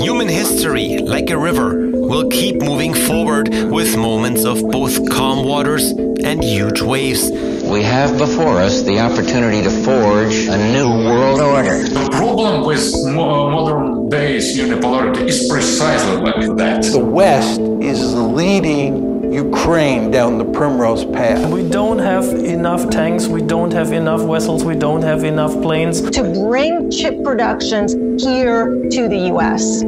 Human 0.00 0.28
history, 0.28 0.98
like 0.98 1.30
a 1.30 1.38
river, 1.38 1.90
will 1.92 2.28
keep 2.28 2.56
moving 2.56 2.92
forward 2.92 3.48
with 3.48 3.96
moments 3.96 4.44
of 4.44 4.60
both 4.70 5.10
calm 5.10 5.46
waters 5.46 5.90
and 5.90 6.44
huge 6.44 6.82
waves. 6.82 7.30
We 7.30 7.82
have 7.82 8.18
before 8.18 8.60
us 8.60 8.82
the 8.82 9.00
opportunity 9.00 9.62
to 9.62 9.70
forge 9.70 10.34
a 10.46 10.58
new 10.72 10.88
world 10.88 11.40
order. 11.40 11.88
The 11.88 12.10
problem 12.12 12.66
with 12.66 12.92
modern 13.14 14.10
days 14.10 14.58
unipolarity 14.58 15.26
is 15.26 15.48
precisely 15.48 16.16
like 16.16 16.56
that. 16.58 16.84
The 16.84 16.98
West 16.98 17.60
is 17.60 18.14
leading 18.14 19.13
Ukraine 19.32 20.10
down 20.10 20.38
the 20.38 20.44
primrose 20.44 21.04
path. 21.04 21.50
We 21.50 21.68
don't 21.68 21.98
have 21.98 22.24
enough 22.24 22.90
tanks, 22.90 23.26
we 23.26 23.42
don't 23.42 23.72
have 23.72 23.92
enough 23.92 24.22
vessels, 24.22 24.64
we 24.64 24.74
don't 24.74 25.02
have 25.02 25.24
enough 25.24 25.52
planes. 25.62 26.00
To 26.10 26.22
bring 26.22 26.90
chip 26.90 27.22
productions 27.22 27.92
here 28.22 28.66
to 28.90 29.08
the 29.08 29.30
US. 29.32 29.82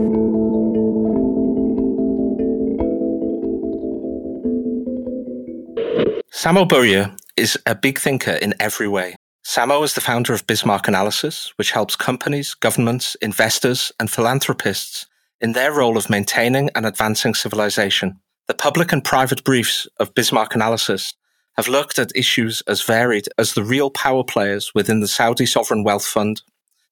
Samo 6.32 6.66
Burja 6.68 7.18
is 7.36 7.58
a 7.66 7.74
big 7.74 7.98
thinker 7.98 8.32
in 8.32 8.54
every 8.60 8.88
way. 8.88 9.16
Samo 9.44 9.82
is 9.84 9.94
the 9.94 10.00
founder 10.00 10.34
of 10.34 10.46
Bismarck 10.46 10.88
Analysis, 10.88 11.52
which 11.56 11.70
helps 11.70 11.96
companies, 11.96 12.54
governments, 12.54 13.16
investors, 13.22 13.92
and 13.98 14.10
philanthropists 14.10 15.06
in 15.40 15.52
their 15.52 15.72
role 15.72 15.96
of 15.96 16.10
maintaining 16.10 16.68
and 16.74 16.84
advancing 16.84 17.34
civilization. 17.34 18.20
The 18.48 18.54
public 18.54 18.92
and 18.92 19.02
private 19.02 19.42
briefs 19.42 19.88
of 19.98 20.14
Bismarck 20.14 20.54
Analysis 20.54 21.14
have 21.56 21.66
looked 21.66 21.98
at 21.98 22.14
issues 22.14 22.62
as 22.68 22.80
varied 22.80 23.26
as 23.36 23.54
the 23.54 23.64
real 23.64 23.90
power 23.90 24.22
players 24.22 24.70
within 24.72 25.00
the 25.00 25.08
Saudi 25.08 25.46
Sovereign 25.46 25.82
Wealth 25.82 26.06
Fund, 26.06 26.42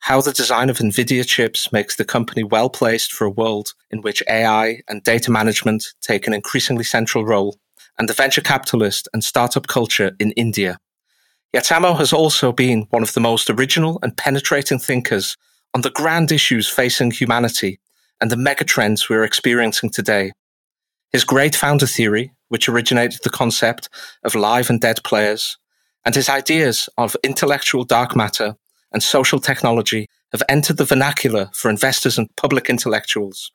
how 0.01 0.21
the 0.21 0.33
design 0.33 0.69
of 0.69 0.79
NVIDIA 0.79 1.25
chips 1.25 1.71
makes 1.73 1.95
the 1.95 2.05
company 2.05 2.43
well 2.43 2.69
placed 2.69 3.13
for 3.13 3.25
a 3.25 3.31
world 3.31 3.69
in 3.89 4.01
which 4.01 4.21
AI 4.29 4.81
and 4.89 5.05
data 5.05 5.31
management 5.31 5.85
take 6.01 6.27
an 6.27 6.35
increasingly 6.35 6.83
central 6.83 7.25
role, 7.25 7.57
and 8.01 8.09
the 8.09 8.15
venture 8.15 8.41
capitalist 8.41 9.07
and 9.15 9.23
startup 9.23 9.69
culture 9.69 10.17
in 10.19 10.33
India. 10.33 10.79
Yet 11.53 11.67
Samo 11.67 11.97
has 11.99 12.13
also 12.13 12.51
been 12.51 12.89
one 12.91 13.05
of 13.05 13.13
the 13.13 13.21
most 13.21 13.49
original 13.49 14.01
and 14.03 14.17
penetrating 14.17 14.81
thinkers 14.81 15.37
on 15.73 15.83
the 15.83 15.91
grand 15.91 16.33
issues 16.33 16.69
facing 16.69 17.13
humanity 17.13 17.79
and 18.21 18.29
the 18.29 18.37
megatrends 18.37 19.09
we're 19.09 19.23
experiencing 19.23 19.91
today. 19.91 20.33
His 21.15 21.23
great 21.23 21.55
founder 21.55 21.87
theory, 21.87 22.33
which 22.49 22.69
originated 22.69 23.21
the 23.23 23.31
concept 23.31 23.89
of 24.25 24.35
live 24.35 24.69
and 24.69 24.81
dead 24.81 25.01
players, 25.05 25.59
and 26.05 26.13
his 26.13 26.29
ideas 26.29 26.89
of 26.99 27.17
intellectual 27.23 27.85
dark 27.85 28.17
matter 28.17 28.57
and 28.91 29.01
social 29.01 29.39
technology 29.39 30.09
have 30.33 30.43
entered 30.49 30.77
the 30.77 30.85
vernacular 30.85 31.51
for 31.53 31.71
investors 31.71 32.19
and 32.19 32.35
public 32.35 32.69
intellectuals. 32.69 33.53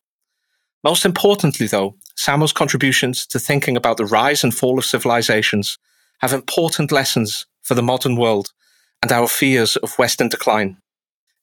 Most 0.85 1.03
importantly, 1.03 1.67
though, 1.67 1.97
Samo's 2.15 2.53
contributions 2.53 3.25
to 3.25 3.39
thinking 3.39 3.75
about 3.75 3.97
the 3.97 4.05
rise 4.05 4.41
and 4.41 4.55
fall 4.55 4.79
of 4.79 4.85
civilizations 4.85 5.77
have 6.19 6.31
important 6.31 6.93
lessons 6.93 7.45
for 7.61 7.75
the 7.75 7.83
modern 7.83 8.15
world 8.15 8.53
and 9.03 9.11
our 9.11 9.27
fears 9.27 9.75
of 9.75 9.99
Western 9.99 10.29
decline. 10.29 10.77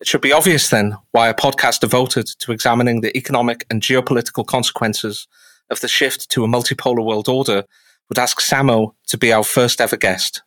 It 0.00 0.06
should 0.06 0.22
be 0.22 0.32
obvious 0.32 0.70
then 0.70 0.96
why 1.10 1.28
a 1.28 1.34
podcast 1.34 1.80
devoted 1.80 2.26
to 2.38 2.52
examining 2.52 3.02
the 3.02 3.14
economic 3.14 3.66
and 3.68 3.82
geopolitical 3.82 4.46
consequences 4.46 5.28
of 5.70 5.80
the 5.80 5.88
shift 5.88 6.30
to 6.30 6.44
a 6.44 6.48
multipolar 6.48 7.04
world 7.04 7.28
order 7.28 7.64
would 8.08 8.18
ask 8.18 8.40
Samo 8.40 8.94
to 9.08 9.18
be 9.18 9.32
our 9.32 9.44
first 9.44 9.80
ever 9.80 9.96
guest. 9.96 10.42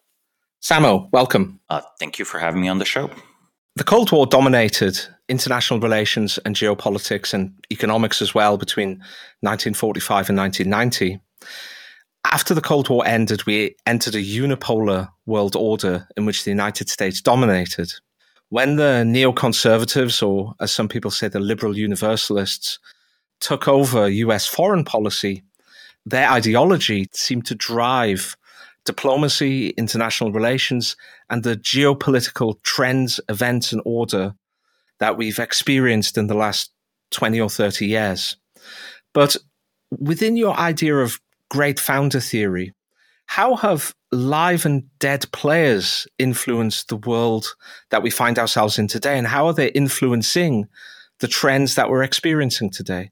Samo, 0.61 1.09
welcome. 1.11 1.59
Uh, 1.69 1.81
thank 1.99 2.19
you 2.19 2.25
for 2.25 2.39
having 2.39 2.61
me 2.61 2.67
on 2.67 2.79
the 2.79 2.85
show. 2.85 3.09
The 3.75 3.83
Cold 3.83 4.11
War 4.11 4.25
dominated 4.25 4.99
international 5.29 5.79
relations 5.79 6.37
and 6.43 6.55
geopolitics 6.55 7.33
and 7.33 7.53
economics 7.71 8.21
as 8.21 8.33
well 8.33 8.57
between 8.57 8.89
1945 9.41 10.29
and 10.29 10.37
1990. 10.37 11.21
After 12.25 12.53
the 12.53 12.61
Cold 12.61 12.89
War 12.89 13.05
ended, 13.07 13.45
we 13.45 13.75
entered 13.85 14.15
a 14.15 14.23
unipolar 14.23 15.09
world 15.25 15.55
order 15.55 16.07
in 16.17 16.25
which 16.25 16.43
the 16.43 16.51
United 16.51 16.89
States 16.89 17.21
dominated. 17.21 17.93
When 18.49 18.75
the 18.75 19.03
neoconservatives, 19.05 20.27
or 20.27 20.55
as 20.59 20.71
some 20.71 20.89
people 20.89 21.11
say, 21.11 21.27
the 21.27 21.39
liberal 21.39 21.77
universalists, 21.77 22.79
took 23.39 23.67
over 23.67 24.07
US 24.07 24.47
foreign 24.47 24.83
policy, 24.83 25.43
their 26.05 26.29
ideology 26.29 27.07
seemed 27.13 27.45
to 27.47 27.55
drive 27.55 28.35
diplomacy, 28.85 29.69
international 29.71 30.31
relations, 30.31 30.95
and 31.29 31.43
the 31.43 31.55
geopolitical 31.55 32.61
trends, 32.63 33.19
events, 33.29 33.71
and 33.71 33.81
order 33.85 34.33
that 34.99 35.17
we've 35.17 35.39
experienced 35.39 36.17
in 36.17 36.27
the 36.27 36.33
last 36.33 36.71
20 37.11 37.39
or 37.39 37.49
30 37.49 37.85
years. 37.85 38.37
But 39.13 39.35
within 39.91 40.37
your 40.37 40.57
idea 40.57 40.97
of 40.97 41.19
great 41.49 41.79
founder 41.79 42.19
theory, 42.19 42.73
how 43.25 43.55
have 43.57 43.93
live 44.11 44.65
and 44.65 44.83
dead 44.97 45.31
players 45.31 46.07
influenced 46.17 46.89
the 46.89 46.97
world 46.97 47.53
that 47.91 48.01
we 48.01 48.09
find 48.09 48.39
ourselves 48.39 48.79
in 48.79 48.87
today? 48.87 49.17
And 49.17 49.27
how 49.27 49.45
are 49.45 49.53
they 49.53 49.69
influencing 49.69 50.67
the 51.19 51.27
trends 51.27 51.75
that 51.75 51.89
we're 51.89 52.03
experiencing 52.03 52.71
today? 52.71 53.11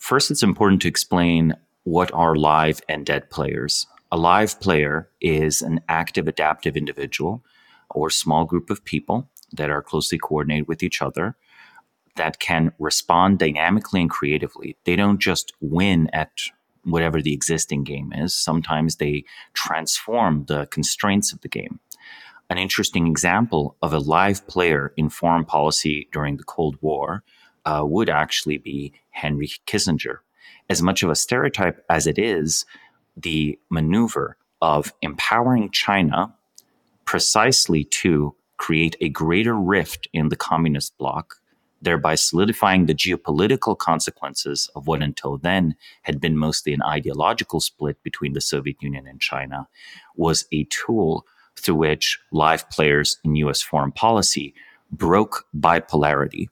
First, 0.00 0.30
it's 0.30 0.42
important 0.42 0.80
to 0.82 0.88
explain 0.88 1.54
what 1.84 2.10
are 2.14 2.34
live 2.34 2.80
and 2.88 3.04
dead 3.04 3.28
players. 3.30 3.86
A 4.10 4.16
live 4.16 4.58
player 4.58 5.10
is 5.20 5.60
an 5.60 5.82
active, 5.88 6.26
adaptive 6.26 6.74
individual 6.74 7.44
or 7.90 8.08
small 8.08 8.46
group 8.46 8.70
of 8.70 8.84
people 8.84 9.28
that 9.52 9.68
are 9.68 9.82
closely 9.82 10.18
coordinated 10.18 10.66
with 10.66 10.82
each 10.82 11.02
other 11.02 11.36
that 12.16 12.40
can 12.40 12.72
respond 12.78 13.38
dynamically 13.38 14.00
and 14.00 14.08
creatively. 14.10 14.76
They 14.84 14.96
don't 14.96 15.20
just 15.20 15.52
win 15.60 16.08
at 16.14 16.30
whatever 16.82 17.20
the 17.20 17.34
existing 17.34 17.84
game 17.84 18.10
is, 18.14 18.34
sometimes 18.34 18.96
they 18.96 19.24
transform 19.52 20.46
the 20.46 20.66
constraints 20.68 21.30
of 21.30 21.42
the 21.42 21.48
game. 21.48 21.78
An 22.48 22.56
interesting 22.56 23.06
example 23.06 23.76
of 23.82 23.92
a 23.92 23.98
live 23.98 24.46
player 24.48 24.94
in 24.96 25.10
foreign 25.10 25.44
policy 25.44 26.08
during 26.10 26.38
the 26.38 26.44
Cold 26.44 26.78
War 26.80 27.22
uh, 27.64 27.82
would 27.84 28.08
actually 28.08 28.58
be 28.58 28.92
Henry 29.10 29.48
Kissinger. 29.66 30.18
As 30.68 30.82
much 30.82 31.02
of 31.02 31.10
a 31.10 31.14
stereotype 31.14 31.84
as 31.88 32.06
it 32.06 32.18
is, 32.18 32.64
the 33.16 33.58
maneuver 33.70 34.36
of 34.62 34.92
empowering 35.02 35.70
China 35.70 36.34
precisely 37.04 37.84
to 37.84 38.34
create 38.56 38.96
a 39.00 39.08
greater 39.08 39.54
rift 39.54 40.08
in 40.12 40.28
the 40.28 40.36
communist 40.36 40.96
bloc, 40.98 41.36
thereby 41.82 42.14
solidifying 42.14 42.86
the 42.86 42.94
geopolitical 42.94 43.76
consequences 43.76 44.70
of 44.76 44.86
what 44.86 45.02
until 45.02 45.38
then 45.38 45.74
had 46.02 46.20
been 46.20 46.36
mostly 46.36 46.72
an 46.72 46.82
ideological 46.82 47.58
split 47.58 48.02
between 48.02 48.34
the 48.34 48.40
Soviet 48.40 48.76
Union 48.80 49.06
and 49.06 49.20
China, 49.20 49.66
was 50.14 50.44
a 50.52 50.64
tool 50.64 51.26
through 51.56 51.74
which 51.74 52.18
live 52.32 52.68
players 52.70 53.18
in 53.24 53.34
US 53.36 53.62
foreign 53.62 53.92
policy 53.92 54.54
broke 54.92 55.46
bipolarity 55.56 56.48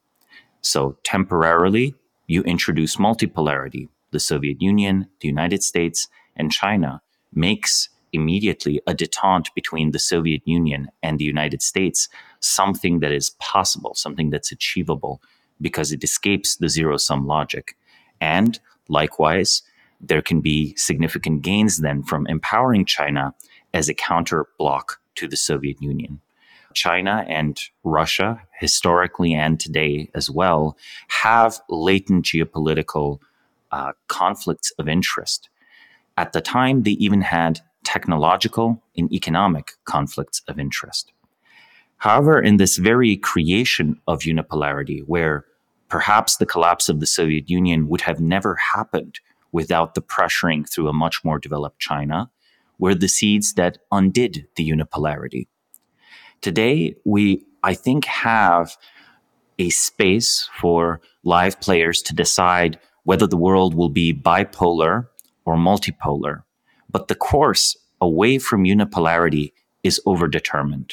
so 0.61 0.97
temporarily, 1.05 1.95
you 2.29 2.43
introduce 2.43 2.97
multipolarity. 2.97 3.89
The 4.13 4.21
Soviet 4.21 4.63
Union, 4.63 5.09
the 5.21 5.29
United 5.29 5.63
States, 5.65 6.07
and 6.37 6.53
China 6.53 7.03
makes 7.35 7.89
immediately 8.13 8.81
a 8.87 8.95
detente 8.95 9.53
between 9.55 9.91
the 9.91 9.99
Soviet 9.99 10.43
Union 10.45 10.89
and 11.03 11.19
the 11.19 11.25
United 11.25 11.63
States 11.63 12.09
something 12.41 13.01
that 13.01 13.13
is 13.13 13.31
possible, 13.39 13.95
something 13.95 14.31
that's 14.31 14.53
achievable, 14.53 15.21
because 15.61 15.91
it 15.91 16.05
escapes 16.05 16.57
the 16.57 16.69
zero 16.69 16.97
sum 16.97 17.27
logic. 17.27 17.77
And 18.21 18.59
likewise, 18.89 19.63
there 20.01 20.23
can 20.23 20.41
be 20.41 20.75
significant 20.77 21.43
gains 21.43 21.79
then 21.79 22.03
from 22.03 22.27
empowering 22.29 22.85
China 22.85 23.35
as 23.75 23.89
a 23.89 23.95
counter 23.95 24.47
block 24.59 25.01
to 25.17 25.27
the 25.27 25.37
Soviet 25.37 25.83
Union. 25.83 26.21
China 26.79 27.25
and 27.29 27.61
Russia, 27.83 28.41
historically 28.61 29.35
and 29.35 29.59
today 29.59 30.11
as 30.15 30.31
well, 30.31 30.77
have 31.09 31.61
latent 31.69 32.25
geopolitical 32.25 33.19
uh, 33.73 33.93
conflicts 34.07 34.71
of 34.79 34.89
interest. 34.89 35.49
At 36.17 36.33
the 36.33 36.41
time, 36.41 36.85
they 36.85 36.93
even 37.07 37.23
had 37.23 37.61
technological 37.85 38.83
and 38.97 39.13
economic 39.13 39.73
conflicts 39.85 40.43
of 40.47 40.59
interest. 40.59 41.13
However, 41.97 42.41
in 42.41 42.59
this 42.59 42.77
very 42.77 43.17
creation 43.17 44.01
of 44.07 44.21
unipolarity, 44.21 45.03
where 45.07 45.45
perhaps 45.89 46.37
the 46.37 46.47
collapse 46.47 46.89
of 46.89 47.01
the 47.01 47.07
Soviet 47.07 47.51
Union 47.51 47.89
would 47.89 48.03
have 48.03 48.21
never 48.21 48.55
happened 48.55 49.19
without 49.51 49.95
the 49.95 50.03
pressuring 50.03 50.69
through 50.71 50.89
a 50.89 51.01
much 51.05 51.25
more 51.25 51.41
developed 51.41 51.81
China, 51.81 52.31
were 52.79 52.95
the 52.95 53.09
seeds 53.09 53.55
that 53.55 53.79
undid 53.91 54.47
the 54.55 54.71
unipolarity. 54.71 55.49
Today, 56.41 56.95
we, 57.05 57.45
I 57.63 57.75
think, 57.75 58.05
have 58.05 58.77
a 59.59 59.71
space 59.71 60.49
for 60.59 61.01
live 61.25 61.61
players 61.61 62.01
to 62.03 62.15
decide 62.15 62.79
whether 63.03 63.27
the 63.27 63.37
world 63.37 63.75
will 63.75 63.89
be 63.89 64.15
bipolar 64.15 65.09
or 65.45 65.57
multipolar. 65.57 66.43
But 66.91 67.09
the 67.09 67.15
course 67.15 67.77
away 68.01 68.39
from 68.39 68.65
unipolarity 68.65 69.53
is 69.83 70.01
overdetermined. 70.07 70.93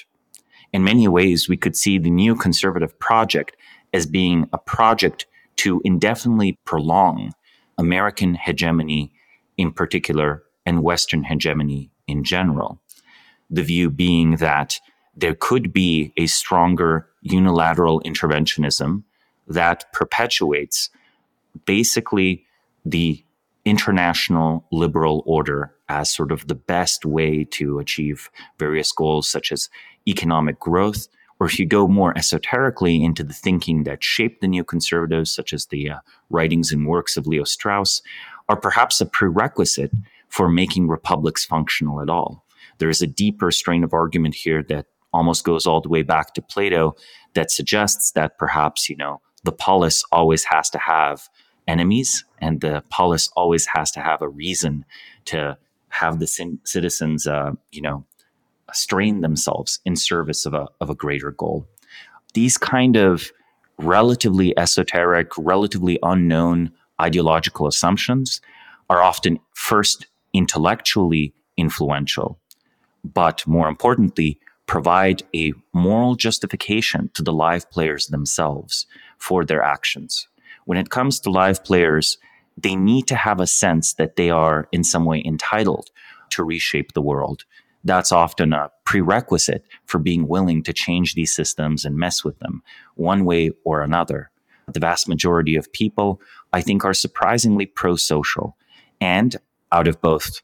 In 0.74 0.84
many 0.84 1.08
ways, 1.08 1.48
we 1.48 1.58
could 1.58 1.76
see 1.76 1.98
the 1.98 2.10
neoconservative 2.10 2.98
project 3.00 3.56
as 3.94 4.06
being 4.06 4.50
a 4.52 4.58
project 4.58 5.26
to 5.58 5.82
indefinitely 5.86 6.60
prolong 6.66 7.34
American 7.78 8.36
hegemony 8.36 9.14
in 9.58 9.72
particular 9.72 10.44
and 10.66 10.84
Western 10.84 11.24
hegemony 11.24 11.92
in 12.08 12.24
general. 12.24 12.82
The 13.50 13.64
view 13.64 13.90
being 13.90 14.38
that 14.38 14.80
there 15.16 15.36
could 15.36 15.72
be 15.72 16.12
a 16.18 16.28
stronger 16.28 17.08
unilateral 17.22 18.02
interventionism 18.02 19.04
that 19.48 19.92
perpetuates 19.94 20.90
basically 21.66 22.46
the 22.86 23.24
international 23.64 24.66
liberal 24.72 25.24
order 25.26 25.74
as 25.90 26.10
sort 26.10 26.32
of 26.32 26.48
the 26.48 26.56
best 26.56 27.06
way 27.06 27.44
to 27.44 27.80
achieve 27.80 28.30
various 28.60 28.92
goals 28.92 29.30
such 29.30 29.52
as 29.52 29.70
economic 30.08 30.60
growth. 30.60 31.08
Or 31.40 31.48
if 31.48 31.60
you 31.60 31.66
go 31.66 31.88
more 31.88 32.18
esoterically 32.18 33.04
into 33.04 33.24
the 33.24 33.34
thinking 33.34 33.84
that 33.84 34.04
shaped 34.04 34.42
the 34.42 34.48
neoconservatives, 34.48 35.28
such 35.28 35.52
as 35.52 35.66
the 35.68 35.90
uh, 35.90 36.00
writings 36.30 36.72
and 36.72 36.88
works 36.88 37.18
of 37.18 37.28
Leo 37.28 37.44
Strauss, 37.44 38.02
are 38.48 38.56
perhaps 38.56 39.02
a 39.02 39.06
prerequisite 39.06 39.92
for 40.30 40.48
making 40.48 40.88
republics 40.88 41.44
functional 41.44 42.02
at 42.02 42.10
all. 42.10 42.46
There 42.78 42.90
is 42.90 43.02
a 43.02 43.08
deeper 43.08 43.52
strain 43.52 43.84
of 43.84 43.94
argument 43.94 44.36
here 44.36 44.64
that 44.64 44.86
almost 45.16 45.46
goes 45.46 45.66
all 45.66 45.82
the 45.82 45.90
way 45.90 46.04
back 46.04 46.34
to 46.34 46.42
Plato 46.42 46.96
that 47.34 47.50
suggests 47.50 48.12
that 48.12 48.38
perhaps, 48.38 48.90
you 48.90 48.98
know, 48.98 49.22
the 49.44 49.52
polis 49.52 50.04
always 50.12 50.44
has 50.44 50.70
to 50.72 50.78
have 50.78 51.30
enemies 51.68 52.26
and 52.40 52.62
the 52.62 52.84
polis 52.90 53.30
always 53.36 53.66
has 53.66 53.92
to 53.92 54.02
have 54.02 54.22
a 54.22 54.28
reason 54.28 54.84
to 55.26 55.58
have 55.90 56.20
the 56.20 56.28
citizens, 56.66 57.26
uh, 57.26 57.52
you 57.72 57.82
know, 57.82 58.06
strain 58.74 59.22
themselves 59.22 59.80
in 59.86 59.96
service 59.96 60.46
of 60.46 60.54
a, 60.54 60.68
of 60.82 60.90
a 60.90 60.96
greater 60.96 61.32
goal. 61.32 61.66
These 62.34 62.58
kind 62.58 62.98
of 62.98 63.32
relatively 63.78 64.58
esoteric, 64.58 65.32
relatively 65.38 65.98
unknown 66.04 66.72
ideological 67.02 67.68
assumptions 67.68 68.42
are 68.90 69.02
often 69.02 69.40
first 69.54 70.08
intellectually 70.34 71.34
influential, 71.56 72.38
but 73.04 73.48
more 73.48 73.70
importantly, 73.70 74.38
provide 74.68 75.24
a 75.36 75.54
moral 75.74 76.16
justification 76.16 77.10
to 77.14 77.24
the 77.24 77.34
live 77.34 77.70
players 77.72 78.08
themselves 78.08 78.86
for 79.18 79.46
their 79.46 79.62
actions. 79.62 80.28
When 80.66 80.78
it 80.78 80.90
comes 80.90 81.20
to 81.22 81.30
live 81.30 81.64
players, 81.64 82.18
they 82.58 82.76
need 82.76 83.08
to 83.08 83.16
have 83.16 83.40
a 83.40 83.48
sense 83.48 83.94
that 83.94 84.16
they 84.16 84.30
are 84.30 84.68
in 84.72 84.84
some 84.84 85.06
way 85.06 85.22
entitled 85.24 85.90
to 86.32 86.44
reshape 86.44 86.94
the 86.94 87.02
world. 87.02 87.44
That's 87.84 88.12
often 88.12 88.54
a 88.54 88.72
prerequisite 88.86 89.64
for 89.86 90.00
being 90.00 90.28
willing 90.28 90.64
to 90.64 90.74
change 90.74 91.14
these 91.14 91.34
systems 91.34 91.86
and 91.86 91.96
mess 91.96 92.24
with 92.24 92.40
them 92.40 92.64
one 92.96 93.26
way 93.26 93.52
or 93.64 93.82
another. 93.82 94.32
The 94.72 94.80
vast 94.80 95.08
majority 95.08 95.56
of 95.56 95.72
people, 95.72 96.20
I 96.52 96.62
think, 96.62 96.84
are 96.84 96.96
surprisingly 96.96 97.68
pro 97.68 97.96
social 97.96 98.58
and 99.00 99.36
out 99.72 99.88
of 99.88 100.02
both 100.02 100.42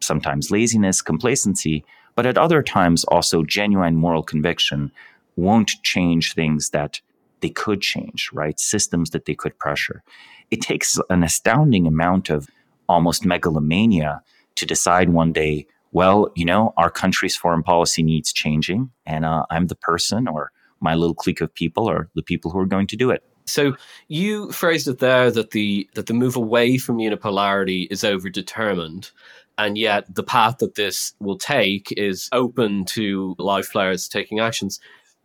sometimes 0.00 0.52
laziness, 0.52 1.02
complacency, 1.02 1.84
but 2.16 2.26
at 2.26 2.36
other 2.36 2.62
times 2.62 3.04
also 3.04 3.44
genuine 3.44 3.94
moral 3.94 4.24
conviction 4.24 4.90
won't 5.36 5.70
change 5.84 6.34
things 6.34 6.70
that 6.70 7.00
they 7.40 7.50
could 7.50 7.80
change, 7.80 8.30
right? 8.32 8.58
Systems 8.58 9.10
that 9.10 9.26
they 9.26 9.34
could 9.34 9.56
pressure. 9.58 10.02
It 10.50 10.60
takes 10.60 10.98
an 11.10 11.22
astounding 11.22 11.86
amount 11.86 12.30
of 12.30 12.48
almost 12.88 13.24
megalomania 13.24 14.22
to 14.56 14.66
decide 14.66 15.10
one 15.10 15.32
day, 15.32 15.66
well, 15.92 16.32
you 16.34 16.44
know, 16.44 16.72
our 16.76 16.90
country's 16.90 17.36
foreign 17.36 17.62
policy 17.62 18.02
needs 18.02 18.32
changing, 18.32 18.90
and 19.04 19.24
uh, 19.24 19.44
I'm 19.50 19.66
the 19.66 19.76
person 19.76 20.26
or 20.26 20.50
my 20.80 20.94
little 20.94 21.14
clique 21.14 21.40
of 21.40 21.54
people 21.54 21.88
are 21.88 22.08
the 22.14 22.22
people 22.22 22.50
who 22.50 22.58
are 22.58 22.66
going 22.66 22.86
to 22.88 22.96
do 22.96 23.10
it. 23.10 23.22
So 23.46 23.76
you 24.08 24.50
phrased 24.50 24.88
it 24.88 24.98
there 24.98 25.30
that 25.30 25.52
the 25.52 25.88
that 25.94 26.06
the 26.06 26.14
move 26.14 26.36
away 26.36 26.78
from 26.78 26.98
unipolarity 26.98 27.86
is 27.90 28.02
overdetermined, 28.02 29.12
and 29.58 29.78
yet 29.78 30.14
the 30.14 30.22
path 30.22 30.58
that 30.58 30.74
this 30.74 31.14
will 31.20 31.38
take 31.38 31.92
is 31.92 32.28
open 32.32 32.84
to 32.84 33.34
live 33.38 33.70
players 33.70 34.08
taking 34.08 34.40
actions. 34.40 34.80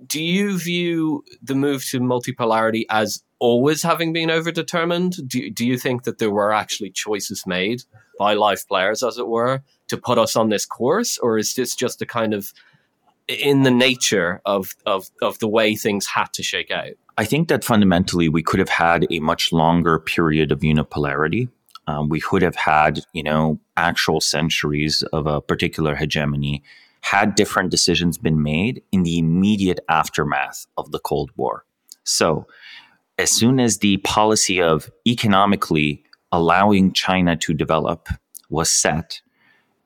Do 0.06 0.24
you 0.24 0.57
view 0.57 1.24
the 1.42 1.56
move 1.56 1.86
to 1.89 2.00
multipolarity 2.00 2.86
as 2.89 3.24
always 3.39 3.83
having 3.83 4.13
been 4.13 4.30
overdetermined? 4.30 5.28
Do, 5.28 5.50
do 5.50 5.66
you 5.66 5.78
think 5.78 6.04
that 6.04 6.18
there 6.18 6.31
were 6.31 6.51
actually 6.51 6.92
choices 6.92 7.45
made 7.45 7.83
by 8.18 8.33
live 8.33 8.68
players, 8.68 9.04
as 9.04 9.18
it 9.18 9.28
were, 9.28 9.62
to 9.89 9.98
put 9.98 10.18
us 10.18 10.36
on 10.36 10.50
this 10.50 10.66
course, 10.66 11.18
or 11.18 11.38
is 11.38 11.54
this 11.56 11.75
just 11.75 12.01
a 12.01 12.06
kind 12.06 12.34
of 12.34 12.54
in 13.27 13.63
the 13.63 13.72
nature 13.72 14.42
of, 14.45 14.75
of, 14.86 15.10
of 15.22 15.39
the 15.39 15.48
way 15.48 15.75
things 15.75 16.07
had 16.07 16.31
to 16.34 16.44
shake 16.44 16.72
out? 16.72 16.92
I 17.18 17.25
think 17.25 17.50
that 17.50 17.63
fundamentally 17.63 18.30
we 18.30 18.42
could 18.42 18.60
have 18.60 18.69
had 18.69 19.06
a 19.12 19.19
much 19.19 19.51
longer 19.51 20.00
period 20.00 20.51
of 20.51 20.62
unipolarity 20.62 21.50
um, 21.88 22.10
we 22.10 22.22
could 22.22 22.42
have 22.42 22.56
had, 22.56 23.01
you 23.13 23.24
know, 23.24 23.60
actual 23.81 24.22
centuries 24.22 25.04
of 25.12 25.28
a 25.28 25.42
particular 25.42 25.95
hegemony 25.95 26.63
had 27.01 27.36
different 27.36 27.72
decisions 27.72 28.18
been 28.18 28.44
made 28.44 28.83
in 28.92 29.04
the 29.04 29.18
immediate 29.18 29.80
aftermath 29.89 30.68
of 30.78 30.92
the 30.92 31.00
Cold 31.00 31.31
War. 31.36 31.66
So, 32.04 32.45
as 33.18 33.31
soon 33.31 33.60
as 33.60 33.80
the 33.80 33.98
policy 33.98 34.62
of 34.62 34.89
economically 35.07 36.04
allowing 36.31 36.94
China 36.94 37.36
to 37.36 37.54
develop 37.54 38.07
was 38.50 38.72
set, 38.72 39.22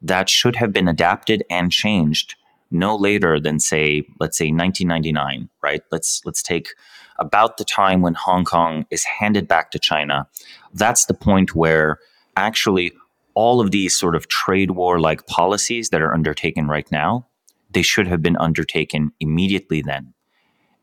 that 0.01 0.29
should 0.29 0.55
have 0.57 0.71
been 0.71 0.87
adapted 0.87 1.43
and 1.49 1.71
changed 1.71 2.35
no 2.71 2.95
later 2.95 3.39
than 3.39 3.59
say 3.59 4.03
let's 4.19 4.37
say 4.37 4.45
1999 4.51 5.47
right 5.61 5.83
let's 5.91 6.21
let's 6.25 6.41
take 6.41 6.69
about 7.17 7.57
the 7.57 7.63
time 7.63 8.01
when 8.01 8.13
Hong 8.13 8.45
Kong 8.45 8.85
is 8.91 9.03
handed 9.03 9.47
back 9.47 9.71
to 9.71 9.79
China, 9.79 10.27
that's 10.73 11.05
the 11.05 11.13
point 11.13 11.55
where 11.55 11.99
actually 12.35 12.91
all 13.35 13.61
of 13.61 13.71
these 13.71 13.95
sort 13.95 14.15
of 14.15 14.27
trade 14.27 14.71
war 14.71 14.99
like 14.99 15.27
policies 15.27 15.89
that 15.89 16.01
are 16.01 16.13
undertaken 16.13 16.67
right 16.67 16.89
now, 16.91 17.27
they 17.71 17.81
should 17.81 18.07
have 18.07 18.21
been 18.21 18.37
undertaken 18.37 19.11
immediately 19.19 19.81
then. 19.81 20.13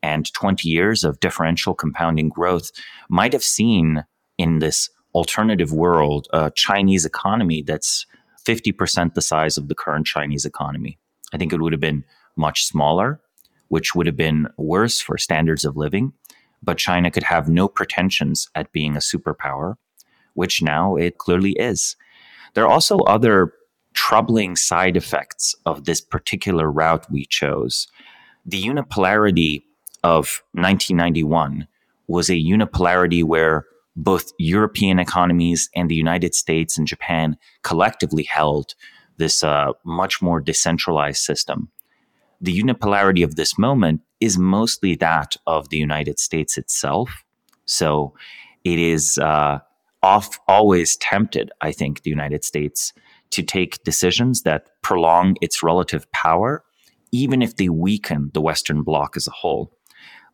And 0.02 0.32
20 0.32 0.68
years 0.68 1.04
of 1.04 1.20
differential 1.20 1.74
compounding 1.74 2.28
growth 2.28 2.70
might 3.08 3.32
have 3.32 3.44
seen 3.44 4.04
in 4.38 4.58
this 4.58 4.90
alternative 5.14 5.72
world 5.72 6.26
a 6.32 6.50
Chinese 6.50 7.04
economy 7.04 7.62
that's 7.62 8.06
50% 8.44 9.14
the 9.14 9.22
size 9.22 9.56
of 9.56 9.68
the 9.68 9.74
current 9.74 10.06
Chinese 10.06 10.44
economy. 10.44 10.98
I 11.32 11.38
think 11.38 11.52
it 11.52 11.60
would 11.60 11.72
have 11.72 11.80
been 11.80 12.04
much 12.36 12.64
smaller, 12.64 13.20
which 13.68 13.94
would 13.94 14.06
have 14.06 14.16
been 14.16 14.48
worse 14.56 15.00
for 15.00 15.16
standards 15.16 15.64
of 15.64 15.76
living 15.76 16.12
but 16.62 16.78
China 16.78 17.10
could 17.10 17.24
have 17.24 17.48
no 17.48 17.68
pretensions 17.68 18.48
at 18.54 18.72
being 18.72 18.94
a 18.94 19.00
superpower, 19.00 19.74
which 20.34 20.62
now 20.62 20.96
it 20.96 21.18
clearly 21.18 21.52
is. 21.52 21.96
There 22.54 22.64
are 22.64 22.72
also 22.72 22.98
other 22.98 23.52
troubling 23.94 24.56
side 24.56 24.96
effects 24.96 25.54
of 25.66 25.84
this 25.84 26.00
particular 26.00 26.70
route 26.70 27.10
we 27.10 27.26
chose. 27.26 27.88
The 28.44 28.62
unipolarity 28.62 29.62
of 30.02 30.42
1991 30.52 31.68
was 32.08 32.28
a 32.28 32.34
unipolarity 32.34 33.22
where 33.22 33.66
both 33.94 34.32
European 34.38 34.98
economies 34.98 35.68
and 35.76 35.90
the 35.90 35.94
United 35.94 36.34
States 36.34 36.78
and 36.78 36.86
Japan 36.86 37.36
collectively 37.62 38.22
held 38.24 38.74
this 39.18 39.44
uh, 39.44 39.72
much 39.84 40.22
more 40.22 40.40
decentralized 40.40 41.22
system. 41.22 41.70
The 42.40 42.58
unipolarity 42.58 43.22
of 43.22 43.36
this 43.36 43.58
moment 43.58 44.00
is 44.20 44.38
mostly 44.38 44.96
that 44.96 45.36
of 45.46 45.68
the 45.68 45.76
United 45.76 46.18
States 46.18 46.56
itself. 46.56 47.24
So 47.66 48.14
it 48.64 48.78
is 48.78 49.18
uh, 49.18 49.60
off, 50.02 50.38
always 50.48 50.96
tempted, 50.96 51.50
I 51.60 51.72
think, 51.72 52.02
the 52.02 52.10
United 52.10 52.44
States 52.44 52.92
to 53.30 53.42
take 53.42 53.82
decisions 53.84 54.42
that 54.42 54.68
prolong 54.82 55.36
its 55.40 55.62
relative 55.62 56.10
power, 56.12 56.64
even 57.12 57.42
if 57.42 57.56
they 57.56 57.68
weaken 57.68 58.30
the 58.34 58.40
Western 58.40 58.82
bloc 58.82 59.16
as 59.16 59.26
a 59.26 59.32
whole. 59.32 59.72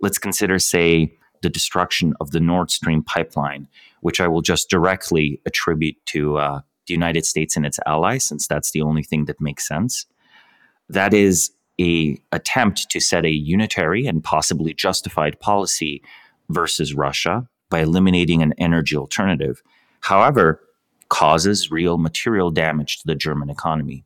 Let's 0.00 0.18
consider, 0.18 0.58
say, 0.58 1.16
the 1.42 1.50
destruction 1.50 2.14
of 2.20 2.30
the 2.30 2.40
Nord 2.40 2.70
Stream 2.70 3.02
pipeline, 3.02 3.68
which 4.00 4.20
I 4.20 4.28
will 4.28 4.42
just 4.42 4.70
directly 4.70 5.40
attribute 5.46 5.96
to 6.06 6.38
uh, 6.38 6.60
the 6.86 6.94
United 6.94 7.24
States 7.24 7.56
and 7.56 7.64
its 7.66 7.78
allies, 7.86 8.24
since 8.24 8.46
that's 8.46 8.72
the 8.72 8.82
only 8.82 9.02
thing 9.02 9.26
that 9.26 9.40
makes 9.40 9.66
sense. 9.66 10.06
That 10.88 11.14
is 11.14 11.52
a 11.80 12.18
attempt 12.32 12.90
to 12.90 13.00
set 13.00 13.24
a 13.24 13.30
unitary 13.30 14.06
and 14.06 14.24
possibly 14.24 14.74
justified 14.74 15.38
policy 15.38 16.02
versus 16.48 16.94
Russia 16.94 17.48
by 17.70 17.80
eliminating 17.80 18.42
an 18.42 18.54
energy 18.58 18.96
alternative. 18.96 19.62
However, 20.00 20.60
causes 21.08 21.70
real 21.70 21.98
material 21.98 22.50
damage 22.50 22.98
to 22.98 23.06
the 23.06 23.14
German 23.14 23.50
economy. 23.50 24.04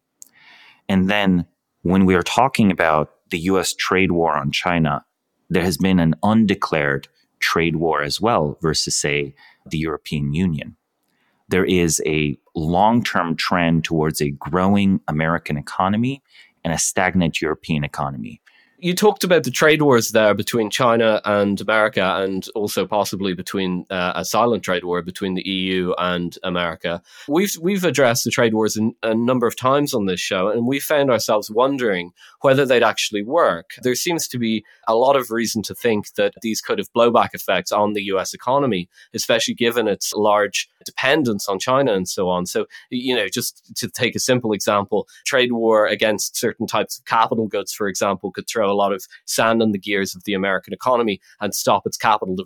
And 0.88 1.08
then 1.08 1.46
when 1.82 2.06
we 2.06 2.14
are 2.14 2.22
talking 2.22 2.70
about 2.70 3.12
the 3.30 3.38
US 3.40 3.74
trade 3.74 4.12
war 4.12 4.36
on 4.36 4.52
China, 4.52 5.04
there 5.50 5.64
has 5.64 5.76
been 5.76 5.98
an 5.98 6.14
undeclared 6.22 7.08
trade 7.40 7.76
war 7.76 8.02
as 8.02 8.20
well 8.20 8.58
versus, 8.62 8.96
say, 8.96 9.34
the 9.66 9.78
European 9.78 10.32
Union. 10.32 10.76
There 11.48 11.64
is 11.64 12.00
a 12.06 12.38
long 12.54 13.02
term 13.02 13.36
trend 13.36 13.84
towards 13.84 14.20
a 14.20 14.30
growing 14.30 15.00
American 15.08 15.56
economy 15.56 16.22
and 16.64 16.72
a 16.72 16.78
stagnant 16.78 17.40
European 17.40 17.84
economy. 17.84 18.40
You 18.82 18.94
talked 18.94 19.22
about 19.22 19.44
the 19.44 19.50
trade 19.52 19.80
wars 19.80 20.10
there 20.10 20.34
between 20.34 20.68
China 20.68 21.20
and 21.24 21.60
America, 21.60 22.16
and 22.16 22.48
also 22.56 22.84
possibly 22.84 23.32
between 23.32 23.86
uh, 23.90 24.12
a 24.16 24.24
silent 24.24 24.64
trade 24.64 24.82
war 24.82 25.00
between 25.02 25.34
the 25.34 25.48
EU 25.48 25.92
and 25.98 26.36
America. 26.42 27.00
We've 27.28 27.54
we've 27.60 27.84
addressed 27.84 28.24
the 28.24 28.32
trade 28.32 28.54
wars 28.54 28.76
in, 28.76 28.96
a 29.04 29.14
number 29.14 29.46
of 29.46 29.56
times 29.56 29.94
on 29.94 30.06
this 30.06 30.18
show, 30.18 30.48
and 30.48 30.66
we 30.66 30.80
found 30.80 31.12
ourselves 31.12 31.48
wondering 31.48 32.10
whether 32.40 32.66
they'd 32.66 32.82
actually 32.82 33.22
work. 33.22 33.70
There 33.82 33.94
seems 33.94 34.26
to 34.28 34.38
be 34.38 34.64
a 34.88 34.96
lot 34.96 35.14
of 35.14 35.30
reason 35.30 35.62
to 35.62 35.76
think 35.76 36.14
that 36.14 36.34
these 36.42 36.60
could 36.60 36.78
have 36.78 36.92
blowback 36.92 37.34
effects 37.34 37.70
on 37.70 37.92
the 37.92 38.02
U.S. 38.04 38.34
economy, 38.34 38.88
especially 39.14 39.54
given 39.54 39.86
its 39.86 40.12
large 40.12 40.68
dependence 40.84 41.48
on 41.48 41.60
China 41.60 41.92
and 41.92 42.08
so 42.08 42.28
on. 42.28 42.46
So, 42.46 42.66
you 42.90 43.14
know, 43.14 43.28
just 43.28 43.76
to 43.76 43.88
take 43.88 44.16
a 44.16 44.18
simple 44.20 44.52
example, 44.52 45.06
trade 45.24 45.52
war 45.52 45.86
against 45.86 46.36
certain 46.36 46.66
types 46.66 46.98
of 46.98 47.04
capital 47.04 47.46
goods, 47.46 47.72
for 47.72 47.86
example, 47.86 48.32
could 48.32 48.48
throw 48.48 48.71
a 48.72 48.74
lot 48.74 48.92
of 48.92 49.04
sand 49.26 49.62
in 49.62 49.72
the 49.72 49.78
gears 49.78 50.14
of 50.14 50.24
the 50.24 50.34
American 50.34 50.72
economy 50.72 51.20
and 51.40 51.54
stop 51.54 51.86
its 51.86 51.96
capital 51.96 52.36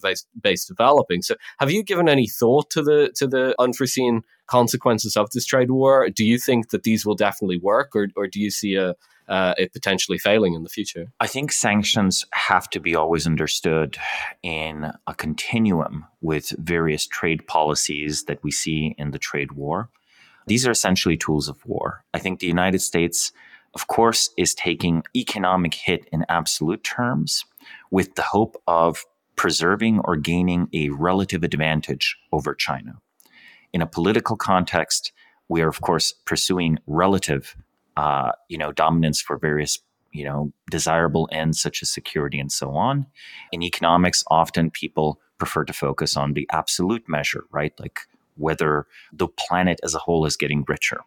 base 0.41 0.65
developing. 0.65 1.23
So, 1.23 1.37
have 1.59 1.71
you 1.71 1.83
given 1.83 2.09
any 2.09 2.29
thought 2.29 2.71
to 2.71 2.83
the 2.83 3.13
to 3.17 3.27
the 3.27 3.55
unforeseen 3.59 4.23
consequences 4.47 5.17
of 5.17 5.31
this 5.31 5.47
trade 5.47 5.71
war? 5.71 6.09
Do 6.09 6.25
you 6.25 6.39
think 6.39 6.71
that 6.71 6.83
these 6.83 7.07
will 7.07 7.15
definitely 7.15 7.59
work, 7.59 7.95
or 7.95 8.09
or 8.17 8.27
do 8.27 8.41
you 8.41 8.51
see 8.51 8.75
a 8.75 8.95
uh, 9.29 9.55
it 9.59 9.73
potentially 9.73 10.19
failing 10.19 10.55
in 10.55 10.63
the 10.63 10.69
future? 10.69 11.07
I 11.21 11.27
think 11.27 11.53
sanctions 11.53 12.25
have 12.33 12.71
to 12.71 12.81
be 12.81 12.95
always 12.95 13.27
understood 13.27 13.99
in 14.43 14.93
a 15.07 15.15
continuum 15.15 16.07
with 16.21 16.51
various 16.59 17.07
trade 17.07 17.47
policies 17.47 18.25
that 18.25 18.43
we 18.43 18.51
see 18.51 18.95
in 18.99 19.11
the 19.11 19.19
trade 19.19 19.53
war. 19.53 19.89
These 20.47 20.67
are 20.67 20.71
essentially 20.71 21.17
tools 21.17 21.49
of 21.49 21.65
war. 21.67 22.05
I 22.15 22.21
think 22.21 22.39
the 22.39 22.47
United 22.47 22.81
States 22.81 23.33
of 23.77 23.89
course, 23.89 24.31
is 24.39 24.55
taking 24.55 25.03
economic 25.15 25.75
hit 25.75 26.09
in 26.11 26.25
absolute 26.31 26.83
terms 26.83 27.45
with 27.91 28.15
the 28.15 28.23
hope 28.23 28.57
of 28.67 29.05
preserving 29.37 30.01
or 30.07 30.17
gaining 30.17 30.67
a 30.73 30.89
relative 30.89 31.45
advantage 31.45 32.17
over 32.33 32.55
China. 32.55 32.95
In 33.75 33.83
a 33.83 33.87
political 33.87 34.35
context, 34.35 35.13
we 35.51 35.61
are 35.61 35.69
of 35.69 35.83
course 35.83 36.15
pursuing 36.25 36.79
relative, 36.87 37.55
uh, 37.99 38.33
you 38.49 38.57
know, 38.57 38.73
dominance 38.73 39.21
for 39.21 39.37
various, 39.37 39.79
you 40.11 40.25
know, 40.25 40.51
desirable 40.71 41.29
ends 41.31 41.61
such 41.61 41.83
as 41.83 41.91
security 41.91 42.41
and 42.41 42.51
so 42.51 42.71
on. 42.71 43.05
In 43.53 43.63
economics, 43.63 44.25
often 44.31 44.71
people 44.71 45.21
prefer 45.37 45.65
to 45.67 45.75
focus 45.75 46.17
on 46.17 46.33
the 46.33 46.49
absolute 46.51 47.07
measure, 47.11 47.45
right? 47.51 47.75
Like 47.79 47.99
whether 48.39 48.87
the 49.13 49.29
planet 49.29 49.81
as 49.83 49.95
a 49.95 49.99
whole 49.99 50.25
is 50.25 50.39
getting 50.39 50.65
richer 50.67 51.03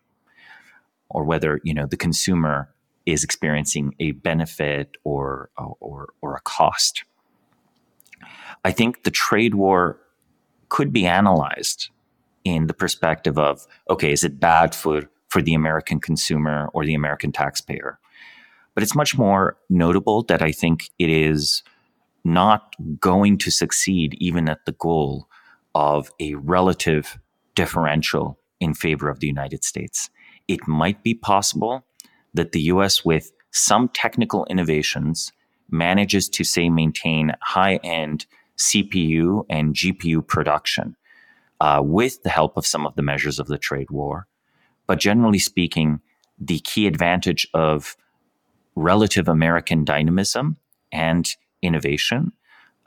or 1.10 1.24
whether 1.24 1.60
you 1.64 1.74
know 1.74 1.86
the 1.86 1.98
consumer 1.98 2.70
is 3.06 3.24
experiencing 3.24 3.96
a 4.00 4.12
benefit 4.12 4.98
or 5.04 5.50
or 5.58 6.10
or 6.22 6.36
a 6.36 6.42
cost. 6.42 7.04
I 8.64 8.72
think 8.72 9.04
the 9.04 9.12
trade 9.12 9.56
war 9.56 10.00
could 10.70 10.94
be 10.94 11.06
analyzed 11.06 11.90
in 12.44 12.68
the 12.68 12.74
perspective 12.74 13.38
of 13.38 13.66
okay, 13.90 14.12
is 14.12 14.24
it 14.24 14.40
bad 14.40 14.76
for 14.76 15.04
for 15.28 15.42
the 15.42 15.54
American 15.54 16.00
consumer 16.00 16.70
or 16.74 16.86
the 16.86 16.96
American 16.96 17.32
taxpayer? 17.32 18.00
But 18.74 18.84
it's 18.84 18.96
much 18.96 19.18
more 19.18 19.58
notable 19.70 20.24
that 20.24 20.42
I 20.42 20.52
think 20.52 20.90
it 21.00 21.10
is 21.10 21.64
not 22.24 22.76
going 23.00 23.38
to 23.40 23.52
succeed 23.52 24.16
even 24.20 24.50
at 24.50 24.66
the 24.66 24.74
goal 24.74 25.28
of 25.76 26.12
a 26.20 26.36
relative 26.36 27.18
differential 27.56 28.38
in 28.60 28.74
favor 28.74 29.10
of 29.10 29.20
the 29.20 29.28
United 29.28 29.64
States 29.64 30.10
it 30.50 30.68
might 30.68 31.04
be 31.04 31.14
possible 31.14 31.86
that 32.34 32.52
the 32.52 32.62
US, 32.74 33.06
with 33.06 33.32
some 33.52 33.88
technical 33.90 34.46
innovations, 34.50 35.32
manages 35.70 36.28
to, 36.30 36.44
say, 36.44 36.70
maintain 36.70 37.34
high 37.42 37.76
end 37.78 38.26
CPU 38.58 39.46
and 39.50 39.74
GPU 39.74 40.28
production 40.28 40.96
uh, 41.62 41.82
with 41.84 42.24
the 42.24 42.30
help 42.30 42.58
of 42.58 42.66
some 42.66 42.86
of 42.86 42.96
the 42.96 43.02
measures 43.02 43.40
of 43.40 43.48
the 43.48 43.58
trade 43.58 43.92
war. 43.92 44.28
But 44.88 45.00
generally 45.00 45.40
speaking, 45.40 46.02
the 46.40 46.60
key 46.60 46.88
advantage 46.88 47.48
of 47.54 47.96
relative 48.76 49.28
American 49.28 49.86
dynamism 49.86 50.58
and 50.92 51.30
innovation 51.62 52.32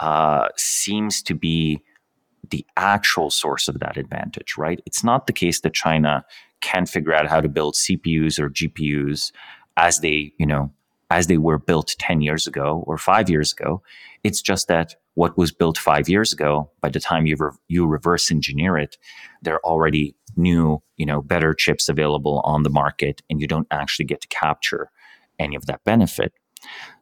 uh, 0.01 0.49
seems 0.57 1.23
to 1.23 1.35
be 1.35 1.81
the 2.53 2.65
actual 2.77 3.31
source 3.31 3.67
of 3.67 3.81
that 3.81 3.97
advantage, 3.97 4.57
right? 4.57 4.81
It's 4.87 5.03
not 5.03 5.27
the 5.27 5.33
case 5.33 5.61
that 5.61 5.75
China 5.75 6.25
can 6.61 6.87
figure 6.87 7.15
out 7.15 7.27
how 7.27 7.41
to 7.41 7.49
build 7.49 7.75
CPUs 7.75 8.39
or 8.39 8.51
GPUs 8.51 9.33
as 9.77 10.01
they, 10.01 10.33
you 10.39 10.47
know, 10.47 10.71
as 11.11 11.27
they 11.27 11.39
were 11.39 11.59
built 11.59 11.97
10 11.99 12.21
years 12.21 12.47
ago 12.47 12.85
or 12.87 12.99
five 12.99 13.29
years 13.29 13.53
ago. 13.53 13.83
It's 14.23 14.41
just 14.41 14.69
that 14.69 14.95
what 15.15 15.37
was 15.37 15.51
built 15.51 15.77
five 15.77 16.09
years 16.09 16.33
ago, 16.33 16.71
by 16.81 16.91
the 16.91 17.01
time 17.01 17.27
you, 17.27 17.37
re- 17.39 17.51
you 17.69 17.87
reverse 17.87 18.31
engineer 18.31 18.79
it, 18.79 18.97
there 19.43 19.55
are 19.55 19.65
already 19.65 20.15
new, 20.37 20.83
you 20.97 21.07
know, 21.07 21.21
better 21.21 21.53
chips 21.55 21.89
available 21.89 22.41
on 22.45 22.63
the 22.63 22.71
market 22.71 23.23
and 23.29 23.41
you 23.41 23.47
don't 23.47 23.67
actually 23.71 24.07
get 24.07 24.21
to 24.21 24.29
capture 24.29 24.91
any 25.39 25.57
of 25.57 25.67
that 25.67 25.85
benefit. 25.85 26.33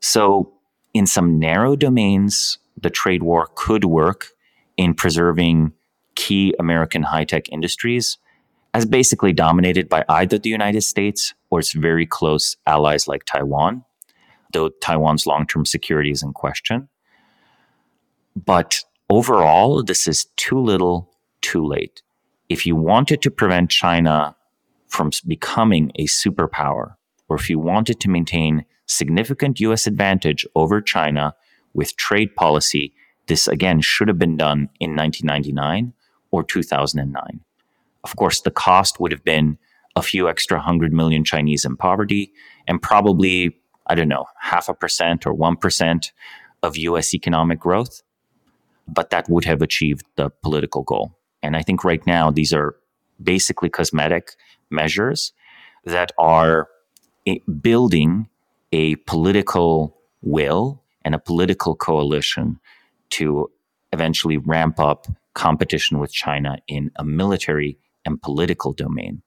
So 0.01 0.53
in 0.95 1.07
some 1.07 1.39
narrow 1.39 1.77
domains, 1.77 2.59
the 2.81 2.91
trade 2.91 3.23
war 3.23 3.49
could 3.55 3.85
work 3.85 4.29
in 4.81 4.95
preserving 4.95 5.73
key 6.15 6.55
American 6.59 7.03
high 7.03 7.25
tech 7.25 7.51
industries 7.51 8.17
as 8.73 8.87
basically 8.87 9.31
dominated 9.31 9.91
by 9.91 10.03
either 10.09 10.39
the 10.39 10.49
United 10.49 10.81
States 10.81 11.35
or 11.51 11.59
its 11.59 11.75
very 11.75 12.07
close 12.07 12.57
allies 12.67 13.07
like 13.07 13.27
Taiwan, 13.27 13.85
though 14.55 14.71
Taiwan's 14.81 15.27
long 15.27 15.47
term 15.47 15.67
security 15.67 16.11
is 16.11 16.23
in 16.23 16.33
question. 16.33 16.89
But 18.35 18.83
overall, 19.11 19.83
this 19.83 20.09
is 20.09 20.29
too 20.39 20.59
little, 20.59 21.11
too 21.43 21.67
late. 21.67 22.01
If 22.49 22.65
you 22.65 22.75
wanted 22.75 23.21
to 23.21 23.31
prevent 23.31 23.71
China 23.71 24.35
from 24.89 25.11
becoming 25.27 25.93
a 25.97 26.07
superpower, 26.07 26.95
or 27.29 27.37
if 27.37 27.51
you 27.51 27.59
wanted 27.59 28.01
to 28.01 28.09
maintain 28.09 28.65
significant 28.87 29.61
US 29.61 29.87
advantage 29.87 30.47
over 30.55 30.81
China 30.81 31.35
with 31.75 31.97
trade 31.97 32.35
policy, 32.35 32.95
this 33.31 33.47
again 33.47 33.81
should 33.81 34.09
have 34.09 34.19
been 34.19 34.37
done 34.37 34.69
in 34.81 34.97
1999 34.97 35.93
or 36.33 36.43
2009. 36.43 37.41
Of 38.03 38.17
course, 38.17 38.41
the 38.41 38.51
cost 38.51 38.99
would 38.99 39.13
have 39.13 39.23
been 39.23 39.57
a 39.95 40.03
few 40.03 40.29
extra 40.29 40.61
hundred 40.61 40.93
million 40.93 41.25
Chinese 41.25 41.65
in 41.65 41.77
poverty 41.77 42.33
and 42.67 42.83
probably, 42.83 43.57
I 43.87 43.95
don't 43.95 44.09
know, 44.09 44.27
half 44.41 44.69
a 44.69 44.75
percent 44.75 45.27
or 45.27 45.35
1% 45.35 46.11
of 46.65 46.77
US 46.77 47.15
economic 47.15 47.61
growth. 47.61 48.03
But 48.89 49.11
that 49.11 49.29
would 49.29 49.45
have 49.45 49.63
achieved 49.63 50.05
the 50.17 50.31
political 50.43 50.83
goal. 50.83 51.17
And 51.41 51.57
I 51.57 51.63
think 51.63 51.85
right 51.85 52.05
now, 52.07 52.33
these 52.33 52.53
are 52.53 52.75
basically 53.23 53.69
cosmetic 53.69 54.33
measures 54.71 55.33
that 55.85 56.11
are 56.19 56.69
eh, 57.29 57.39
building 57.61 58.29
a 58.73 58.97
political 58.97 59.97
will 60.21 60.83
and 61.05 61.15
a 61.15 61.19
political 61.19 61.77
coalition 61.77 62.59
to 63.11 63.51
eventually 63.93 64.39
ramp 64.39 64.79
up 64.79 65.07
competition 65.35 65.99
with 65.99 66.13
China 66.13 66.59
in 66.69 66.91
a 66.97 67.05
military 67.05 67.79
and 68.05 68.21
political 68.23 68.73
domain. 68.73 69.23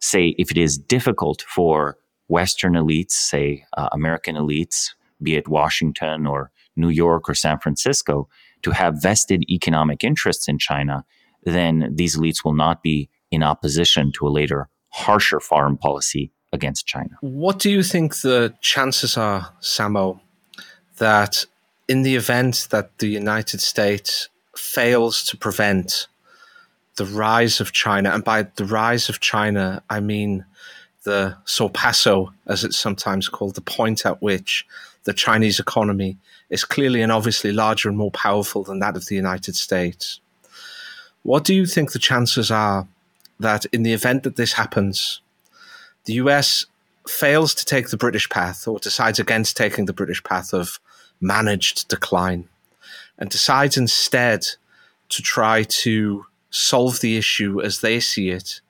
Say, 0.00 0.34
if 0.38 0.50
it 0.50 0.58
is 0.58 0.78
difficult 0.78 1.42
for 1.42 1.96
Western 2.28 2.74
elites, 2.74 3.12
say 3.12 3.64
uh, 3.76 3.88
American 3.92 4.36
elites, 4.36 4.90
be 5.22 5.36
it 5.36 5.48
Washington 5.48 6.26
or 6.26 6.50
New 6.76 6.88
York 6.88 7.28
or 7.28 7.34
San 7.34 7.58
Francisco, 7.58 8.28
to 8.62 8.70
have 8.70 9.02
vested 9.02 9.44
economic 9.50 10.04
interests 10.04 10.48
in 10.48 10.58
China, 10.58 11.04
then 11.44 11.90
these 11.94 12.16
elites 12.16 12.44
will 12.44 12.54
not 12.54 12.82
be 12.82 13.08
in 13.30 13.42
opposition 13.42 14.12
to 14.12 14.26
a 14.26 14.30
later 14.30 14.68
harsher 14.90 15.40
foreign 15.40 15.76
policy 15.76 16.32
against 16.52 16.86
China. 16.86 17.10
What 17.20 17.58
do 17.58 17.70
you 17.70 17.82
think 17.82 18.20
the 18.20 18.54
chances 18.60 19.16
are, 19.16 19.52
Samo, 19.60 20.20
that 20.98 21.46
in 21.90 22.02
the 22.02 22.14
event 22.14 22.68
that 22.70 22.96
the 22.98 23.08
United 23.08 23.60
States 23.60 24.28
fails 24.56 25.24
to 25.24 25.36
prevent 25.36 26.06
the 26.94 27.04
rise 27.04 27.60
of 27.60 27.72
China, 27.72 28.10
and 28.10 28.22
by 28.22 28.42
the 28.54 28.64
rise 28.64 29.08
of 29.08 29.18
China, 29.18 29.82
I 29.90 29.98
mean 29.98 30.44
the 31.02 31.36
sorpasso, 31.46 32.32
as 32.46 32.62
it's 32.62 32.78
sometimes 32.78 33.28
called, 33.28 33.56
the 33.56 33.60
point 33.60 34.06
at 34.06 34.22
which 34.22 34.64
the 35.02 35.12
Chinese 35.12 35.58
economy 35.58 36.16
is 36.48 36.62
clearly 36.62 37.02
and 37.02 37.10
obviously 37.10 37.50
larger 37.50 37.88
and 37.88 37.98
more 37.98 38.12
powerful 38.12 38.62
than 38.62 38.78
that 38.78 38.96
of 38.96 39.06
the 39.06 39.16
United 39.16 39.56
States. 39.56 40.20
What 41.24 41.42
do 41.42 41.52
you 41.52 41.66
think 41.66 41.90
the 41.90 41.98
chances 41.98 42.52
are 42.52 42.86
that 43.40 43.64
in 43.72 43.82
the 43.82 43.94
event 43.94 44.22
that 44.22 44.36
this 44.36 44.52
happens, 44.52 45.22
the 46.04 46.14
US 46.24 46.66
fails 47.08 47.52
to 47.54 47.64
take 47.64 47.88
the 47.88 47.96
British 47.96 48.28
path 48.28 48.68
or 48.68 48.78
decides 48.78 49.18
against 49.18 49.56
taking 49.56 49.86
the 49.86 49.92
British 49.92 50.22
path 50.22 50.54
of 50.54 50.78
managed 51.20 51.88
decline 51.88 52.48
and 53.18 53.30
decides 53.30 53.76
instead 53.76 54.46
to 55.10 55.22
try 55.22 55.62
to 55.64 56.24
solve 56.50 57.00
the 57.00 57.16
issue 57.16 57.60
as 57.60 57.80
they 57.80 58.00
see 58.00 58.30
it 58.30 58.60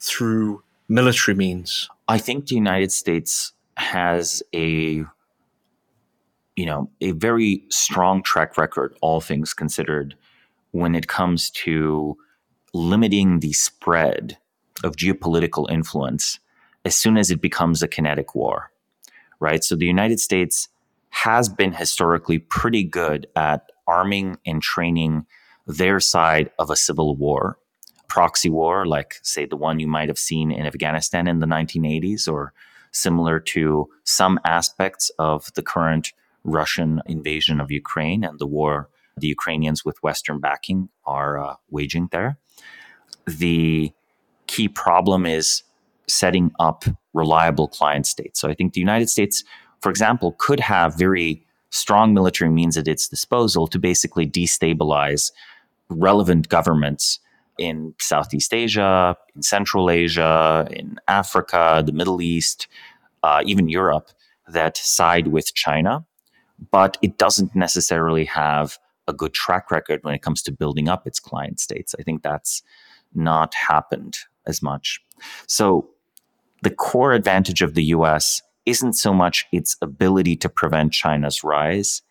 through 0.00 0.62
military 0.88 1.36
means? 1.36 1.88
I 2.08 2.18
think 2.18 2.46
the 2.46 2.54
United 2.54 2.92
States 2.92 3.52
has 3.76 4.42
a 4.54 5.04
you 6.58 6.66
know, 6.66 6.90
a 7.00 7.12
very 7.12 7.62
strong 7.68 8.20
track 8.20 8.58
record, 8.58 8.92
all 9.00 9.20
things 9.20 9.54
considered, 9.54 10.16
when 10.72 10.96
it 10.96 11.06
comes 11.06 11.50
to 11.50 12.16
limiting 12.74 13.38
the 13.38 13.52
spread 13.52 14.36
of 14.82 14.96
geopolitical 14.96 15.70
influence 15.70 16.40
as 16.84 16.96
soon 16.96 17.16
as 17.16 17.30
it 17.30 17.40
becomes 17.40 17.80
a 17.80 17.86
kinetic 17.86 18.34
war, 18.34 18.72
right? 19.38 19.62
So 19.62 19.76
the 19.76 19.86
United 19.86 20.18
States 20.18 20.68
has 21.10 21.48
been 21.48 21.72
historically 21.72 22.38
pretty 22.38 22.84
good 22.84 23.26
at 23.36 23.70
arming 23.86 24.38
and 24.46 24.62
training 24.62 25.26
their 25.66 26.00
side 26.00 26.50
of 26.58 26.70
a 26.70 26.76
civil 26.76 27.16
war, 27.16 27.58
proxy 28.08 28.48
war, 28.48 28.86
like, 28.86 29.16
say, 29.22 29.44
the 29.44 29.56
one 29.56 29.80
you 29.80 29.86
might 29.86 30.08
have 30.08 30.18
seen 30.18 30.50
in 30.50 30.66
Afghanistan 30.66 31.26
in 31.26 31.40
the 31.40 31.46
1980s, 31.46 32.28
or 32.30 32.52
similar 32.92 33.38
to 33.38 33.88
some 34.04 34.38
aspects 34.44 35.10
of 35.18 35.52
the 35.54 35.62
current 35.62 36.12
Russian 36.44 37.02
invasion 37.06 37.60
of 37.60 37.70
Ukraine 37.70 38.24
and 38.24 38.38
the 38.38 38.46
war 38.46 38.88
the 39.20 39.26
Ukrainians 39.26 39.84
with 39.84 40.02
Western 40.02 40.40
backing 40.40 40.88
are 41.04 41.38
uh, 41.38 41.54
waging 41.70 42.08
there. 42.12 42.38
The 43.26 43.92
key 44.46 44.68
problem 44.68 45.26
is 45.26 45.62
setting 46.08 46.52
up 46.58 46.84
reliable 47.12 47.68
client 47.68 48.06
states. 48.06 48.40
So 48.40 48.48
I 48.48 48.54
think 48.54 48.72
the 48.72 48.80
United 48.80 49.10
States, 49.10 49.44
for 49.80 49.90
example, 49.90 50.34
could 50.38 50.60
have 50.60 50.96
very 50.96 51.44
strong 51.70 52.14
military 52.14 52.50
means 52.50 52.76
at 52.76 52.88
its 52.88 53.08
disposal 53.08 53.66
to 53.66 53.78
basically 53.78 54.26
destabilize 54.26 55.32
relevant 55.88 56.48
governments 56.48 57.20
in 57.58 57.94
Southeast 58.00 58.54
Asia, 58.54 59.16
in 59.34 59.42
Central 59.42 59.90
Asia, 59.90 60.68
in 60.70 60.98
Africa, 61.08 61.82
the 61.84 61.92
Middle 61.92 62.22
East, 62.22 62.68
uh, 63.22 63.42
even 63.44 63.68
Europe 63.68 64.10
that 64.46 64.76
side 64.76 65.28
with 65.28 65.54
China. 65.54 66.04
But 66.70 66.96
it 67.02 67.18
doesn't 67.18 67.54
necessarily 67.54 68.24
have 68.24 68.78
a 69.06 69.12
good 69.12 69.34
track 69.34 69.70
record 69.70 70.00
when 70.02 70.14
it 70.14 70.22
comes 70.22 70.42
to 70.42 70.52
building 70.52 70.88
up 70.88 71.06
its 71.06 71.20
client 71.20 71.60
states. 71.60 71.94
I 71.98 72.02
think 72.02 72.22
that's 72.22 72.62
not 73.14 73.54
happened 73.54 74.18
as 74.46 74.62
much. 74.62 75.00
So 75.46 75.88
the 76.62 76.70
core 76.70 77.12
advantage 77.12 77.62
of 77.62 77.74
the 77.74 77.84
US 77.84 78.42
isn't 78.68 78.92
so 78.92 79.14
much 79.14 79.46
its 79.50 79.76
ability 79.80 80.36
to 80.36 80.48
prevent 80.48 80.92
China's 80.92 81.42
rise, 81.42 82.02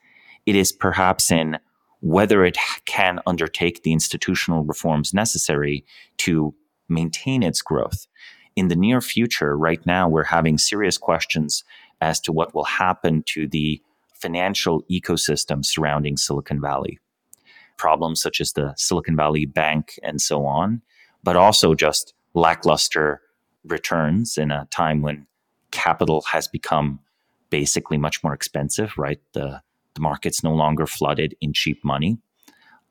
it 0.48 0.56
is 0.56 0.72
perhaps 0.72 1.30
in 1.30 1.60
whether 2.02 2.44
it 2.44 2.58
can 2.86 3.20
undertake 3.28 3.84
the 3.84 3.94
institutional 3.94 4.64
reforms 4.64 5.14
necessary 5.14 5.86
to 6.18 6.56
maintain 6.90 7.44
its 7.44 7.62
growth. 7.62 8.08
In 8.56 8.70
the 8.70 8.76
near 8.76 9.02
future, 9.02 9.56
right 9.56 9.86
now, 9.86 10.10
we're 10.10 10.24
having 10.24 10.58
serious 10.58 10.98
questions 10.98 11.64
as 12.02 12.20
to 12.22 12.32
what 12.32 12.56
will 12.56 12.64
happen 12.64 13.24
to 13.28 13.48
the 13.48 13.80
financial 14.16 14.84
ecosystem 14.92 15.64
surrounding 15.64 16.18
Silicon 16.18 16.60
Valley. 16.60 16.98
Problems 17.78 18.20
such 18.20 18.42
as 18.42 18.54
the 18.54 18.74
Silicon 18.78 19.16
Valley 19.16 19.46
Bank 19.46 20.00
and 20.02 20.20
so 20.20 20.46
on, 20.46 20.82
but 21.24 21.36
also 21.36 21.76
just 21.76 22.16
lackluster 22.34 23.22
returns 23.64 24.38
in 24.40 24.50
a 24.50 24.68
time 24.72 25.04
when 25.04 25.28
capital 25.72 26.24
has 26.32 26.48
become 26.48 27.00
basically 27.50 27.98
much 27.98 28.24
more 28.24 28.34
expensive, 28.34 28.98
right? 28.98 29.20
The, 29.34 29.62
the 29.94 30.02
market's 30.02 30.44
no 30.44 30.54
longer 30.54 30.86
flooded 30.86 31.36
in 31.42 31.54
cheap 31.54 31.84
money. 31.84 32.18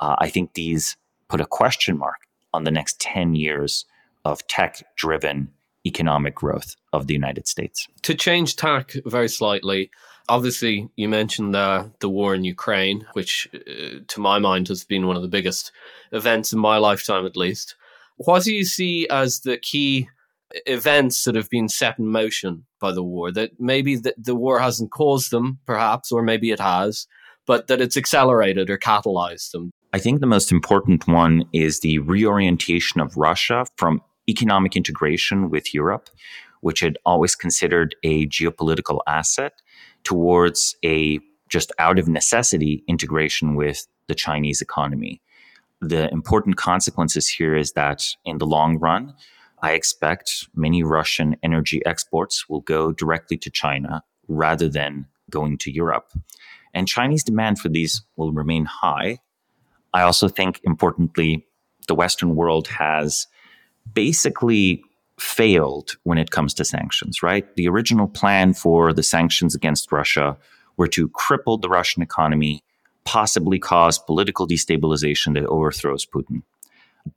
Uh, 0.01 0.17
I 0.19 0.29
think 0.29 0.55
these 0.55 0.97
put 1.29 1.41
a 1.41 1.47
question 1.47 1.99
mark 1.99 2.27
on 2.53 2.65
the 2.65 2.71
next 2.71 3.01
10 3.01 3.35
years 3.35 3.85
of 4.25 4.47
tech 4.47 4.83
driven 4.97 5.53
economic 5.87 6.35
growth 6.35 6.75
of 6.93 7.07
the 7.07 7.15
United 7.15 7.47
States. 7.47 7.87
To 8.03 8.15
change 8.15 8.57
tack 8.57 8.93
very 9.05 9.29
slightly, 9.29 9.91
obviously 10.29 10.89
you 10.97 11.09
mentioned 11.09 11.55
uh, 11.55 11.85
the 12.01 12.09
war 12.09 12.35
in 12.35 12.45
Ukraine, 12.45 13.07
which 13.13 13.49
uh, 13.55 14.01
to 14.09 14.21
my 14.21 14.39
mind 14.39 14.69
has 14.69 14.85
been 14.85 15.07
one 15.07 15.17
of 15.17 15.23
the 15.23 15.29
biggest 15.29 15.71
events 16.13 16.53
in 16.53 16.59
my 16.59 16.79
lifetime, 16.79 17.25
at 17.25 17.37
least. 17.37 17.77
What 18.17 18.43
do 18.43 18.53
you 18.53 18.65
see 18.65 19.07
as 19.09 19.41
the 19.41 19.59
key 19.59 20.09
events 20.67 21.25
that 21.25 21.35
have 21.35 21.51
been 21.51 21.69
set 21.69 21.99
in 21.99 22.07
motion 22.07 22.67
by 22.81 22.93
the 22.93 23.03
war? 23.03 23.33
That 23.33 23.53
maybe 23.59 23.97
the, 23.97 24.15
the 24.17 24.35
war 24.35 24.59
hasn't 24.59 24.91
caused 24.91 25.31
them, 25.31 25.59
perhaps, 25.67 26.13
or 26.13 26.23
maybe 26.23 26.51
it 26.51 26.61
has, 26.61 27.07
but 27.47 27.67
that 27.69 27.81
it's 27.81 27.97
accelerated 27.97 28.71
or 28.71 28.79
catalyzed 28.79 29.53
them. 29.53 29.71
I 29.93 29.99
think 29.99 30.21
the 30.21 30.27
most 30.27 30.53
important 30.53 31.07
one 31.07 31.45
is 31.53 31.81
the 31.81 31.99
reorientation 32.01 33.01
of 33.01 33.17
Russia 33.17 33.67
from 33.77 34.03
economic 34.29 34.77
integration 34.77 35.51
with 35.51 35.73
Europe, 35.73 36.11
which 36.61 36.81
had 36.81 36.99
always 37.07 37.35
considered 37.35 37.95
a 38.03 38.27
geopolitical 38.27 39.01
asset, 39.07 39.53
towards 40.05 40.77
a 40.85 41.21
just 41.49 41.73
out 41.79 41.99
of 41.99 42.09
necessity 42.09 42.83
integration 42.89 43.55
with 43.55 43.87
the 44.09 44.15
Chinese 44.15 44.61
economy 44.61 45.21
the 45.81 46.11
important 46.13 46.57
consequences 46.57 47.29
here 47.29 47.55
is 47.55 47.73
that 47.73 48.03
in 48.25 48.39
the 48.39 48.47
long 48.47 48.79
run, 48.79 49.15
I 49.67 49.73
expect 49.73 50.47
many 50.55 50.85
Russian 50.85 51.35
energy 51.43 51.85
exports 51.85 52.49
will 52.49 52.61
go 52.61 52.93
directly 52.93 53.37
to 53.39 53.51
China 53.51 54.05
rather 54.29 54.69
than 54.69 55.07
going 55.29 55.59
to 55.59 55.73
Europe. 55.73 56.13
And 56.73 56.87
Chinese 56.87 57.25
demand 57.25 57.59
for 57.59 57.69
these 57.69 58.03
will 58.15 58.33
remain 58.33 58.65
high. 58.65 59.19
I 59.93 60.03
also 60.03 60.29
think, 60.29 60.61
importantly, 60.63 61.45
the 61.89 61.97
Western 61.97 62.37
world 62.37 62.69
has 62.69 63.27
basically 63.93 64.85
failed 65.19 65.97
when 66.05 66.19
it 66.19 66.31
comes 66.31 66.55
to 66.55 66.65
sanctions, 66.65 67.21
right? 67.21 67.45
The 67.57 67.67
original 67.67 68.07
plan 68.07 68.55
for 68.55 68.93
the 68.93 69.03
sanctions 69.03 69.57
against 69.57 69.91
Russia 69.91 70.37
were 70.77 70.87
to 70.89 71.09
cripple 71.09 71.61
the 71.61 71.69
Russian 71.69 72.05
economy 72.05 72.63
possibly 73.05 73.59
cause 73.59 73.99
political 73.99 74.47
destabilization 74.47 75.35
that 75.35 75.47
overthrows 75.47 76.07
Putin. 76.07 76.43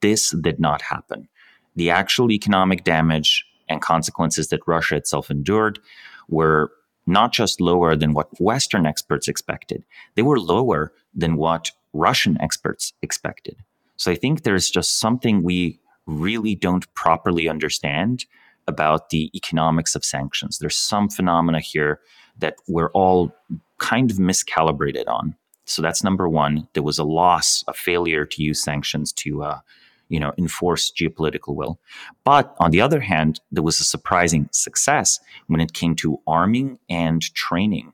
This 0.01 0.31
did 0.41 0.59
not 0.59 0.81
happen. 0.81 1.27
The 1.75 1.89
actual 1.89 2.31
economic 2.31 2.83
damage 2.83 3.45
and 3.67 3.81
consequences 3.81 4.49
that 4.49 4.67
Russia 4.67 4.95
itself 4.95 5.29
endured 5.29 5.79
were 6.27 6.71
not 7.05 7.31
just 7.33 7.59
lower 7.61 7.95
than 7.95 8.13
what 8.13 8.29
Western 8.39 8.85
experts 8.85 9.27
expected, 9.27 9.83
they 10.15 10.21
were 10.21 10.39
lower 10.39 10.93
than 11.13 11.37
what 11.37 11.71
Russian 11.93 12.39
experts 12.41 12.93
expected. 13.01 13.57
So 13.97 14.11
I 14.11 14.15
think 14.15 14.43
there's 14.43 14.69
just 14.69 14.99
something 14.99 15.43
we 15.43 15.79
really 16.05 16.55
don't 16.55 16.91
properly 16.93 17.49
understand 17.49 18.25
about 18.67 19.09
the 19.09 19.31
economics 19.35 19.95
of 19.95 20.05
sanctions. 20.05 20.59
There's 20.59 20.75
some 20.75 21.09
phenomena 21.09 21.59
here 21.59 21.99
that 22.37 22.55
we're 22.67 22.91
all 22.91 23.35
kind 23.79 24.11
of 24.11 24.17
miscalibrated 24.17 25.07
on. 25.07 25.35
So 25.65 25.81
that's 25.81 26.03
number 26.03 26.29
one. 26.29 26.67
There 26.73 26.83
was 26.83 26.99
a 26.99 27.03
loss, 27.03 27.63
a 27.67 27.73
failure 27.73 28.25
to 28.25 28.43
use 28.43 28.63
sanctions 28.63 29.11
to, 29.13 29.43
uh, 29.43 29.59
you 30.09 30.19
know, 30.19 30.33
enforce 30.37 30.91
geopolitical 30.91 31.55
will. 31.55 31.79
But 32.23 32.55
on 32.59 32.71
the 32.71 32.81
other 32.81 32.99
hand, 32.99 33.39
there 33.51 33.63
was 33.63 33.79
a 33.79 33.83
surprising 33.83 34.49
success 34.51 35.19
when 35.47 35.61
it 35.61 35.73
came 35.73 35.95
to 35.97 36.19
arming 36.27 36.79
and 36.89 37.21
training 37.33 37.93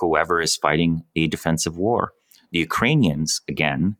whoever 0.00 0.40
is 0.40 0.56
fighting 0.56 1.04
a 1.16 1.26
defensive 1.28 1.76
war. 1.76 2.12
The 2.50 2.58
Ukrainians, 2.58 3.40
again, 3.48 3.96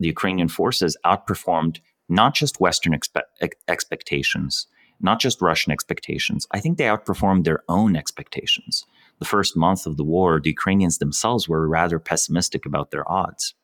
the 0.00 0.08
Ukrainian 0.08 0.48
forces 0.48 0.96
outperformed 1.04 1.78
not 2.08 2.34
just 2.34 2.60
Western 2.60 2.92
expe- 2.92 3.50
expectations, 3.68 4.66
not 5.00 5.20
just 5.20 5.42
Russian 5.42 5.72
expectations. 5.72 6.46
I 6.52 6.60
think 6.60 6.78
they 6.78 6.84
outperformed 6.84 7.44
their 7.44 7.62
own 7.68 7.96
expectations 7.96 8.84
the 9.18 9.24
first 9.24 9.56
month 9.56 9.86
of 9.86 9.96
the 9.96 10.04
war, 10.04 10.40
the 10.40 10.50
Ukrainians 10.50 10.98
themselves 10.98 11.48
were 11.48 11.68
rather 11.68 11.98
pessimistic 11.98 12.66
about 12.66 12.90
their 12.90 13.10
odds. 13.10 13.54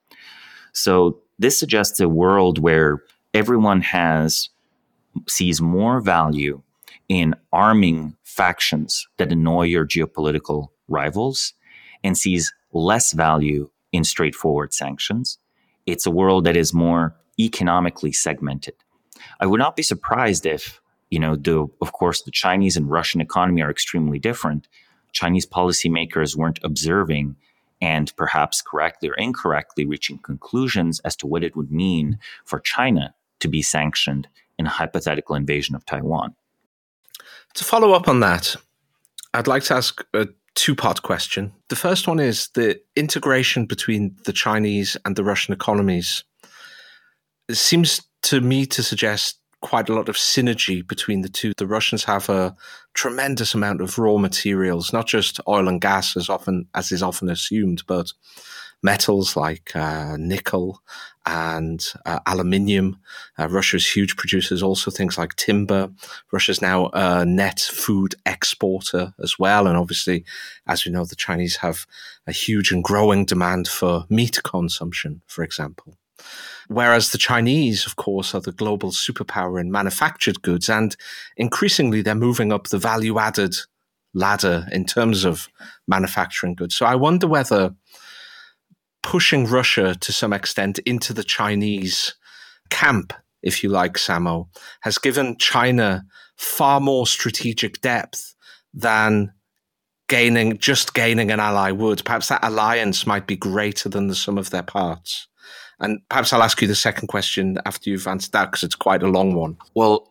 So 0.72 1.20
this 1.38 1.58
suggests 1.58 2.00
a 2.00 2.08
world 2.08 2.58
where 2.58 3.02
everyone 3.34 3.80
has 3.80 4.50
sees 5.28 5.60
more 5.60 6.00
value 6.00 6.62
in 7.08 7.34
arming 7.52 8.16
factions 8.24 9.06
that 9.18 9.32
annoy 9.32 9.64
your 9.64 9.86
geopolitical 9.86 10.68
rivals 10.88 11.54
and 12.02 12.16
sees 12.16 12.52
less 12.72 13.12
value 13.12 13.68
in 13.92 14.04
straightforward 14.04 14.72
sanctions. 14.72 15.38
It's 15.86 16.06
a 16.06 16.10
world 16.10 16.44
that 16.44 16.56
is 16.56 16.72
more 16.72 17.14
economically 17.38 18.12
segmented. 18.12 18.74
I 19.40 19.46
would 19.46 19.58
not 19.58 19.76
be 19.76 19.82
surprised 19.82 20.46
if, 20.46 20.80
you 21.10 21.18
know, 21.18 21.36
the, 21.36 21.66
of 21.80 21.92
course, 21.92 22.22
the 22.22 22.30
Chinese 22.30 22.76
and 22.76 22.90
Russian 22.90 23.20
economy 23.20 23.62
are 23.62 23.70
extremely 23.70 24.18
different, 24.18 24.68
Chinese 25.12 25.46
policymakers 25.46 26.36
weren't 26.36 26.58
observing 26.62 27.36
and 27.82 28.16
perhaps 28.16 28.62
correctly 28.62 29.10
or 29.10 29.14
incorrectly 29.14 29.84
reaching 29.84 30.18
conclusions 30.18 31.00
as 31.00 31.16
to 31.16 31.26
what 31.26 31.44
it 31.44 31.54
would 31.54 31.70
mean 31.70 32.18
for 32.44 32.60
China 32.60 33.14
to 33.42 33.48
be 33.48 33.62
sanctioned 33.62 34.26
in 34.58 34.66
a 34.66 34.70
hypothetical 34.70 35.36
invasion 35.36 35.74
of 35.74 35.84
Taiwan. 35.86 36.34
To 37.54 37.64
follow 37.64 37.92
up 37.92 38.08
on 38.08 38.20
that, 38.20 38.56
I'd 39.34 39.46
like 39.46 39.62
to 39.64 39.74
ask 39.74 40.04
a 40.14 40.28
two 40.54 40.74
part 40.74 41.02
question. 41.02 41.52
The 41.68 41.76
first 41.76 42.08
one 42.08 42.18
is 42.18 42.48
the 42.54 42.80
integration 42.96 43.66
between 43.66 44.16
the 44.24 44.32
Chinese 44.32 44.96
and 45.04 45.16
the 45.16 45.24
Russian 45.24 45.54
economies 45.54 46.24
it 47.48 47.56
seems 47.56 48.00
to 48.22 48.40
me 48.40 48.66
to 48.66 48.82
suggest 48.82 49.38
quite 49.60 49.88
a 49.88 49.94
lot 49.94 50.08
of 50.08 50.16
synergy 50.16 50.86
between 50.86 51.20
the 51.20 51.28
two. 51.28 51.52
The 51.56 51.66
Russians 51.66 52.02
have 52.04 52.28
a 52.28 52.56
tremendous 52.94 53.54
amount 53.54 53.80
of 53.80 53.98
raw 53.98 54.16
materials, 54.16 54.92
not 54.92 55.06
just 55.06 55.40
oil 55.46 55.68
and 55.68 55.80
gas, 55.80 56.16
as 56.16 56.28
often 56.28 56.66
as 56.74 56.90
is 56.92 57.02
often 57.02 57.28
assumed, 57.28 57.82
but 57.86 58.12
metals 58.82 59.36
like 59.36 59.74
uh, 59.76 60.16
nickel 60.18 60.82
and 61.24 61.92
uh, 62.04 62.18
aluminium. 62.26 62.98
Uh, 63.38 63.48
Russia's 63.48 63.86
huge 63.86 64.16
producers, 64.16 64.62
also 64.62 64.90
things 64.90 65.16
like 65.16 65.36
timber. 65.36 65.90
Russia's 66.32 66.60
now 66.60 66.90
a 66.92 67.24
net 67.24 67.60
food 67.60 68.14
exporter 68.26 69.14
as 69.22 69.38
well. 69.38 69.66
And 69.66 69.76
obviously, 69.76 70.24
as 70.66 70.84
we 70.84 70.92
know, 70.92 71.04
the 71.04 71.16
Chinese 71.16 71.56
have 71.56 71.86
a 72.26 72.32
huge 72.32 72.72
and 72.72 72.82
growing 72.82 73.24
demand 73.24 73.68
for 73.68 74.04
meat 74.08 74.42
consumption, 74.42 75.22
for 75.26 75.44
example. 75.44 75.96
Whereas 76.68 77.10
the 77.10 77.18
Chinese, 77.18 77.86
of 77.86 77.96
course, 77.96 78.34
are 78.34 78.40
the 78.40 78.52
global 78.52 78.90
superpower 78.90 79.60
in 79.60 79.70
manufactured 79.70 80.42
goods, 80.42 80.68
and 80.68 80.96
increasingly 81.36 82.02
they're 82.02 82.14
moving 82.14 82.52
up 82.52 82.68
the 82.68 82.78
value 82.78 83.18
added 83.18 83.56
ladder 84.14 84.66
in 84.70 84.84
terms 84.84 85.24
of 85.24 85.48
manufacturing 85.88 86.54
goods. 86.54 86.76
So 86.76 86.86
I 86.86 86.94
wonder 86.94 87.26
whether 87.26 87.74
pushing 89.02 89.46
Russia 89.46 89.94
to 89.96 90.12
some 90.12 90.32
extent 90.32 90.78
into 90.80 91.12
the 91.12 91.24
Chinese 91.24 92.14
camp, 92.70 93.12
if 93.42 93.62
you 93.62 93.68
like, 93.68 93.94
Samo, 93.94 94.48
has 94.80 94.98
given 94.98 95.36
China 95.38 96.04
far 96.36 96.80
more 96.80 97.06
strategic 97.06 97.80
depth 97.80 98.34
than 98.72 99.32
gaining 100.08 100.58
just 100.58 100.94
gaining 100.94 101.30
an 101.30 101.40
ally 101.40 101.70
would. 101.70 102.04
Perhaps 102.04 102.28
that 102.28 102.44
alliance 102.44 103.06
might 103.06 103.26
be 103.26 103.36
greater 103.36 103.88
than 103.88 104.08
the 104.08 104.14
sum 104.14 104.38
of 104.38 104.50
their 104.50 104.62
parts. 104.62 105.28
And 105.80 106.00
perhaps 106.08 106.32
I'll 106.32 106.42
ask 106.42 106.60
you 106.62 106.68
the 106.68 106.74
second 106.74 107.08
question 107.08 107.58
after 107.66 107.90
you've 107.90 108.06
answered 108.06 108.32
that 108.32 108.50
because 108.50 108.62
it's 108.62 108.74
quite 108.74 109.02
a 109.02 109.08
long 109.08 109.34
one. 109.34 109.56
Well, 109.74 110.08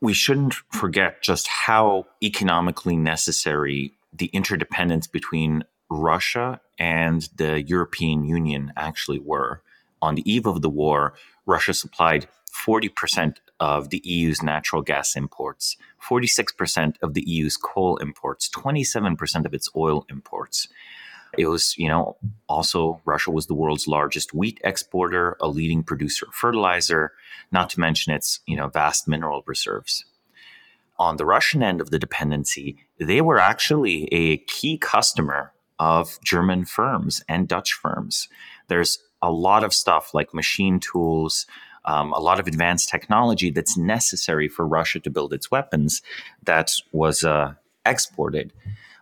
we 0.00 0.14
shouldn't 0.14 0.54
forget 0.70 1.22
just 1.22 1.46
how 1.46 2.06
economically 2.22 2.96
necessary 2.96 3.92
the 4.12 4.26
interdependence 4.26 5.06
between 5.06 5.64
Russia 5.90 6.60
and 6.78 7.28
the 7.36 7.62
European 7.62 8.24
Union 8.24 8.72
actually 8.76 9.18
were. 9.18 9.62
On 10.00 10.14
the 10.14 10.30
eve 10.30 10.46
of 10.46 10.62
the 10.62 10.70
war, 10.70 11.14
Russia 11.46 11.74
supplied 11.74 12.28
40% 12.66 13.36
of 13.58 13.90
the 13.90 14.00
EU's 14.04 14.42
natural 14.42 14.82
gas 14.82 15.14
imports, 15.16 15.76
46% 16.08 16.94
of 17.02 17.14
the 17.14 17.22
EU's 17.28 17.56
coal 17.56 17.96
imports, 17.98 18.48
27% 18.48 19.44
of 19.44 19.52
its 19.52 19.68
oil 19.76 20.06
imports. 20.08 20.68
It 21.38 21.46
was, 21.46 21.76
you 21.78 21.88
know, 21.88 22.16
also 22.48 23.00
Russia 23.04 23.30
was 23.30 23.46
the 23.46 23.54
world's 23.54 23.86
largest 23.86 24.34
wheat 24.34 24.60
exporter, 24.64 25.36
a 25.40 25.48
leading 25.48 25.82
producer 25.84 26.26
of 26.26 26.34
fertilizer, 26.34 27.12
not 27.52 27.70
to 27.70 27.80
mention 27.80 28.12
its, 28.12 28.40
you 28.46 28.56
know, 28.56 28.68
vast 28.68 29.06
mineral 29.06 29.42
reserves. 29.46 30.04
On 30.98 31.16
the 31.16 31.24
Russian 31.24 31.62
end 31.62 31.80
of 31.80 31.90
the 31.90 31.98
dependency, 31.98 32.76
they 32.98 33.20
were 33.20 33.38
actually 33.38 34.04
a 34.12 34.38
key 34.38 34.76
customer 34.76 35.52
of 35.80 36.20
German 36.22 36.66
firms 36.66 37.24
and 37.26 37.48
Dutch 37.48 37.72
firms. 37.72 38.28
There's 38.68 38.98
a 39.22 39.32
lot 39.32 39.64
of 39.64 39.74
stuff 39.74 40.14
like 40.14 40.32
machine 40.34 40.78
tools, 40.78 41.46
um, 41.86 42.12
a 42.12 42.20
lot 42.20 42.38
of 42.38 42.46
advanced 42.46 42.90
technology 42.90 43.50
that's 43.50 43.76
necessary 43.76 44.46
for 44.46 44.66
Russia 44.66 45.00
to 45.00 45.10
build 45.10 45.32
its 45.32 45.50
weapons 45.50 46.02
that 46.44 46.70
was 46.92 47.24
uh, 47.24 47.54
exported 47.86 48.52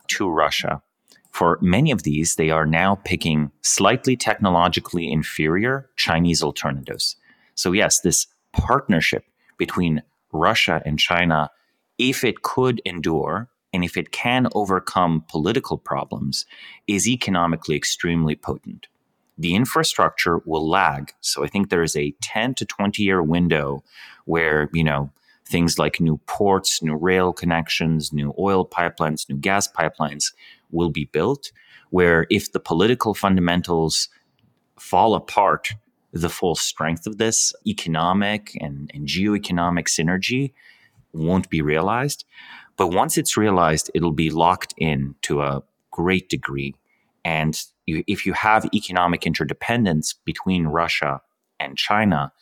to 0.06 0.30
Russia. 0.30 0.80
For 1.32 1.58
many 1.60 1.90
of 1.90 2.04
these, 2.04 2.36
they 2.36 2.50
are 2.50 2.66
now 2.66 3.00
picking 3.04 3.50
slightly 3.62 4.16
technologically 4.16 5.10
inferior 5.10 5.90
Chinese 5.96 6.42
alternatives. 6.42 7.16
So, 7.56 7.72
yes, 7.72 8.00
this 8.00 8.28
partnership 8.52 9.24
between 9.56 10.02
Russia 10.32 10.80
and 10.86 10.98
China, 10.98 11.50
if 11.98 12.22
it 12.22 12.42
could 12.42 12.80
endure, 12.84 13.48
and 13.72 13.84
if 13.84 13.96
it 13.96 14.12
can 14.12 14.48
overcome 14.54 15.24
political 15.28 15.78
problems, 15.78 16.46
is 16.86 17.08
economically 17.08 17.76
extremely 17.76 18.34
potent. 18.34 18.86
The 19.36 19.54
infrastructure 19.54 20.38
will 20.44 20.68
lag. 20.68 21.12
So 21.20 21.44
I 21.44 21.46
think 21.48 21.68
there 21.68 21.82
is 21.82 21.96
a 21.96 22.14
10 22.22 22.54
to 22.54 22.64
20 22.64 23.02
year 23.02 23.22
window 23.22 23.84
where, 24.24 24.68
you 24.72 24.82
know, 24.82 25.10
things 25.46 25.78
like 25.78 26.00
new 26.00 26.18
ports, 26.26 26.82
new 26.82 26.96
rail 26.96 27.32
connections, 27.32 28.12
new 28.12 28.34
oil 28.38 28.66
pipelines, 28.66 29.28
new 29.28 29.36
gas 29.36 29.70
pipelines 29.70 30.32
will 30.70 30.90
be 30.90 31.04
built. 31.04 31.52
Where 31.90 32.26
if 32.30 32.52
the 32.52 32.60
political 32.60 33.14
fundamentals 33.14 34.08
fall 34.78 35.14
apart, 35.14 35.74
the 36.12 36.28
full 36.28 36.54
strength 36.54 37.06
of 37.06 37.18
this 37.18 37.54
economic 37.66 38.56
and, 38.60 38.90
and 38.94 39.06
geoeconomic 39.06 39.86
synergy 39.88 40.52
won't 41.12 41.48
be 41.50 41.62
realized. 41.62 42.24
But 42.78 42.88
once 42.88 43.18
it's 43.18 43.36
realized, 43.36 43.90
it'll 43.94 44.12
be 44.12 44.30
locked 44.30 44.72
in 44.78 45.16
to 45.22 45.42
a 45.42 45.62
great 45.90 46.30
degree. 46.30 46.74
And 47.24 47.60
you, 47.86 48.04
if 48.06 48.24
you 48.24 48.32
have 48.32 48.70
economic 48.72 49.26
interdependence 49.26 50.14
between 50.24 50.68
Russia 50.68 51.20
and 51.60 51.76
China, 51.76 52.32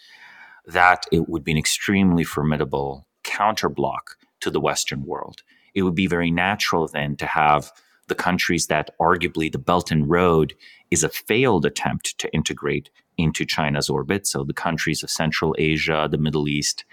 that 0.67 1.07
it 1.11 1.29
would 1.29 1.43
be 1.43 1.53
an 1.53 1.59
extremely 1.59 2.23
formidable 2.23 3.07
counterblock 3.25 4.15
to 4.41 4.51
the 4.51 4.61
Western 4.61 5.07
world. 5.07 5.43
It 5.75 5.83
would 5.83 5.95
be 5.95 6.07
very 6.07 6.31
natural 6.31 6.87
then 6.87 7.17
to 7.17 7.27
have 7.27 7.73
the 8.09 8.15
countries 8.15 8.67
that 8.67 8.91
arguably 9.01 9.51
the 9.51 9.59
Belt 9.59 9.91
and 9.91 10.09
Road 10.09 10.55
is 10.91 11.03
a 11.03 11.09
failed 11.09 11.65
attempt 11.65 12.19
to 12.19 12.33
integrate 12.33 12.91
into 13.17 13.45
China's 13.47 13.89
orbit. 13.89 14.27
So 14.27 14.45
the 14.45 14.53
countries 14.53 15.03
of 15.03 15.11
Central 15.11 15.55
Asia, 15.59 16.09
the 16.11 16.19
Middle 16.19 16.47
East, 16.47 16.85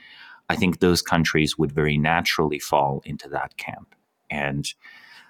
I 0.50 0.56
think 0.56 0.80
those 0.80 1.02
countries 1.02 1.58
would 1.58 1.72
very 1.72 1.98
naturally 1.98 2.60
fall 2.60 3.02
into 3.06 3.30
that 3.30 3.58
camp. 3.58 3.96
And 4.30 4.66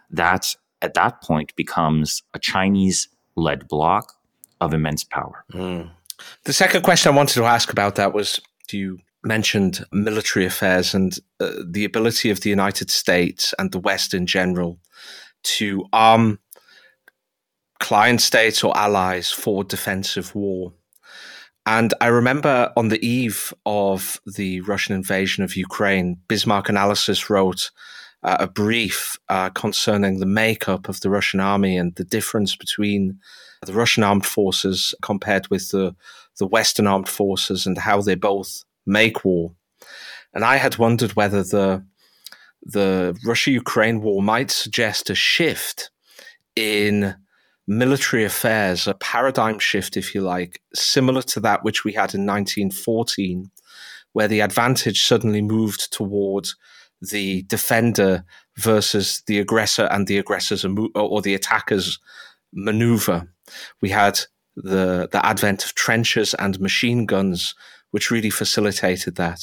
that 0.09 0.55
at 0.81 0.93
that 0.95 1.21
point 1.21 1.55
becomes 1.55 2.23
a 2.33 2.39
Chinese 2.39 3.07
led 3.35 3.67
bloc 3.67 4.13
of 4.61 4.73
immense 4.73 5.03
power. 5.03 5.45
Mm. 5.53 5.89
The 6.45 6.53
second 6.53 6.83
question 6.83 7.11
I 7.11 7.15
wanted 7.15 7.35
to 7.35 7.45
ask 7.45 7.71
about 7.71 7.95
that 7.95 8.13
was 8.13 8.39
you 8.71 8.99
mentioned 9.23 9.85
military 9.91 10.45
affairs 10.45 10.93
and 10.93 11.17
uh, 11.39 11.51
the 11.65 11.85
ability 11.85 12.29
of 12.29 12.41
the 12.41 12.49
United 12.49 12.89
States 12.89 13.53
and 13.57 13.71
the 13.71 13.79
West 13.79 14.13
in 14.13 14.25
general 14.25 14.79
to 15.43 15.85
arm 15.93 16.39
client 17.79 18.21
states 18.21 18.63
or 18.63 18.75
allies 18.77 19.29
for 19.29 19.63
defensive 19.63 20.33
war. 20.35 20.73
And 21.65 21.93
I 22.01 22.07
remember 22.07 22.71
on 22.75 22.89
the 22.89 23.05
eve 23.05 23.53
of 23.65 24.19
the 24.25 24.61
Russian 24.61 24.95
invasion 24.95 25.43
of 25.43 25.55
Ukraine, 25.55 26.17
Bismarck 26.27 26.67
Analysis 26.67 27.29
wrote 27.29 27.71
uh, 28.21 28.37
a 28.39 28.47
brief 28.47 29.17
uh, 29.29 29.49
concerning 29.49 30.19
the 30.19 30.25
makeup 30.25 30.89
of 30.89 30.99
the 30.99 31.09
Russian 31.09 31.39
army 31.39 31.77
and 31.77 31.95
the 31.95 32.03
difference 32.03 32.55
between 32.55 33.19
the 33.65 33.73
Russian 33.73 34.03
armed 34.03 34.25
forces 34.25 34.93
compared 35.01 35.47
with 35.47 35.69
the, 35.71 35.95
the 36.37 36.47
Western 36.47 36.87
armed 36.87 37.09
forces 37.09 37.65
and 37.65 37.77
how 37.77 38.01
they 38.01 38.15
both 38.15 38.63
make 38.85 39.23
war. 39.23 39.51
And 40.33 40.43
I 40.43 40.57
had 40.57 40.77
wondered 40.77 41.15
whether 41.15 41.43
the 41.43 41.85
the 42.65 43.17
Russia 43.25 43.51
Ukraine 43.51 44.01
war 44.01 44.23
might 44.23 44.49
suggest 44.49 45.09
a 45.09 45.15
shift 45.15 45.91
in 46.55 47.15
military 47.67 48.23
affairs, 48.23 48.87
a 48.87 48.93
paradigm 48.93 49.59
shift, 49.59 49.97
if 49.97 50.13
you 50.13 50.21
like, 50.21 50.61
similar 50.73 51.21
to 51.21 51.39
that 51.39 51.63
which 51.63 51.83
we 51.83 51.93
had 51.93 52.13
in 52.13 52.25
1914, 52.25 53.49
where 54.13 54.27
the 54.27 54.41
advantage 54.41 55.03
suddenly 55.03 55.41
moved 55.41 55.91
toward 55.91 56.47
the 57.01 57.43
defender 57.43 58.23
versus 58.57 59.23
the 59.27 59.39
aggressor 59.39 59.85
and 59.91 60.07
the 60.07 60.17
aggressor's 60.17 60.65
or 60.95 61.21
the 61.21 61.33
attacker's 61.33 61.99
maneuver. 62.53 63.27
We 63.81 63.89
had 63.89 64.19
the 64.55 65.09
the 65.11 65.25
advent 65.25 65.65
of 65.65 65.75
trenches 65.75 66.33
and 66.35 66.59
machine 66.59 67.05
guns, 67.05 67.55
which 67.91 68.11
really 68.11 68.29
facilitated 68.29 69.15
that. 69.15 69.41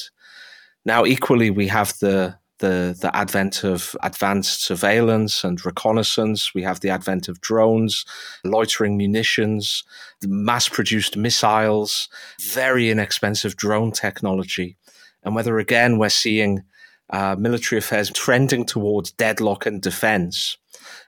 Now, 0.84 1.04
equally, 1.04 1.50
we 1.50 1.66
have 1.68 1.98
the 2.00 2.38
the, 2.60 2.96
the 2.98 3.14
advent 3.14 3.64
of 3.64 3.96
advanced 4.02 4.62
surveillance 4.62 5.44
and 5.44 5.64
reconnaissance. 5.66 6.54
We 6.54 6.62
have 6.62 6.80
the 6.80 6.90
advent 6.90 7.28
of 7.28 7.40
drones, 7.40 8.04
loitering 8.44 8.96
munitions, 8.96 9.84
mass 10.24 10.68
produced 10.68 11.16
missiles, 11.16 12.08
very 12.40 12.90
inexpensive 12.90 13.56
drone 13.56 13.92
technology. 13.92 14.76
And 15.22 15.34
whether 15.34 15.58
again 15.58 15.98
we're 15.98 16.08
seeing 16.08 16.62
uh, 17.10 17.34
military 17.38 17.78
affairs 17.78 18.10
trending 18.10 18.64
towards 18.64 19.10
deadlock 19.12 19.66
and 19.66 19.82
defense, 19.82 20.56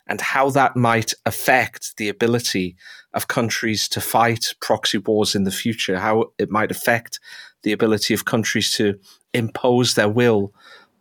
and 0.08 0.20
how 0.20 0.50
that 0.50 0.76
might 0.76 1.14
affect 1.26 1.96
the 1.96 2.08
ability 2.08 2.76
of 3.14 3.28
countries 3.28 3.88
to 3.88 4.00
fight 4.00 4.54
proxy 4.60 4.98
wars 4.98 5.34
in 5.34 5.44
the 5.44 5.52
future, 5.52 5.98
how 5.98 6.32
it 6.38 6.50
might 6.50 6.72
affect 6.72 7.20
the 7.62 7.72
ability 7.72 8.12
of 8.14 8.24
countries 8.24 8.72
to 8.72 8.98
impose 9.32 9.94
their 9.94 10.08
will 10.08 10.52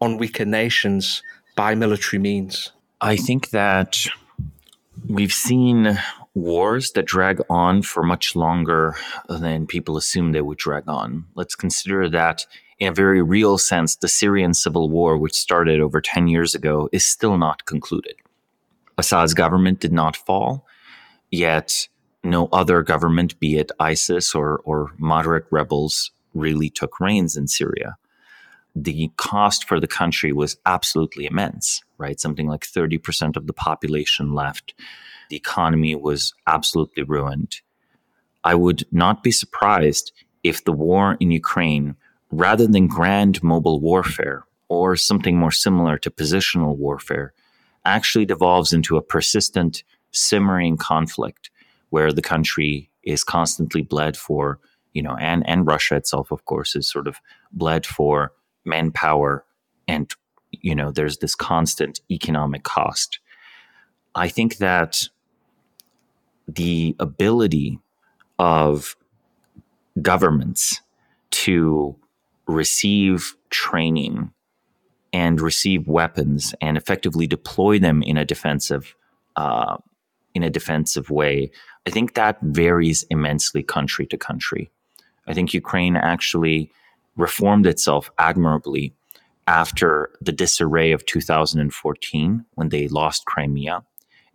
on 0.02 0.18
weaker 0.18 0.46
nations 0.46 1.24
by 1.56 1.76
military 1.76 2.20
means? 2.20 2.72
I 3.00 3.16
think 3.16 3.52
that 3.52 4.06
we've 5.08 5.34
seen 5.34 5.98
wars 6.34 6.92
that 6.92 7.06
drag 7.06 7.42
on 7.50 7.82
for 7.82 8.04
much 8.04 8.36
longer 8.36 8.96
than 9.30 9.68
people 9.68 9.98
assume 9.98 10.32
they 10.32 10.42
would 10.42 10.58
drag 10.58 10.88
on. 10.88 11.26
Let's 11.36 11.56
consider 11.56 12.10
that 12.10 12.46
in 12.80 12.88
a 12.88 12.94
very 12.94 13.22
real 13.22 13.60
sense, 13.60 13.96
the 13.96 14.08
Syrian 14.08 14.56
civil 14.56 14.90
war, 14.90 15.16
which 15.18 15.36
started 15.36 15.80
over 15.80 16.02
10 16.02 16.28
years 16.28 16.56
ago, 16.56 16.90
is 16.92 17.06
still 17.06 17.38
not 17.38 17.66
concluded. 17.66 18.16
Assad's 18.98 19.36
government 19.36 19.80
did 19.80 19.94
not 19.94 20.18
fall, 20.18 20.66
yet 21.30 21.88
no 22.24 22.50
other 22.52 22.82
government, 22.82 23.40
be 23.40 23.58
it 23.58 23.72
ISIS 23.80 24.34
or, 24.34 24.62
or 24.64 24.92
moderate 24.98 25.46
rebels, 25.52 26.12
really 26.34 26.70
took 26.70 27.00
reins 27.00 27.38
in 27.38 27.48
Syria. 27.48 27.98
The 28.76 29.12
cost 29.18 29.68
for 29.68 29.80
the 29.80 29.88
country 29.88 30.32
was 30.32 30.58
absolutely 30.66 31.26
immense, 31.26 31.82
right? 31.98 32.20
Something 32.20 32.48
like 32.48 32.62
30% 32.62 33.36
of 33.36 33.48
the 33.48 33.54
population 33.54 34.34
left. 34.34 34.74
The 35.30 35.36
economy 35.36 35.96
was 35.96 36.34
absolutely 36.48 37.04
ruined. 37.04 37.62
I 38.44 38.56
would 38.56 38.86
not 38.92 39.24
be 39.24 39.32
surprised 39.32 40.12
if 40.44 40.64
the 40.64 40.72
war 40.72 41.18
in 41.20 41.32
Ukraine, 41.32 41.96
rather 42.32 42.66
than 42.66 42.88
grand 42.88 43.44
mobile 43.44 43.80
warfare 43.80 44.46
or 44.68 44.96
something 44.96 45.38
more 45.38 45.52
similar 45.52 45.98
to 46.00 46.10
positional 46.10 46.78
warfare, 46.78 47.34
actually 47.86 48.26
devolves 48.26 48.74
into 48.74 48.98
a 48.98 49.02
persistent, 49.02 49.84
simmering 50.12 50.78
conflict 50.78 51.50
where 51.90 52.12
the 52.12 52.22
country 52.22 52.90
is 53.04 53.24
constantly 53.24 53.82
bled 53.82 54.16
for, 54.16 54.60
you 54.94 55.02
know, 55.02 55.16
and, 55.18 55.48
and 55.48 55.68
Russia 55.68 55.96
itself, 55.96 56.32
of 56.32 56.46
course, 56.46 56.76
is 56.76 56.90
sort 56.90 57.08
of 57.08 57.18
bled 57.52 57.86
for 57.86 58.32
manpower. 58.66 59.46
And, 59.88 60.12
you 60.52 60.76
know, 60.76 60.92
there's 60.92 61.18
this 61.18 61.36
constant 61.36 62.02
economic 62.10 62.64
cost. 62.64 63.20
I 64.16 64.28
think 64.28 64.58
that 64.58 65.08
the 66.48 66.96
ability 67.00 67.80
of 68.40 68.96
governments 70.02 70.82
to 71.32 71.96
receive 72.48 73.36
training 73.50 74.32
and 75.14 75.42
receive 75.42 75.88
weapons 75.88 76.54
and 76.62 76.78
effectively 76.78 77.28
deploy 77.28 77.80
them 77.80 78.02
in 78.04 78.18
a 78.18 78.26
defensive 78.26 78.96
uh, 79.36 79.78
in 80.34 80.44
a 80.44 80.50
defensive 80.50 81.10
way, 81.10 81.52
I 81.86 81.90
think 81.90 82.14
that 82.14 82.38
varies 82.42 83.04
immensely 83.10 83.64
country 83.64 84.06
to 84.08 84.18
country. 84.18 84.72
I 85.28 85.34
think 85.34 85.54
Ukraine 85.54 85.96
actually 85.96 86.72
reformed 87.22 87.68
itself 87.68 88.10
admirably 88.18 88.94
after 89.48 90.12
the 90.22 90.32
disarray 90.32 90.92
of 90.92 91.06
2014 91.06 92.46
when 92.56 92.70
they 92.70 92.88
lost 92.88 93.26
Crimea 93.26 93.84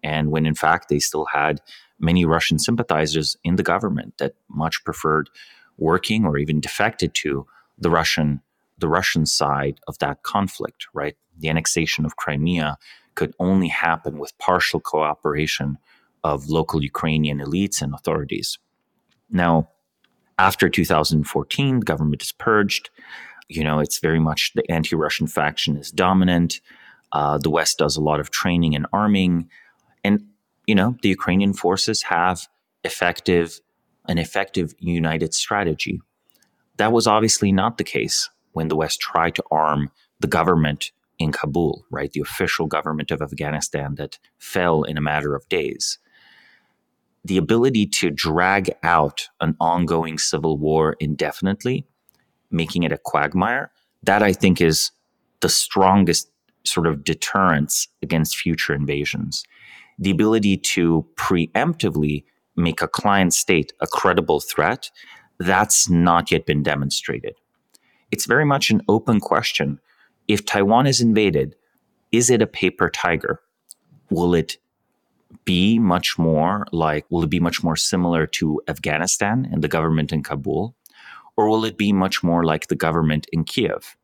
and 0.02 0.30
when 0.30 0.46
in 0.46 0.54
fact 0.54 0.88
they 0.88 1.00
still 1.00 1.26
had 1.26 1.60
many 1.98 2.24
Russian 2.24 2.58
sympathizers 2.58 3.36
in 3.42 3.56
the 3.56 3.62
government 3.62 4.18
that 4.18 4.34
much 4.48 4.84
preferred 4.84 5.28
working 5.78 6.24
or 6.24 6.38
even 6.38 6.60
defected 6.60 7.12
to 7.14 7.46
the 7.78 7.90
Russian 7.90 8.40
the 8.78 8.88
Russian 8.88 9.24
side 9.24 9.80
of 9.88 9.96
that 9.98 10.22
conflict, 10.22 10.86
right? 10.92 11.16
The 11.38 11.48
annexation 11.48 12.04
of 12.04 12.16
Crimea 12.16 12.76
could 13.14 13.34
only 13.40 13.68
happen 13.68 14.18
with 14.18 14.36
partial 14.36 14.80
cooperation 14.80 15.78
of 16.22 16.50
local 16.50 16.82
Ukrainian 16.82 17.38
elites 17.38 17.80
and 17.80 17.94
authorities. 17.94 18.58
Now, 19.30 19.70
after 20.38 20.68
2014, 20.68 21.80
the 21.80 21.84
government 21.84 22.22
is 22.22 22.32
purged. 22.32 22.90
You 23.48 23.64
know, 23.64 23.78
it's 23.78 24.00
very 24.00 24.20
much 24.20 24.52
the 24.54 24.68
anti 24.70 24.96
Russian 24.96 25.26
faction 25.26 25.76
is 25.76 25.90
dominant. 25.90 26.60
Uh, 27.12 27.38
the 27.38 27.50
West 27.50 27.78
does 27.78 27.96
a 27.96 28.02
lot 28.02 28.20
of 28.20 28.30
training 28.30 28.74
and 28.74 28.86
arming. 28.92 29.48
And, 30.04 30.26
you 30.66 30.74
know, 30.74 30.96
the 31.02 31.08
Ukrainian 31.08 31.52
forces 31.52 32.02
have 32.02 32.48
effective 32.84 33.60
an 34.08 34.18
effective 34.18 34.74
united 34.78 35.34
strategy. 35.34 36.00
That 36.76 36.92
was 36.92 37.06
obviously 37.06 37.52
not 37.52 37.78
the 37.78 37.84
case 37.84 38.30
when 38.52 38.68
the 38.68 38.76
West 38.76 39.00
tried 39.00 39.34
to 39.36 39.44
arm 39.50 39.90
the 40.20 40.26
government 40.26 40.92
in 41.18 41.32
Kabul, 41.32 41.84
right? 41.90 42.12
The 42.12 42.20
official 42.20 42.66
government 42.66 43.10
of 43.10 43.22
Afghanistan 43.22 43.94
that 43.96 44.18
fell 44.38 44.82
in 44.82 44.96
a 44.96 45.00
matter 45.00 45.34
of 45.34 45.48
days. 45.48 45.98
The 47.26 47.38
ability 47.38 47.86
to 47.86 48.10
drag 48.10 48.70
out 48.84 49.28
an 49.40 49.56
ongoing 49.58 50.16
civil 50.16 50.58
war 50.58 50.94
indefinitely, 51.00 51.84
making 52.52 52.84
it 52.84 52.92
a 52.92 52.98
quagmire, 52.98 53.72
that 54.04 54.22
I 54.22 54.32
think 54.32 54.60
is 54.60 54.92
the 55.40 55.48
strongest 55.48 56.30
sort 56.62 56.86
of 56.86 57.02
deterrence 57.02 57.88
against 58.00 58.36
future 58.36 58.74
invasions. 58.74 59.42
The 59.98 60.12
ability 60.12 60.56
to 60.58 61.04
preemptively 61.16 62.22
make 62.54 62.80
a 62.80 62.86
client 62.86 63.34
state 63.34 63.72
a 63.80 63.88
credible 63.88 64.38
threat, 64.38 64.92
that's 65.40 65.90
not 65.90 66.30
yet 66.30 66.46
been 66.46 66.62
demonstrated. 66.62 67.34
It's 68.12 68.26
very 68.26 68.44
much 68.44 68.70
an 68.70 68.82
open 68.86 69.18
question 69.18 69.80
if 70.28 70.46
Taiwan 70.46 70.86
is 70.86 71.00
invaded, 71.00 71.56
is 72.12 72.30
it 72.30 72.40
a 72.40 72.46
paper 72.46 72.88
tiger? 72.88 73.40
Will 74.10 74.32
it 74.32 74.58
be 75.44 75.78
much 75.78 76.18
more 76.18 76.66
like, 76.72 77.04
will 77.10 77.24
it 77.24 77.30
be 77.30 77.40
much 77.40 77.62
more 77.62 77.76
similar 77.76 78.26
to 78.26 78.60
Afghanistan 78.68 79.48
and 79.50 79.62
the 79.62 79.68
government 79.68 80.12
in 80.12 80.22
Kabul? 80.22 80.74
Or 81.36 81.48
will 81.48 81.64
it 81.64 81.76
be 81.76 81.92
much 81.92 82.22
more 82.22 82.44
like 82.44 82.68
the 82.68 82.76
government 82.76 83.26
in 83.32 83.44
Kiev? 83.44 83.96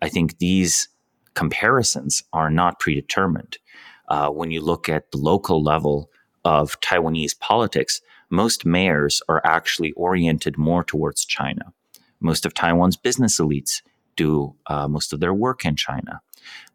I 0.00 0.08
think 0.08 0.38
these 0.38 0.88
comparisons 1.34 2.22
are 2.32 2.50
not 2.50 2.80
predetermined. 2.80 3.58
Uh, 4.08 4.28
when 4.30 4.50
you 4.50 4.60
look 4.60 4.88
at 4.88 5.10
the 5.10 5.18
local 5.18 5.62
level 5.62 6.10
of 6.44 6.80
Taiwanese 6.80 7.38
politics, 7.38 8.00
most 8.30 8.64
mayors 8.64 9.22
are 9.28 9.42
actually 9.44 9.92
oriented 9.92 10.56
more 10.56 10.84
towards 10.84 11.24
China. 11.24 11.72
Most 12.20 12.46
of 12.46 12.54
Taiwan's 12.54 12.96
business 12.96 13.38
elites 13.38 13.82
do 14.16 14.54
uh, 14.66 14.88
most 14.88 15.12
of 15.12 15.20
their 15.20 15.34
work 15.34 15.64
in 15.64 15.76
China. 15.76 16.20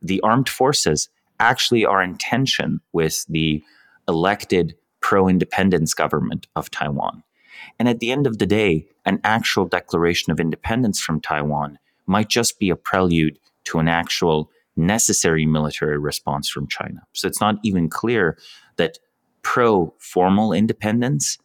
The 0.01 0.21
armed 0.21 0.49
forces 0.49 1.10
actually 1.39 1.86
are 1.86 2.01
in 2.01 2.17
tension 2.17 2.79
with 2.93 3.25
the 3.27 3.63
elected 4.07 4.75
pro 5.01 5.27
independence 5.27 5.93
government 5.93 6.47
of 6.55 6.71
Taiwan. 6.71 7.23
And 7.79 7.87
at 7.87 7.99
the 7.99 8.11
end 8.11 8.27
of 8.27 8.39
the 8.39 8.45
day, 8.45 8.87
an 9.05 9.19
actual 9.23 9.65
declaration 9.65 10.31
of 10.31 10.39
independence 10.39 11.01
from 11.01 11.21
Taiwan 11.21 11.77
might 12.05 12.29
just 12.29 12.59
be 12.59 12.69
a 12.69 12.75
prelude 12.75 13.39
to 13.65 13.79
an 13.79 13.87
actual 13.87 14.49
necessary 14.75 15.45
military 15.45 15.97
response 15.97 16.49
from 16.49 16.67
China. 16.67 17.01
So 17.13 17.27
it's 17.27 17.41
not 17.41 17.59
even 17.63 17.89
clear 17.89 18.37
that 18.77 18.97
pro 19.43 19.93
formal 19.99 20.53
independence 20.53 21.37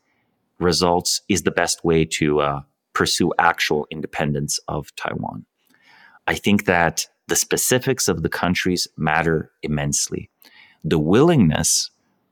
results 0.59 1.21
is 1.29 1.43
the 1.43 1.51
best 1.51 1.85
way 1.85 2.05
to 2.05 2.41
uh, 2.41 2.61
pursue 2.93 3.33
actual 3.39 3.87
independence 3.91 4.59
of 4.67 4.95
Taiwan. 4.97 5.45
I 6.27 6.35
think 6.35 6.65
that 6.65 7.07
the 7.29 7.37
specifics 7.37 8.09
of 8.09 8.23
the 8.23 8.29
countries 8.29 8.89
matter 8.97 9.51
immensely. 9.63 10.31
The 10.83 10.99
willingness 10.99 11.91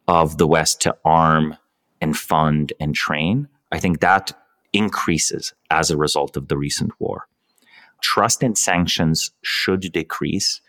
of 0.08 0.38
the 0.38 0.46
West 0.46 0.80
to 0.82 0.96
arm 1.04 1.56
and 2.00 2.16
fund 2.16 2.72
and 2.80 2.94
train, 2.94 3.48
I 3.72 3.78
think 3.78 4.00
that 4.00 4.32
increases 4.72 5.54
as 5.70 5.90
a 5.90 5.96
result 5.96 6.36
of 6.36 6.48
the 6.48 6.56
recent 6.56 6.92
war. 7.00 7.26
Trust 8.02 8.42
in 8.42 8.54
sanctions 8.54 9.30
should 9.42 9.80
decrease, 9.92 10.60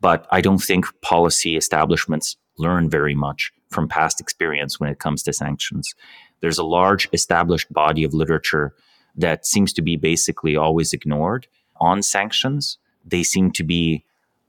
but 0.00 0.26
I 0.30 0.40
don't 0.40 0.62
think 0.62 0.86
policy 1.00 1.56
establishments 1.56 2.36
learn 2.58 2.88
very 2.90 3.14
much 3.14 3.52
from 3.70 3.88
past 3.88 4.20
experience 4.20 4.78
when 4.78 4.90
it 4.90 4.98
comes 4.98 5.22
to 5.24 5.32
sanctions. 5.32 5.94
There's 6.40 6.58
a 6.58 6.64
large 6.64 7.08
established 7.12 7.72
body 7.72 8.04
of 8.04 8.14
literature 8.14 8.74
that 9.16 9.46
seems 9.46 9.72
to 9.72 9.82
be 9.82 9.96
basically 9.96 10.56
always 10.56 10.92
ignored 10.92 11.46
on 11.80 12.02
sanctions. 12.02 12.78
They 13.04 13.22
seem 13.22 13.50
to 13.52 13.64
be 13.64 14.04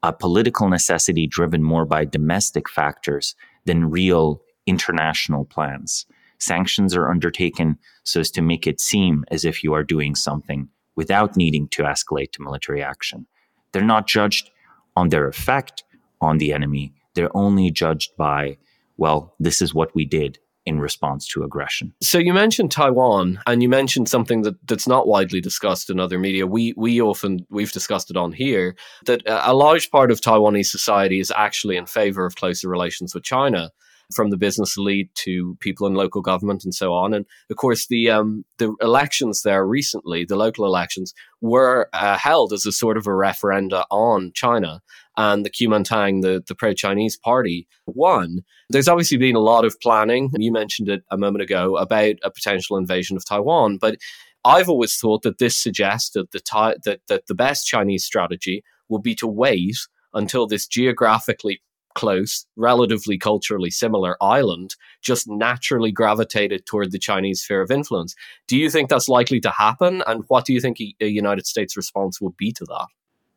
a 0.05 0.13
political 0.13 0.69
necessity 0.69 1.25
driven 1.25 1.63
more 1.63 1.83
by 1.83 2.05
domestic 2.05 2.69
factors 2.69 3.35
than 3.65 3.89
real 3.89 4.39
international 4.67 5.45
plans. 5.45 6.05
Sanctions 6.37 6.95
are 6.95 7.09
undertaken 7.09 7.79
so 8.03 8.19
as 8.19 8.29
to 8.29 8.43
make 8.43 8.67
it 8.67 8.79
seem 8.79 9.25
as 9.31 9.43
if 9.43 9.63
you 9.63 9.73
are 9.73 9.83
doing 9.83 10.13
something 10.13 10.69
without 10.95 11.35
needing 11.35 11.67
to 11.69 11.81
escalate 11.81 12.31
to 12.33 12.43
military 12.43 12.83
action. 12.83 13.25
They're 13.71 13.81
not 13.81 14.05
judged 14.05 14.51
on 14.95 15.09
their 15.09 15.27
effect 15.27 15.83
on 16.21 16.37
the 16.37 16.53
enemy, 16.53 16.93
they're 17.15 17.35
only 17.35 17.71
judged 17.71 18.15
by, 18.15 18.57
well, 18.97 19.33
this 19.39 19.61
is 19.61 19.73
what 19.73 19.93
we 19.95 20.05
did 20.05 20.37
in 20.65 20.79
response 20.79 21.27
to 21.27 21.43
aggression. 21.43 21.93
So 22.01 22.17
you 22.17 22.33
mentioned 22.33 22.71
Taiwan, 22.71 23.39
and 23.45 23.61
you 23.61 23.69
mentioned 23.69 24.09
something 24.09 24.41
that, 24.41 24.55
that's 24.67 24.87
not 24.87 25.07
widely 25.07 25.41
discussed 25.41 25.89
in 25.89 25.99
other 25.99 26.17
media. 26.17 26.47
We 26.47 26.73
we 26.75 27.01
often 27.01 27.45
we've 27.49 27.71
discussed 27.71 28.09
it 28.09 28.17
on 28.17 28.31
here 28.31 28.75
that 29.05 29.21
a 29.25 29.53
large 29.53 29.91
part 29.91 30.11
of 30.11 30.21
Taiwanese 30.21 30.67
society 30.67 31.19
is 31.19 31.31
actually 31.35 31.77
in 31.77 31.85
favor 31.85 32.25
of 32.25 32.35
closer 32.35 32.67
relations 32.69 33.13
with 33.13 33.23
China 33.23 33.71
from 34.13 34.29
the 34.29 34.37
business 34.37 34.77
elite 34.77 35.13
to 35.15 35.55
people 35.59 35.87
in 35.87 35.93
local 35.93 36.21
government 36.21 36.63
and 36.63 36.75
so 36.75 36.93
on. 36.93 37.13
And 37.13 37.25
of 37.49 37.57
course, 37.57 37.87
the 37.87 38.09
um, 38.09 38.45
the 38.57 38.75
elections 38.81 39.41
there 39.41 39.65
recently, 39.65 40.25
the 40.25 40.35
local 40.35 40.65
elections, 40.65 41.13
were 41.41 41.89
uh, 41.93 42.17
held 42.17 42.53
as 42.53 42.65
a 42.65 42.71
sort 42.71 42.97
of 42.97 43.07
a 43.07 43.11
referenda 43.11 43.85
on 43.89 44.31
China. 44.33 44.81
And 45.17 45.45
the 45.45 45.49
Kuomintang, 45.49 46.21
the, 46.21 46.43
the 46.47 46.55
pro 46.55 46.73
Chinese 46.73 47.17
party, 47.17 47.67
won. 47.85 48.41
There's 48.69 48.87
obviously 48.87 49.17
been 49.17 49.35
a 49.35 49.39
lot 49.39 49.65
of 49.65 49.79
planning. 49.81 50.29
You 50.37 50.51
mentioned 50.51 50.89
it 50.89 51.03
a 51.11 51.17
moment 51.17 51.43
ago 51.43 51.77
about 51.77 52.15
a 52.23 52.31
potential 52.31 52.77
invasion 52.77 53.17
of 53.17 53.25
Taiwan, 53.25 53.77
but 53.77 53.97
I've 54.43 54.69
always 54.69 54.95
thought 54.97 55.23
that 55.23 55.39
this 55.39 55.57
suggests 55.57 56.11
that 56.11 56.31
that, 56.31 57.01
that 57.07 57.27
the 57.27 57.35
best 57.35 57.67
Chinese 57.67 58.05
strategy 58.05 58.63
will 58.89 58.99
be 58.99 59.15
to 59.15 59.27
wait 59.27 59.77
until 60.13 60.47
this 60.47 60.67
geographically 60.67 61.61
close, 61.95 62.45
relatively 62.55 63.17
culturally 63.17 63.71
similar 63.71 64.17
island 64.21 64.75
just 65.01 65.27
naturally 65.27 65.91
gravitated 65.91 66.65
toward 66.65 66.91
the 66.91 66.99
Chinese 66.99 67.41
sphere 67.41 67.61
of 67.61 67.71
influence. 67.71 68.13
Do 68.47 68.57
you 68.57 68.69
think 68.69 68.89
that's 68.89 69.09
likely 69.09 69.39
to 69.39 69.49
happen? 69.49 70.03
And 70.05 70.23
what 70.27 70.45
do 70.45 70.53
you 70.53 70.59
think 70.59 70.77
a 70.79 71.07
United 71.07 71.47
States 71.47 71.75
response 71.75 72.21
will 72.21 72.35
be 72.37 72.51
to 72.51 72.65
that? 72.65 72.87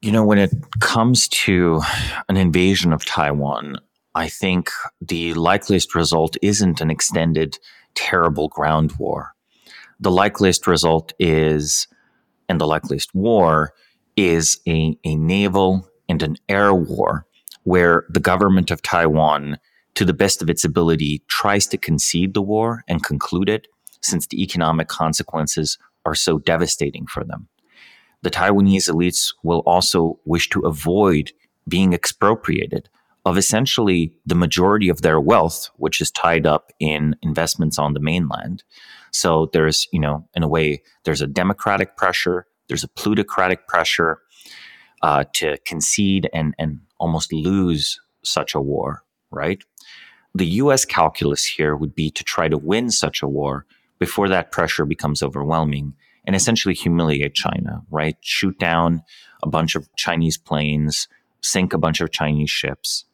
You 0.00 0.12
know, 0.12 0.24
when 0.24 0.38
it 0.38 0.52
comes 0.78 1.26
to 1.28 1.82
an 2.28 2.36
invasion 2.36 2.92
of 2.92 3.04
Taiwan, 3.04 3.78
I 4.14 4.28
think 4.28 4.70
the 5.00 5.34
likeliest 5.34 5.96
result 5.96 6.36
isn't 6.40 6.80
an 6.80 6.88
extended, 6.88 7.58
terrible 7.96 8.46
ground 8.46 8.92
war. 9.00 9.34
The 9.98 10.12
likeliest 10.12 10.68
result 10.68 11.14
is, 11.18 11.88
and 12.48 12.60
the 12.60 12.66
likeliest 12.66 13.12
war, 13.12 13.72
is 14.16 14.60
a, 14.68 14.96
a 15.02 15.16
naval 15.16 15.90
and 16.08 16.22
an 16.22 16.36
air 16.48 16.72
war 16.72 17.26
where 17.64 18.04
the 18.08 18.20
government 18.20 18.70
of 18.70 18.82
Taiwan, 18.82 19.58
to 19.96 20.04
the 20.04 20.14
best 20.14 20.42
of 20.42 20.48
its 20.48 20.64
ability, 20.64 21.24
tries 21.26 21.66
to 21.66 21.76
concede 21.76 22.34
the 22.34 22.42
war 22.42 22.84
and 22.86 23.02
conclude 23.02 23.48
it, 23.48 23.66
since 24.00 24.28
the 24.28 24.40
economic 24.40 24.86
consequences 24.86 25.76
are 26.06 26.14
so 26.14 26.38
devastating 26.38 27.04
for 27.06 27.24
them. 27.24 27.48
The 28.22 28.30
Taiwanese 28.30 28.90
elites 28.90 29.34
will 29.42 29.60
also 29.60 30.18
wish 30.24 30.48
to 30.50 30.60
avoid 30.60 31.32
being 31.68 31.92
expropriated 31.92 32.88
of 33.24 33.36
essentially 33.36 34.14
the 34.24 34.34
majority 34.34 34.88
of 34.88 35.02
their 35.02 35.20
wealth, 35.20 35.70
which 35.76 36.00
is 36.00 36.10
tied 36.10 36.46
up 36.46 36.72
in 36.80 37.14
investments 37.22 37.78
on 37.78 37.92
the 37.92 38.00
mainland. 38.00 38.64
So 39.12 39.50
there's, 39.52 39.86
you 39.92 40.00
know, 40.00 40.26
in 40.34 40.42
a 40.42 40.48
way, 40.48 40.82
there's 41.04 41.20
a 41.20 41.26
democratic 41.26 41.96
pressure, 41.96 42.46
there's 42.68 42.84
a 42.84 42.88
plutocratic 42.88 43.68
pressure 43.68 44.20
uh, 45.02 45.24
to 45.34 45.58
concede 45.66 46.28
and, 46.32 46.54
and 46.58 46.80
almost 46.98 47.32
lose 47.32 48.00
such 48.24 48.54
a 48.54 48.60
war, 48.60 49.04
right? 49.30 49.62
The 50.34 50.46
US 50.46 50.84
calculus 50.84 51.44
here 51.44 51.76
would 51.76 51.94
be 51.94 52.10
to 52.10 52.24
try 52.24 52.48
to 52.48 52.58
win 52.58 52.90
such 52.90 53.22
a 53.22 53.28
war 53.28 53.66
before 53.98 54.28
that 54.28 54.52
pressure 54.52 54.84
becomes 54.84 55.22
overwhelming 55.22 55.94
and 56.28 56.36
essentially 56.36 56.74
humiliate 56.74 57.32
China, 57.32 57.80
right? 57.90 58.18
Shoot 58.20 58.58
down 58.58 59.02
a 59.42 59.48
bunch 59.48 59.74
of 59.74 59.88
Chinese 59.96 60.36
planes, 60.36 61.08
sink 61.40 61.72
a 61.72 61.78
bunch 61.78 62.02
of 62.02 62.12
Chinese 62.12 62.50
ships. 62.50 63.06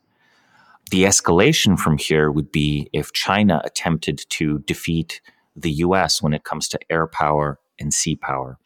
The 0.91 1.05
escalation 1.05 1.79
from 1.79 1.97
here 1.97 2.29
would 2.29 2.51
be 2.51 2.91
if 2.93 3.13
China 3.13 3.63
attempted 3.65 4.25
to 4.31 4.59
defeat 4.67 5.21
the 5.55 5.71
US 5.71 6.23
when 6.23 6.35
it 6.35 6.43
comes 6.43 6.67
to 6.71 6.79
air 6.91 7.07
power 7.07 7.61
and 7.79 7.95
sea 7.95 8.17
power. 8.17 8.59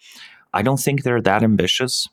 I 0.55 0.63
don't 0.63 0.81
think 0.81 1.03
they're 1.03 1.21
that 1.21 1.43
ambitious. 1.43 2.09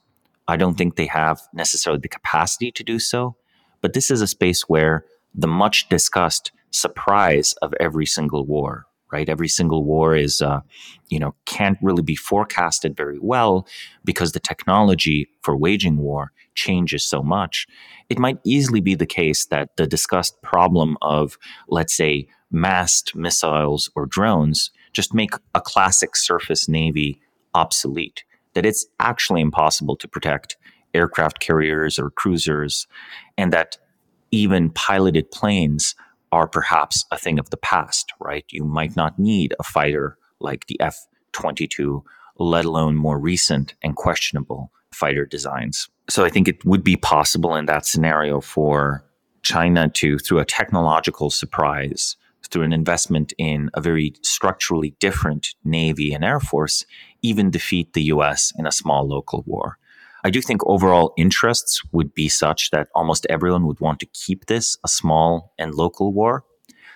I 0.46 0.58
don't 0.58 0.78
think 0.78 0.98
they 0.98 1.06
have 1.06 1.40
necessarily 1.54 2.02
the 2.02 2.10
capacity 2.10 2.70
to 2.70 2.84
do 2.84 3.00
so. 3.00 3.38
But 3.80 3.94
this 3.94 4.12
is 4.12 4.20
a 4.20 4.28
space 4.28 4.64
where 4.64 5.06
the 5.34 5.48
much 5.48 5.88
discussed 5.88 6.52
surprise 6.72 7.54
of 7.62 7.74
every 7.80 8.06
single 8.06 8.46
war, 8.46 8.88
right? 9.12 9.30
Every 9.30 9.48
single 9.48 9.84
war 9.84 10.16
is, 10.16 10.42
uh, 10.42 10.62
you 11.10 11.20
know, 11.20 11.36
can't 11.46 11.78
really 11.82 12.04
be 12.04 12.16
forecasted 12.16 12.96
very 12.96 13.20
well 13.20 13.68
because 14.04 14.32
the 14.32 14.40
technology 14.40 15.28
for 15.42 15.56
waging 15.56 15.98
war 15.98 16.32
changes 16.56 17.04
so 17.04 17.22
much. 17.22 17.68
It 18.10 18.20
might 18.20 18.40
easily 18.44 18.82
be 18.82 18.96
the 18.96 19.06
case 19.06 19.46
that 19.48 19.76
the 19.78 19.88
discussed 19.88 20.42
problem 20.42 20.98
of, 21.02 21.38
let's 21.68 21.96
say, 21.96 22.28
massed 22.52 23.16
missiles 23.16 23.90
or 23.96 24.06
drones 24.06 24.72
just 24.94 25.14
make 25.14 25.34
a 25.54 25.62
classic 25.62 26.16
surface 26.16 26.70
navy 26.70 27.20
obsolete 27.54 28.24
that 28.54 28.66
it's 28.66 28.86
actually 29.00 29.42
impossible 29.42 29.96
to 29.98 30.08
protect 30.08 30.58
aircraft 30.94 31.40
carriers 31.40 32.00
or 32.00 32.10
cruisers, 32.10 32.88
and 33.38 33.52
that 33.54 33.78
even 34.32 34.70
piloted 34.70 35.30
planes 35.30 35.94
are 36.32 36.48
perhaps 36.48 37.06
a 37.12 37.18
thing 37.18 37.40
of 37.40 37.50
the 37.50 37.58
past, 37.58 38.12
right? 38.20 38.46
You 38.50 38.64
might 38.64 38.96
not 38.96 39.20
need 39.20 39.54
a 39.60 39.64
fighter 39.64 40.18
like 40.40 40.68
the 40.68 40.80
F 40.80 41.08
22, 41.34 42.04
let 42.38 42.66
alone 42.66 42.96
more 42.96 43.20
recent 43.20 43.76
and 43.82 43.96
questionable 43.96 44.72
fighter 44.92 45.26
designs. 45.26 45.90
So 46.10 46.24
I 46.24 46.30
think 46.30 46.48
it 46.48 46.64
would 46.66 46.84
be 46.84 46.96
possible 46.96 47.56
in 47.56 47.66
that 47.66 47.86
scenario 47.86 48.42
for 48.42 49.04
China 49.44 49.90
to, 49.90 50.18
through 50.18 50.40
a 50.40 50.46
technological 50.46 51.30
surprise, 51.30 52.16
through 52.50 52.64
an 52.64 52.74
investment 52.74 53.34
in 53.38 53.70
a 53.74 53.82
very 53.82 54.14
structurally 54.22 54.96
different 55.00 55.56
Navy 55.64 56.14
and 56.14 56.24
Air 56.24 56.40
Force, 56.40 56.86
even 57.22 57.52
defeat 57.52 57.94
the 57.94 58.04
US 58.04 58.52
in 58.58 58.66
a 58.66 58.72
small 58.72 59.08
local 59.08 59.44
war. 59.46 59.78
I 60.26 60.32
do 60.32 60.42
think 60.42 60.66
overall 60.66 61.14
interests 61.18 61.84
would 61.92 62.16
be 62.16 62.30
such 62.30 62.72
that 62.72 62.88
almost 62.96 63.28
everyone 63.30 63.68
would 63.68 63.80
want 63.80 64.00
to 64.00 64.08
keep 64.08 64.48
this 64.48 64.76
a 64.84 64.88
small 64.88 65.54
and 65.60 65.76
local 65.76 66.14
war. 66.14 66.44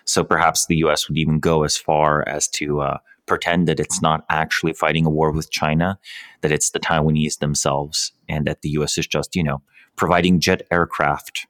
So 0.06 0.24
perhaps 0.24 0.66
the 0.66 0.78
US 0.78 1.08
would 1.08 1.16
even 1.16 1.40
go 1.40 1.62
as 1.62 1.78
far 1.78 2.28
as 2.28 2.48
to 2.58 2.82
uh, 2.82 2.98
pretend 3.28 3.68
that 3.68 3.80
it's 3.80 4.02
not 4.02 4.26
actually 4.32 4.74
fighting 4.74 5.06
a 5.06 5.12
war 5.12 5.30
with 5.32 5.52
China, 5.52 6.00
that 6.42 6.52
it's 6.52 6.72
the 6.72 6.80
Taiwanese 6.80 7.38
themselves, 7.38 8.14
and 8.28 8.48
that 8.48 8.64
the 8.64 8.70
US 8.80 8.98
is 8.98 9.06
just, 9.06 9.36
you 9.36 9.44
know, 9.44 9.62
providing 9.96 10.40
jet 10.40 10.64
aircraft 10.72 11.46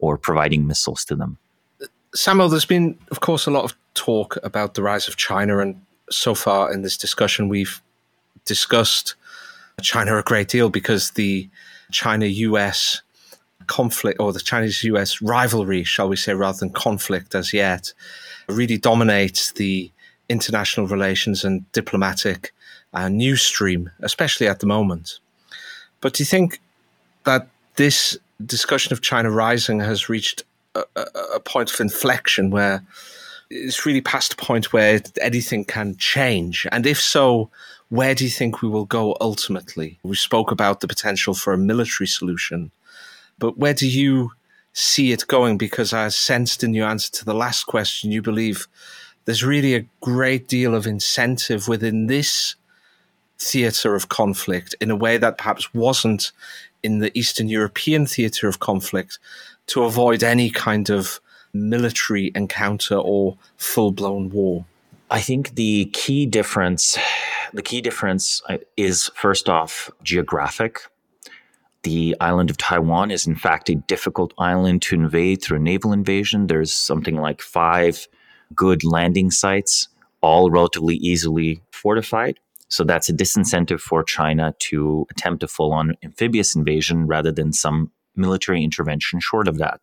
or 0.00 0.18
providing 0.18 0.66
missiles 0.66 1.02
to 1.06 1.16
them. 1.16 1.38
Samuel, 2.14 2.50
there's 2.50 2.66
been, 2.66 2.98
of 3.10 3.20
course, 3.20 3.46
a 3.46 3.50
lot 3.50 3.64
of 3.64 3.74
talk 3.94 4.36
about 4.42 4.74
the 4.74 4.82
rise 4.82 5.08
of 5.08 5.16
China, 5.16 5.60
and 5.60 5.80
so 6.10 6.34
far 6.34 6.70
in 6.70 6.82
this 6.82 6.98
discussion, 6.98 7.48
we've 7.48 7.80
discussed 8.44 9.14
China 9.82 10.16
a 10.16 10.22
great 10.22 10.48
deal 10.48 10.70
because 10.70 11.10
the 11.12 11.48
China 11.90 12.26
US 12.26 13.02
conflict 13.66 14.20
or 14.20 14.32
the 14.32 14.40
Chinese 14.40 14.82
US 14.84 15.22
rivalry, 15.22 15.84
shall 15.84 16.08
we 16.08 16.16
say, 16.16 16.34
rather 16.34 16.58
than 16.58 16.70
conflict 16.70 17.34
as 17.34 17.52
yet, 17.52 17.92
really 18.48 18.78
dominates 18.78 19.52
the 19.52 19.90
international 20.28 20.86
relations 20.86 21.44
and 21.44 21.70
diplomatic 21.72 22.52
uh, 22.94 23.08
news 23.08 23.42
stream, 23.42 23.90
especially 24.00 24.48
at 24.48 24.60
the 24.60 24.66
moment. 24.66 25.18
But 26.00 26.14
do 26.14 26.22
you 26.22 26.26
think 26.26 26.60
that 27.24 27.48
this 27.76 28.18
discussion 28.44 28.92
of 28.92 29.02
China 29.02 29.30
rising 29.30 29.80
has 29.80 30.08
reached 30.08 30.42
a, 30.74 30.84
a, 31.34 31.40
point 31.40 31.72
of 31.72 31.80
inflection 31.80 32.50
where 32.50 32.82
it's 33.50 33.86
really 33.86 34.00
past 34.00 34.32
a 34.32 34.36
point 34.36 34.72
where 34.72 35.00
anything 35.20 35.64
can 35.64 35.96
change? 35.96 36.66
And 36.72 36.86
if 36.86 37.00
so, 37.00 37.50
where 37.92 38.14
do 38.14 38.24
you 38.24 38.30
think 38.30 38.62
we 38.62 38.70
will 38.70 38.86
go 38.86 39.14
ultimately? 39.20 39.98
We 40.02 40.16
spoke 40.16 40.50
about 40.50 40.80
the 40.80 40.88
potential 40.88 41.34
for 41.34 41.52
a 41.52 41.58
military 41.58 42.08
solution, 42.08 42.70
but 43.38 43.58
where 43.58 43.74
do 43.74 43.86
you 43.86 44.32
see 44.72 45.12
it 45.12 45.26
going? 45.26 45.58
Because 45.58 45.92
I 45.92 46.08
sensed 46.08 46.64
in 46.64 46.72
your 46.72 46.88
answer 46.88 47.12
to 47.12 47.24
the 47.26 47.34
last 47.34 47.64
question, 47.64 48.10
you 48.10 48.22
believe 48.22 48.66
there's 49.26 49.44
really 49.44 49.74
a 49.74 49.84
great 50.00 50.48
deal 50.48 50.74
of 50.74 50.86
incentive 50.86 51.68
within 51.68 52.06
this 52.06 52.54
theatre 53.38 53.94
of 53.94 54.08
conflict 54.08 54.74
in 54.80 54.90
a 54.90 54.96
way 54.96 55.18
that 55.18 55.36
perhaps 55.36 55.74
wasn't 55.74 56.32
in 56.82 57.00
the 57.00 57.16
Eastern 57.16 57.50
European 57.50 58.06
theatre 58.06 58.48
of 58.48 58.58
conflict 58.58 59.18
to 59.66 59.84
avoid 59.84 60.22
any 60.22 60.48
kind 60.48 60.88
of 60.88 61.20
military 61.52 62.32
encounter 62.34 62.96
or 62.96 63.36
full 63.58 63.92
blown 63.92 64.30
war? 64.30 64.64
I 65.10 65.20
think 65.20 65.56
the 65.56 65.90
key 65.92 66.24
difference, 66.24 66.96
the 67.52 67.62
key 67.62 67.80
difference 67.80 68.42
uh, 68.48 68.58
is 68.76 69.10
first 69.14 69.48
off 69.48 69.90
geographic. 70.02 70.80
The 71.82 72.16
island 72.20 72.50
of 72.50 72.56
Taiwan 72.56 73.10
is 73.10 73.26
in 73.26 73.34
fact 73.34 73.68
a 73.68 73.74
difficult 73.74 74.32
island 74.38 74.82
to 74.82 74.94
invade 74.94 75.42
through 75.42 75.58
a 75.58 75.60
naval 75.60 75.92
invasion. 75.92 76.46
There's 76.46 76.72
something 76.72 77.16
like 77.16 77.42
five 77.42 78.06
good 78.54 78.84
landing 78.84 79.30
sites, 79.30 79.88
all 80.20 80.50
relatively 80.50 80.96
easily 80.96 81.60
fortified. 81.72 82.38
So 82.68 82.84
that's 82.84 83.08
a 83.08 83.12
disincentive 83.12 83.80
for 83.80 84.02
China 84.02 84.54
to 84.60 85.06
attempt 85.10 85.42
a 85.42 85.48
full 85.48 85.72
on 85.72 85.94
amphibious 86.02 86.54
invasion 86.54 87.06
rather 87.06 87.32
than 87.32 87.52
some 87.52 87.90
military 88.16 88.62
intervention 88.62 89.20
short 89.20 89.48
of 89.48 89.58
that. 89.58 89.80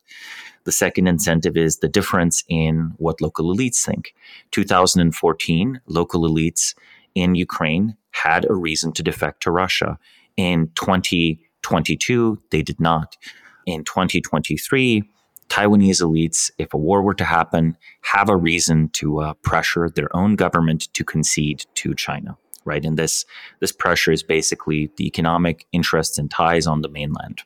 The 0.63 0.71
second 0.71 1.07
incentive 1.07 1.57
is 1.57 1.77
the 1.77 1.87
difference 1.87 2.43
in 2.47 2.93
what 2.97 3.21
local 3.21 3.53
elites 3.53 3.83
think. 3.83 4.13
2014, 4.51 5.81
local 5.87 6.21
elites 6.27 6.73
in 7.19 7.35
Ukraine 7.35 7.97
had 8.11 8.45
a 8.49 8.55
reason 8.55 8.91
to 8.93 9.03
defect 9.03 9.43
to 9.43 9.51
Russia. 9.51 9.99
In 10.37 10.71
2022, 10.75 12.41
they 12.51 12.61
did 12.61 12.79
not. 12.79 13.17
In 13.65 13.83
2023, 13.83 15.03
Taiwanese 15.49 16.01
elites, 16.01 16.51
if 16.57 16.73
a 16.73 16.77
war 16.77 17.01
were 17.01 17.15
to 17.15 17.25
happen, 17.25 17.75
have 18.01 18.29
a 18.29 18.37
reason 18.37 18.89
to 18.93 19.19
uh, 19.19 19.33
pressure 19.49 19.89
their 19.89 20.15
own 20.15 20.35
government 20.35 20.93
to 20.93 21.03
concede 21.03 21.65
to 21.75 21.93
China. 21.93 22.37
Right, 22.65 22.85
and 22.85 22.99
this 22.99 23.25
this 23.61 23.71
pressure 23.71 24.11
is 24.11 24.21
basically 24.21 24.91
the 24.97 25.07
economic 25.07 25.65
interests 25.71 26.19
and 26.19 26.29
ties 26.29 26.67
on 26.67 26.81
the 26.81 26.89
mainland. 26.89 27.41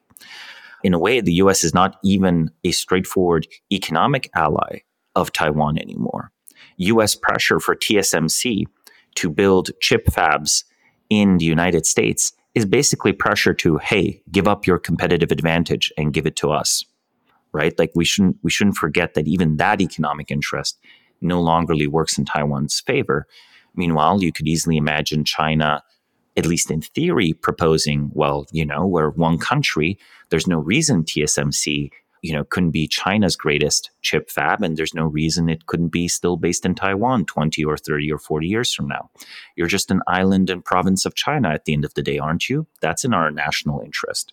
In 0.84 0.94
a 0.94 1.00
way, 1.00 1.22
the 1.22 1.36
US 1.44 1.64
is 1.64 1.74
not 1.74 1.98
even 2.04 2.52
a 2.64 2.72
straightforward 2.72 3.48
economic 3.72 4.30
ally 4.36 4.82
of 5.16 5.32
Taiwan 5.32 5.78
anymore. 5.78 6.32
US 6.78 7.16
pressure 7.16 7.60
for 7.60 7.76
TSMC 7.76 8.66
to 9.16 9.30
build 9.30 9.72
chip 9.80 10.06
fabs 10.08 10.64
in 11.10 11.38
the 11.38 11.46
United 11.46 11.86
States 11.86 12.34
is 12.56 12.66
basically 12.66 13.14
pressure 13.14 13.54
to, 13.54 13.78
hey, 13.78 14.22
give 14.32 14.48
up 14.48 14.68
your 14.68 14.78
competitive 14.78 15.32
advantage 15.32 15.92
and 15.98 16.14
give 16.14 16.26
it 16.26 16.36
to 16.38 16.52
us. 16.52 16.86
Right? 17.52 17.78
Like 17.78 17.92
we 17.94 18.06
shouldn't 18.06 18.38
we 18.42 18.50
shouldn't 18.50 18.78
forget 18.78 19.14
that 19.14 19.28
even 19.28 19.58
that 19.58 19.80
economic 19.80 20.32
interest 20.32 20.80
no 21.22 21.40
longer 21.42 21.76
works 21.90 22.18
in 22.18 22.26
Taiwan's 22.26 22.80
favor. 22.80 23.28
Meanwhile, 23.76 24.22
you 24.22 24.32
could 24.32 24.48
easily 24.48 24.78
imagine 24.78 25.24
China, 25.24 25.84
at 26.36 26.46
least 26.46 26.70
in 26.70 26.82
theory, 26.82 27.34
proposing, 27.34 28.12
well, 28.14 28.46
you 28.52 28.66
know, 28.66 28.86
we're 28.86 29.10
one 29.12 29.38
country. 29.38 29.98
There's 30.30 30.48
no 30.48 30.60
reason 30.60 31.04
TSMC 31.04 31.92
you 32.24 32.32
know, 32.32 32.46
couldn't 32.46 32.72
be 32.72 32.88
China's 32.88 33.36
greatest 33.36 33.92
chip 34.02 34.30
fab, 34.30 34.64
and 34.64 34.78
there's 34.78 34.94
no 34.94 35.04
reason 35.04 35.50
it 35.50 35.66
couldn't 35.66 35.90
be 35.90 36.08
still 36.08 36.38
based 36.38 36.66
in 36.66 36.74
Taiwan 36.74 37.26
20 37.26 37.64
or 37.66 37.76
30 37.78 38.10
or 38.12 38.18
40 38.18 38.48
years 38.48 38.74
from 38.74 38.88
now. 38.88 39.10
You're 39.58 39.68
just 39.68 39.92
an 39.92 40.02
island 40.08 40.50
and 40.50 40.64
province 40.64 41.06
of 41.06 41.16
China 41.16 41.50
at 41.50 41.66
the 41.66 41.74
end 41.74 41.84
of 41.84 41.94
the 41.96 42.02
day, 42.02 42.18
aren't 42.18 42.50
you? 42.50 42.66
That's 42.80 43.04
in 43.04 43.14
our 43.14 43.30
national 43.30 43.82
interest. 43.82 44.32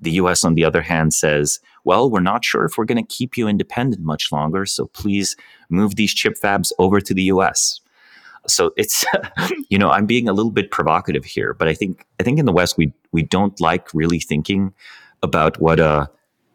The 0.00 0.10
US, 0.12 0.42
on 0.42 0.54
the 0.54 0.64
other 0.64 0.82
hand, 0.82 1.14
says, 1.14 1.60
well, 1.84 2.10
we're 2.10 2.18
not 2.18 2.44
sure 2.44 2.64
if 2.64 2.76
we're 2.76 2.84
going 2.84 3.04
to 3.04 3.14
keep 3.14 3.36
you 3.36 3.46
independent 3.46 4.02
much 4.02 4.32
longer, 4.32 4.66
so 4.66 4.86
please 4.86 5.36
move 5.68 5.94
these 5.94 6.12
chip 6.12 6.34
fabs 6.34 6.72
over 6.80 7.00
to 7.00 7.14
the 7.14 7.24
US. 7.24 7.80
So 8.48 8.72
it's, 8.76 9.04
you 9.68 9.78
know, 9.78 9.90
I'm 9.90 10.06
being 10.06 10.28
a 10.28 10.32
little 10.32 10.50
bit 10.50 10.72
provocative 10.72 11.24
here, 11.24 11.54
but 11.54 11.68
I 11.68 11.74
think 11.74 12.04
I 12.18 12.24
think 12.24 12.40
in 12.40 12.46
the 12.46 12.52
West 12.52 12.76
we 12.76 12.92
we 13.12 13.22
don't 13.22 13.60
like 13.60 13.94
really 13.94 14.18
thinking 14.18 14.74
about 15.22 15.60
what 15.60 15.78
a 15.78 16.10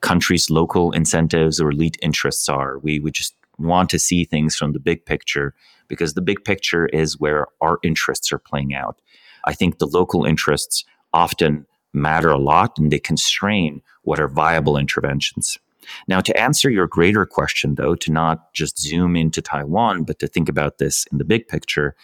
country's 0.06 0.52
local 0.52 0.92
incentives 0.92 1.60
or 1.60 1.72
elite 1.72 1.98
interests 2.02 2.48
are. 2.48 2.78
We 2.80 3.00
we 3.00 3.12
just 3.12 3.34
want 3.58 3.90
to 3.90 4.00
see 4.00 4.24
things 4.24 4.56
from 4.56 4.74
the 4.74 4.80
big 4.80 5.06
picture 5.06 5.54
because 5.88 6.14
the 6.14 6.22
big 6.22 6.44
picture 6.44 6.86
is 6.88 7.20
where 7.20 7.48
our 7.62 7.80
interests 7.84 8.32
are 8.32 8.38
playing 8.38 8.76
out. 8.76 9.02
I 9.46 9.54
think 9.54 9.78
the 9.78 9.88
local 9.88 10.26
interests 10.26 10.86
often 11.12 11.66
matter 11.94 12.30
a 12.30 12.38
lot 12.38 12.78
and 12.78 12.92
they 12.92 13.00
constrain 13.00 13.82
what 14.04 14.20
are 14.20 14.28
viable 14.28 14.78
interventions. 14.78 15.58
Now, 16.08 16.20
to 16.22 16.40
answer 16.40 16.70
your 16.70 16.88
greater 16.88 17.26
question, 17.26 17.76
though, 17.76 17.96
to 17.96 18.12
not 18.12 18.54
just 18.54 18.80
zoom 18.80 19.16
into 19.16 19.42
Taiwan, 19.42 20.04
but 20.04 20.20
to 20.20 20.28
think 20.28 20.50
about 20.50 20.78
this 20.78 21.06
in 21.12 21.18
the 21.18 21.26
big 21.26 21.48
picture, 21.48 21.96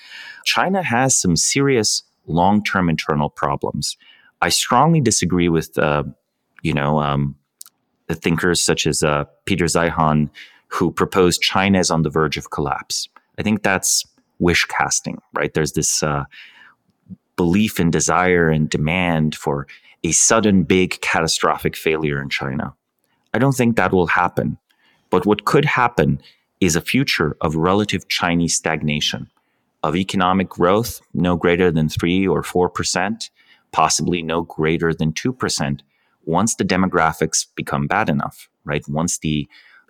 China 0.46 0.82
has 0.84 1.20
some 1.20 1.36
serious 1.36 2.04
long 2.28 2.64
term 2.64 2.90
internal 2.90 3.30
problems. 3.30 3.98
I 4.42 4.50
strongly 4.50 5.02
disagree 5.02 5.50
with, 5.50 5.78
uh, 5.78 6.04
you 6.62 6.74
know, 6.74 7.00
um, 7.00 7.36
the 8.12 8.20
thinkers 8.20 8.62
such 8.62 8.86
as 8.86 9.04
uh, 9.04 9.24
Peter 9.46 9.66
Zeihan, 9.66 10.30
who 10.68 10.92
proposed 10.92 11.42
China 11.42 11.80
is 11.80 11.90
on 11.90 12.02
the 12.02 12.10
verge 12.10 12.38
of 12.38 12.52
collapse. 12.52 13.08
I 13.40 13.42
think 13.42 13.64
that's 13.64 14.06
wish 14.40 14.66
casting, 14.66 15.22
right? 15.34 15.54
There's 15.54 15.72
this 15.72 16.04
uh, 16.04 16.26
belief 17.38 17.80
and 17.80 17.92
desire 17.92 18.50
and 18.50 18.70
demand 18.70 19.34
for 19.36 19.66
a 20.04 20.12
sudden 20.12 20.64
big 20.64 21.00
catastrophic 21.00 21.78
failure 21.78 22.22
in 22.22 22.28
China. 22.30 22.74
I 23.34 23.40
don't 23.40 23.56
think 23.56 23.78
that 23.78 23.94
will 23.94 24.08
happen. 24.08 24.58
But 25.10 25.26
what 25.26 25.46
could 25.46 25.66
happen 25.66 26.22
is 26.60 26.76
a 26.76 26.82
future 26.82 27.38
of 27.40 27.56
relative 27.56 28.10
Chinese 28.10 28.56
stagnation, 28.56 29.30
of 29.84 29.96
economic 29.96 30.50
growth 30.50 31.02
no 31.14 31.38
greater 31.38 31.72
than 31.72 31.88
3 31.88 32.28
or 32.28 32.42
4%, 32.42 33.30
possibly 33.72 34.22
no 34.22 34.42
greater 34.42 34.94
than 34.94 35.14
2%, 35.14 35.80
once 36.26 36.56
the 36.56 36.66
demographics 36.66 37.46
become 37.56 37.88
bad 37.88 38.10
enough, 38.10 38.50
right? 38.66 38.84
Once 38.88 39.20
the 39.20 39.48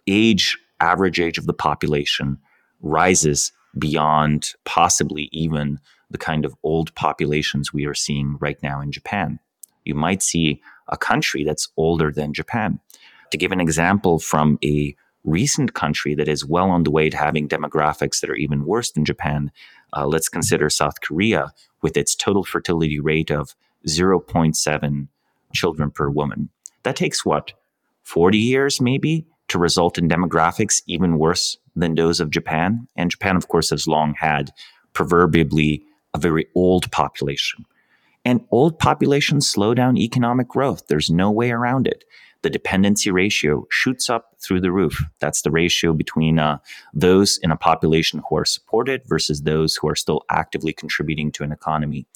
age, 0.07 0.57
average 0.79 1.19
age 1.19 1.37
of 1.37 1.45
the 1.45 1.53
population 1.53 2.37
rises 2.81 3.51
beyond 3.77 4.53
possibly 4.65 5.29
even 5.31 5.79
the 6.09 6.17
kind 6.17 6.45
of 6.45 6.55
old 6.63 6.93
populations 6.95 7.73
we 7.73 7.85
are 7.85 7.93
seeing 7.93 8.37
right 8.39 8.61
now 8.61 8.81
in 8.81 8.91
Japan. 8.91 9.39
You 9.85 9.95
might 9.95 10.21
see 10.21 10.61
a 10.89 10.97
country 10.97 11.43
that's 11.43 11.69
older 11.77 12.11
than 12.11 12.33
Japan. 12.33 12.79
To 13.31 13.37
give 13.37 13.51
an 13.51 13.61
example 13.61 14.19
from 14.19 14.59
a 14.63 14.95
recent 15.23 15.73
country 15.73 16.15
that 16.15 16.27
is 16.27 16.45
well 16.45 16.69
on 16.69 16.83
the 16.83 16.91
way 16.91 17.09
to 17.09 17.17
having 17.17 17.47
demographics 17.47 18.19
that 18.19 18.29
are 18.29 18.35
even 18.35 18.65
worse 18.65 18.91
than 18.91 19.05
Japan, 19.05 19.51
uh, 19.95 20.05
let's 20.05 20.29
consider 20.29 20.69
South 20.69 20.99
Korea 21.01 21.53
with 21.81 21.95
its 21.95 22.15
total 22.15 22.43
fertility 22.43 22.99
rate 22.99 23.31
of 23.31 23.55
0.7 23.87 25.07
children 25.53 25.91
per 25.91 26.09
woman. 26.09 26.49
That 26.83 26.95
takes 26.95 27.25
what, 27.25 27.53
40 28.03 28.37
years 28.37 28.81
maybe 28.81 29.25
to 29.49 29.59
result 29.59 29.97
in 29.97 30.07
demographics 30.07 30.81
even 30.87 31.17
worse 31.17 31.57
than 31.75 31.95
those 31.95 32.19
of 32.19 32.29
Japan? 32.29 32.87
And 32.95 33.11
Japan, 33.11 33.35
of 33.35 33.47
course, 33.47 33.69
has 33.69 33.87
long 33.87 34.15
had 34.15 34.51
proverbially 34.93 35.83
a 36.13 36.19
very 36.19 36.47
old 36.55 36.91
population. 36.91 37.65
And 38.23 38.45
old 38.51 38.77
populations 38.77 39.49
slow 39.49 39.73
down 39.73 39.97
economic 39.97 40.47
growth. 40.47 40.87
There's 40.87 41.09
no 41.09 41.31
way 41.31 41.51
around 41.51 41.87
it. 41.87 42.03
The 42.43 42.49
dependency 42.49 43.11
ratio 43.11 43.67
shoots 43.69 44.09
up 44.09 44.35
through 44.41 44.61
the 44.61 44.71
roof. 44.71 45.03
That's 45.19 45.43
the 45.43 45.51
ratio 45.51 45.93
between 45.93 46.39
uh, 46.39 46.57
those 46.93 47.39
in 47.43 47.51
a 47.51 47.57
population 47.57 48.21
who 48.27 48.35
are 48.37 48.45
supported 48.45 49.03
versus 49.05 49.43
those 49.43 49.75
who 49.75 49.87
are 49.87 49.95
still 49.95 50.23
actively 50.31 50.73
contributing 50.73 51.31
to 51.33 51.43
an 51.43 51.51
economy. 51.51 52.07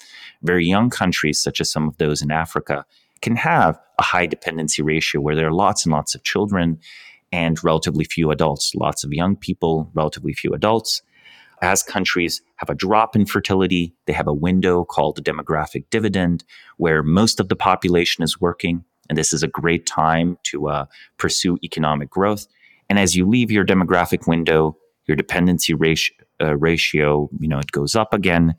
Very 0.41 0.65
young 0.65 0.89
countries, 0.89 1.41
such 1.41 1.61
as 1.61 1.71
some 1.71 1.87
of 1.87 1.97
those 1.97 2.23
in 2.23 2.31
Africa, 2.31 2.85
can 3.25 3.35
have 3.35 3.79
a 3.97 4.03
high 4.03 4.27
dependency 4.27 4.83
ratio 4.83 5.19
where 5.19 5.35
there 5.35 5.47
are 5.47 5.51
lots 5.51 5.83
and 5.83 5.91
lots 5.91 6.13
of 6.13 6.23
children 6.23 6.77
and 7.31 7.61
relatively 7.63 8.05
few 8.05 8.29
adults, 8.29 8.75
lots 8.75 9.03
of 9.03 9.11
young 9.11 9.35
people, 9.35 9.89
relatively 9.95 10.31
few 10.31 10.53
adults. 10.53 11.01
As 11.63 11.81
countries 11.81 12.43
have 12.57 12.69
a 12.69 12.75
drop 12.75 13.15
in 13.15 13.25
fertility, 13.25 13.95
they 14.05 14.13
have 14.13 14.27
a 14.27 14.33
window 14.33 14.85
called 14.85 15.15
the 15.15 15.23
demographic 15.23 15.85
dividend 15.89 16.43
where 16.77 17.01
most 17.01 17.39
of 17.39 17.49
the 17.49 17.55
population 17.55 18.23
is 18.23 18.39
working. 18.39 18.85
And 19.09 19.17
this 19.17 19.33
is 19.33 19.41
a 19.41 19.47
great 19.47 19.87
time 19.87 20.37
to 20.43 20.67
uh, 20.67 20.85
pursue 21.17 21.57
economic 21.63 22.11
growth. 22.11 22.45
And 22.91 22.99
as 22.99 23.15
you 23.15 23.27
leave 23.27 23.49
your 23.49 23.65
demographic 23.65 24.27
window, 24.27 24.77
your 25.07 25.17
dependency 25.17 25.73
ratio, 25.73 26.15
uh, 26.41 26.55
ratio, 26.57 27.27
you 27.39 27.47
know, 27.47 27.57
it 27.57 27.71
goes 27.71 27.95
up 27.95 28.13
again 28.13 28.53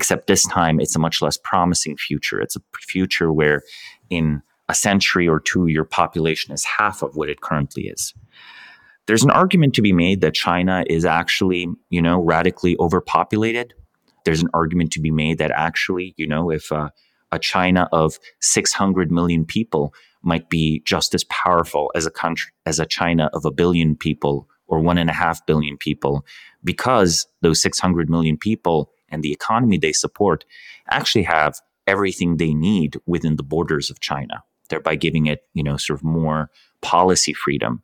except 0.00 0.28
this 0.28 0.46
time 0.46 0.80
it's 0.80 0.96
a 0.96 0.98
much 0.98 1.20
less 1.20 1.36
promising 1.36 1.94
future. 1.94 2.40
It's 2.40 2.56
a 2.56 2.62
future 2.80 3.30
where 3.30 3.60
in 4.08 4.40
a 4.66 4.74
century 4.74 5.28
or 5.28 5.40
two, 5.40 5.66
your 5.66 5.84
population 5.84 6.54
is 6.54 6.64
half 6.64 7.02
of 7.02 7.16
what 7.16 7.28
it 7.28 7.42
currently 7.42 7.88
is. 7.88 8.14
There's 9.06 9.22
an 9.22 9.30
argument 9.30 9.74
to 9.74 9.82
be 9.82 9.92
made 9.92 10.22
that 10.22 10.32
China 10.32 10.84
is 10.86 11.04
actually, 11.04 11.66
you 11.90 12.00
know, 12.00 12.18
radically 12.18 12.78
overpopulated. 12.78 13.74
There's 14.24 14.40
an 14.40 14.48
argument 14.54 14.90
to 14.92 15.00
be 15.00 15.10
made 15.10 15.36
that 15.36 15.50
actually, 15.50 16.14
you 16.16 16.26
know, 16.26 16.50
if 16.50 16.72
uh, 16.72 16.88
a 17.30 17.38
China 17.38 17.86
of 17.92 18.18
600 18.40 19.12
million 19.12 19.44
people 19.44 19.92
might 20.22 20.48
be 20.48 20.82
just 20.86 21.14
as 21.14 21.24
powerful 21.24 21.90
as 21.94 22.06
a 22.06 22.10
country 22.10 22.52
as 22.64 22.80
a 22.80 22.86
China 22.86 23.28
of 23.34 23.44
a 23.44 23.50
billion 23.50 23.96
people 23.96 24.48
or 24.66 24.80
one 24.80 24.96
and 24.96 25.10
a 25.10 25.18
half 25.24 25.44
billion 25.44 25.76
people, 25.76 26.24
because 26.64 27.26
those 27.42 27.60
600 27.60 28.08
million 28.08 28.38
people 28.38 28.90
and 29.10 29.22
the 29.22 29.32
economy 29.32 29.78
they 29.78 29.92
support 29.92 30.44
actually 30.90 31.24
have 31.24 31.60
everything 31.86 32.36
they 32.36 32.54
need 32.54 32.96
within 33.06 33.36
the 33.36 33.42
borders 33.42 33.90
of 33.90 34.00
China, 34.00 34.42
thereby 34.68 34.94
giving 34.94 35.26
it, 35.26 35.44
you 35.54 35.62
know, 35.62 35.76
sort 35.76 35.98
of 35.98 36.04
more 36.04 36.50
policy 36.82 37.32
freedom. 37.32 37.82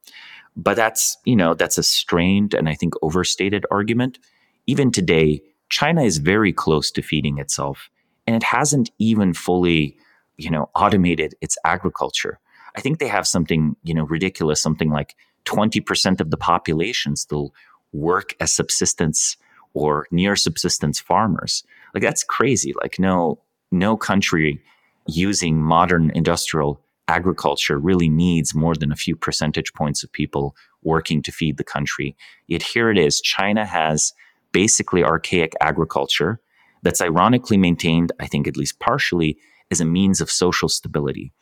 But 0.57 0.77
that's, 0.77 1.17
you 1.25 1.37
know, 1.37 1.55
that's 1.55 1.79
a 1.79 1.83
strained 1.83 2.55
and 2.55 2.69
I 2.69 2.75
think 2.75 2.95
overstated 3.03 3.67
argument. 3.71 4.19
Even 4.67 4.91
today, 4.91 5.43
China 5.69 6.03
is 6.03 6.19
very 6.19 6.53
close 6.53 6.91
to 6.93 7.03
feeding 7.03 7.39
itself, 7.39 7.91
and 8.27 8.37
it 8.37 8.43
hasn't 8.43 8.91
even 8.99 9.35
fully, 9.35 9.97
you 10.39 10.51
know, 10.51 10.71
automated 10.75 11.35
its 11.41 11.59
agriculture. 11.65 12.39
I 12.77 12.81
think 12.81 12.99
they 12.99 13.09
have 13.09 13.27
something, 13.27 13.77
you 13.83 13.95
know, 13.95 14.05
ridiculous, 14.05 14.63
something 14.63 14.91
like 14.91 15.15
20% 15.45 16.21
of 16.21 16.31
the 16.31 16.37
population 16.37 17.17
still 17.17 17.53
work 17.93 18.35
as 18.41 18.53
subsistence 18.53 19.37
or 19.77 20.07
near 20.11 20.35
subsistence 20.35 20.99
farmers. 20.99 21.63
Like 21.93 22.03
that's 22.03 22.25
crazy. 22.25 22.73
Like 22.81 22.99
no 22.99 23.39
no 23.71 23.95
country 23.97 24.63
using 25.07 25.63
modern 25.63 26.11
industrial 26.15 26.81
agriculture 27.09 27.79
really 27.79 28.09
needs 28.09 28.55
more 28.55 28.75
than 28.75 28.91
a 28.91 28.97
few 28.97 29.15
percentage 29.15 29.73
points 29.75 30.03
of 30.03 30.11
people 30.11 30.57
working 30.83 31.21
to 31.23 31.31
feed 31.31 31.59
the 31.59 31.65
country. 31.65 32.17
Yet 32.47 32.63
here 32.63 32.91
it 32.91 32.97
is. 32.99 33.21
China 33.21 33.67
has 33.67 34.15
basically 34.51 35.05
archaic 35.05 35.53
agriculture 35.61 36.41
that's 36.83 37.03
ironically 37.03 37.59
maintained, 37.59 38.13
I 38.19 38.27
think 38.27 38.49
at 38.49 38.57
least 38.57 38.81
partially, 38.81 39.37
as 39.71 39.81
a 39.81 39.85
means 39.85 40.23
of 40.23 40.31
social 40.31 40.71
stability 40.71 41.33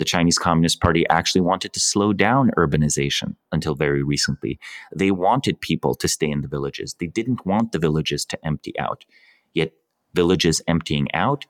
the 0.00 0.04
Chinese 0.06 0.38
Communist 0.38 0.80
Party 0.80 1.06
actually 1.10 1.42
wanted 1.42 1.74
to 1.74 1.78
slow 1.78 2.14
down 2.14 2.50
urbanization 2.56 3.36
until 3.52 3.74
very 3.74 4.02
recently. 4.02 4.58
They 4.96 5.10
wanted 5.10 5.60
people 5.60 5.94
to 5.96 6.08
stay 6.08 6.30
in 6.30 6.40
the 6.40 6.48
villages. 6.48 6.96
They 6.98 7.06
didn't 7.06 7.44
want 7.44 7.72
the 7.72 7.78
villages 7.78 8.24
to 8.24 8.38
empty 8.42 8.72
out. 8.78 9.04
Yet, 9.52 9.72
villages 10.14 10.62
emptying 10.66 11.08
out 11.12 11.44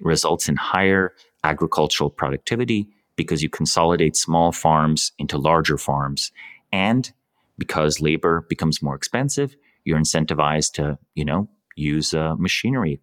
results 0.00 0.48
in 0.48 0.54
higher 0.54 1.14
agricultural 1.42 2.10
productivity 2.10 2.88
because 3.16 3.42
you 3.42 3.50
consolidate 3.50 4.16
small 4.16 4.52
farms 4.52 5.10
into 5.18 5.36
larger 5.36 5.76
farms. 5.76 6.30
And 6.72 7.12
because 7.58 8.00
labor 8.00 8.46
becomes 8.48 8.80
more 8.80 8.94
expensive, 8.94 9.56
you're 9.84 9.98
incentivized 9.98 10.74
to, 10.74 10.96
you 11.16 11.24
know, 11.24 11.48
use 11.74 12.14
uh, 12.14 12.36
machinery, 12.36 13.00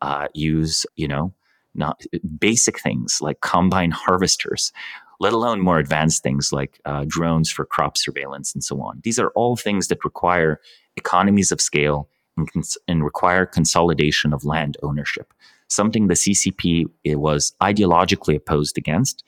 uh, 0.00 0.28
use, 0.32 0.86
you 0.96 1.08
know, 1.08 1.34
not 1.74 2.04
basic 2.38 2.80
things 2.80 3.18
like 3.20 3.40
combine 3.40 3.90
harvesters, 3.90 4.72
let 5.20 5.32
alone 5.32 5.60
more 5.60 5.78
advanced 5.78 6.22
things 6.22 6.52
like 6.52 6.80
uh, 6.84 7.04
drones 7.06 7.50
for 7.50 7.64
crop 7.64 7.96
surveillance 7.96 8.54
and 8.54 8.62
so 8.62 8.80
on. 8.80 9.00
These 9.04 9.18
are 9.18 9.30
all 9.30 9.56
things 9.56 9.88
that 9.88 10.04
require 10.04 10.60
economies 10.96 11.52
of 11.52 11.60
scale 11.60 12.08
and, 12.36 12.50
cons- 12.52 12.78
and 12.88 13.04
require 13.04 13.46
consolidation 13.46 14.32
of 14.32 14.44
land 14.44 14.76
ownership, 14.82 15.32
something 15.68 16.08
the 16.08 16.14
CCP 16.14 16.86
was 17.06 17.54
ideologically 17.60 18.36
opposed 18.36 18.76
against 18.78 19.24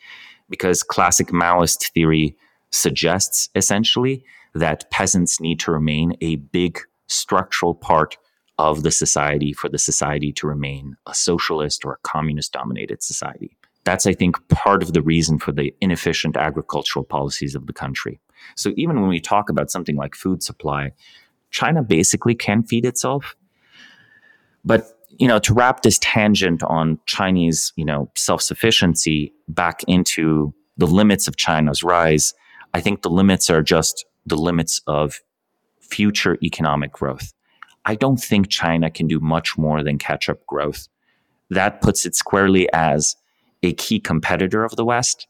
because 0.49 0.83
classic 0.83 1.29
Maoist 1.29 1.91
theory 1.93 2.37
suggests 2.71 3.49
essentially 3.55 4.25
that 4.55 4.91
peasants 4.91 5.41
need 5.41 5.61
to 5.61 5.71
remain 5.71 6.17
a 6.21 6.37
big 6.37 6.81
structural 7.09 7.75
part 7.75 8.17
of 8.59 8.83
the 8.83 8.91
society 8.91 9.53
for 9.53 9.69
the 9.69 9.79
society 9.79 10.33
to 10.33 10.47
remain 10.47 10.97
a 11.07 11.15
socialist 11.15 11.85
or 11.85 11.93
a 11.93 11.99
communist 12.03 12.53
dominated 12.53 13.03
society. 13.03 13.57
That's, 13.85 14.07
I 14.07 14.15
think, 14.15 14.37
part 14.49 14.83
of 14.83 14.95
the 14.95 15.03
reason 15.03 15.39
for 15.39 15.53
the 15.53 15.75
inefficient 15.81 16.37
agricultural 16.37 17.05
policies 17.05 17.55
of 17.55 17.67
the 17.67 17.73
country. 17.73 18.21
So 18.55 18.73
even 18.77 19.01
when 19.01 19.09
we 19.09 19.21
talk 19.21 19.49
about 19.51 19.71
something 19.71 19.97
like 19.97 20.15
food 20.15 20.43
supply, 20.43 20.93
China 21.51 21.83
basically 21.83 22.35
can 22.35 22.63
feed 22.63 22.85
itself. 22.85 23.37
But 24.65 24.93
you 25.19 25.29
know, 25.29 25.39
to 25.39 25.55
wrap 25.55 25.83
this 25.83 25.99
tangent 26.01 26.63
on 26.65 26.99
Chinese, 27.07 27.73
you 27.77 27.85
know, 27.85 28.11
self-sufficiency 28.17 29.33
back 29.49 29.83
into 29.85 30.53
the 30.77 30.87
limits 30.87 31.27
of 31.27 31.37
China's 31.37 31.83
rise, 31.83 32.35
I 32.75 32.81
think 32.81 33.03
the 33.03 33.09
limits 33.09 33.49
are 33.49 33.63
just 33.63 34.05
the 34.27 34.37
limits 34.37 34.83
of 34.87 35.21
future 35.81 36.37
economic 36.43 36.93
growth. 36.93 37.33
I 37.87 37.95
don't 37.95 38.19
think 38.19 38.49
China 38.49 38.91
can 38.91 39.07
do 39.07 39.21
much 39.21 39.57
more 39.57 39.83
than 39.83 39.97
catch 39.97 40.29
up 40.29 40.45
growth. 40.47 40.89
That 41.51 41.81
puts 41.81 42.05
it 42.05 42.17
squarely 42.17 42.69
as 42.73 43.17
a 43.63 43.73
key 43.75 44.01
competitor 44.01 44.65
of 44.65 44.75
the 44.75 44.85
West. 44.85 45.29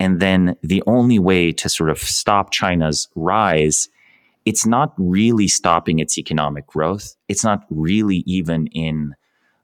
And 0.00 0.20
then 0.20 0.56
the 0.62 0.82
only 0.88 1.20
way 1.20 1.52
to 1.52 1.68
sort 1.68 1.90
of 1.90 1.98
stop 1.98 2.50
China's 2.50 3.08
rise, 3.14 3.88
it's 4.44 4.66
not 4.66 4.92
really 4.98 5.46
stopping 5.46 6.00
its 6.00 6.18
economic 6.18 6.66
growth. 6.66 7.14
It's 7.28 7.44
not 7.44 7.64
really 7.70 8.24
even 8.26 8.66
in 8.68 9.14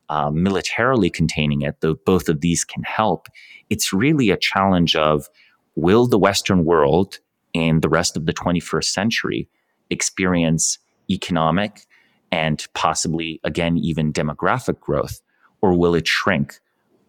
uh, 0.09 0.31
militarily 0.31 1.11
containing 1.11 1.63
it, 1.63 1.81
though 1.81 1.95
both 1.95 2.29
of 2.29 2.41
these 2.41 2.65
can 2.65 2.85
help. 2.85 3.27
It's 3.71 3.93
really 3.93 4.31
a 4.31 4.37
challenge 4.37 4.95
of 4.95 5.29
will 5.75 6.07
the 6.07 6.19
Western 6.19 6.65
world 6.65 7.19
and 7.55 7.83
the 7.83 7.89
rest 7.89 8.17
of 8.17 8.27
the 8.27 8.33
21st 8.33 8.85
century 8.85 9.49
experience 9.91 10.79
economic 11.11 11.87
and 12.33 12.67
possibly, 12.75 13.41
again, 13.45 13.79
even 13.79 14.13
demographic 14.13 14.81
growth? 14.81 15.21
Or 15.63 15.77
will 15.77 15.95
it 15.95 16.07
shrink 16.07 16.61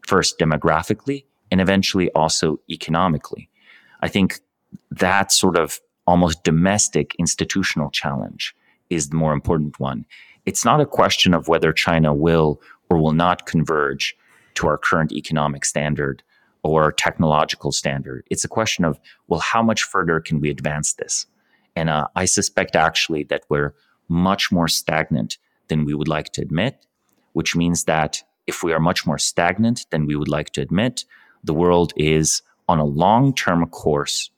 first 0.06 0.40
demographically 0.40 1.26
and 1.52 1.62
eventually 1.62 2.10
also 2.12 2.60
economically? 2.70 3.50
I 4.02 4.08
think 4.08 4.40
that 4.90 5.32
sort 5.32 5.58
of 5.58 5.80
almost 6.08 6.44
domestic 6.44 7.16
institutional 7.20 7.92
challenge 7.92 8.56
is 8.90 9.10
the 9.10 9.16
more 9.16 9.34
important 9.34 9.80
one. 9.80 10.06
It's 10.46 10.66
not 10.66 10.82
a 10.82 10.86
question 10.86 11.34
of 11.34 11.48
whether 11.48 11.72
China 11.72 12.14
will 12.14 12.62
or 12.90 12.98
will 12.98 13.14
not 13.14 13.46
converge 13.46 14.16
to 14.56 14.68
our 14.68 14.78
current 14.78 15.12
economic 15.12 15.64
standard 15.66 16.24
or 16.64 16.92
technological 16.92 17.72
standard. 17.72 18.26
It's 18.30 18.44
a 18.44 18.50
question 18.50 18.84
of, 18.86 19.00
well, 19.28 19.40
how 19.40 19.64
much 19.64 19.84
further 19.84 20.20
can 20.20 20.40
we 20.40 20.50
advance 20.50 20.94
this? 20.94 21.26
And 21.76 21.90
uh, 21.90 22.08
I 22.16 22.26
suspect 22.26 22.76
actually 22.76 23.24
that 23.26 23.44
we're 23.50 23.74
much 24.12 24.52
more 24.52 24.68
stagnant 24.68 25.38
than 25.70 25.86
we 25.86 25.94
would 25.94 26.08
like 26.08 26.32
to 26.34 26.42
admit, 26.42 26.86
which 27.34 27.56
means 27.56 27.86
that 27.86 28.22
if 28.46 28.62
we 28.64 28.74
are 28.74 28.80
much 28.80 29.06
more 29.06 29.18
stagnant 29.18 29.86
than 29.90 30.06
we 30.06 30.16
would 30.16 30.28
like 30.28 30.50
to 30.52 30.62
admit, 30.62 31.06
the 31.44 31.54
world 31.54 31.94
is 31.96 32.42
on 32.68 32.80
a 32.80 32.86
long 32.86 33.34
term 33.34 33.66
course, 33.68 34.30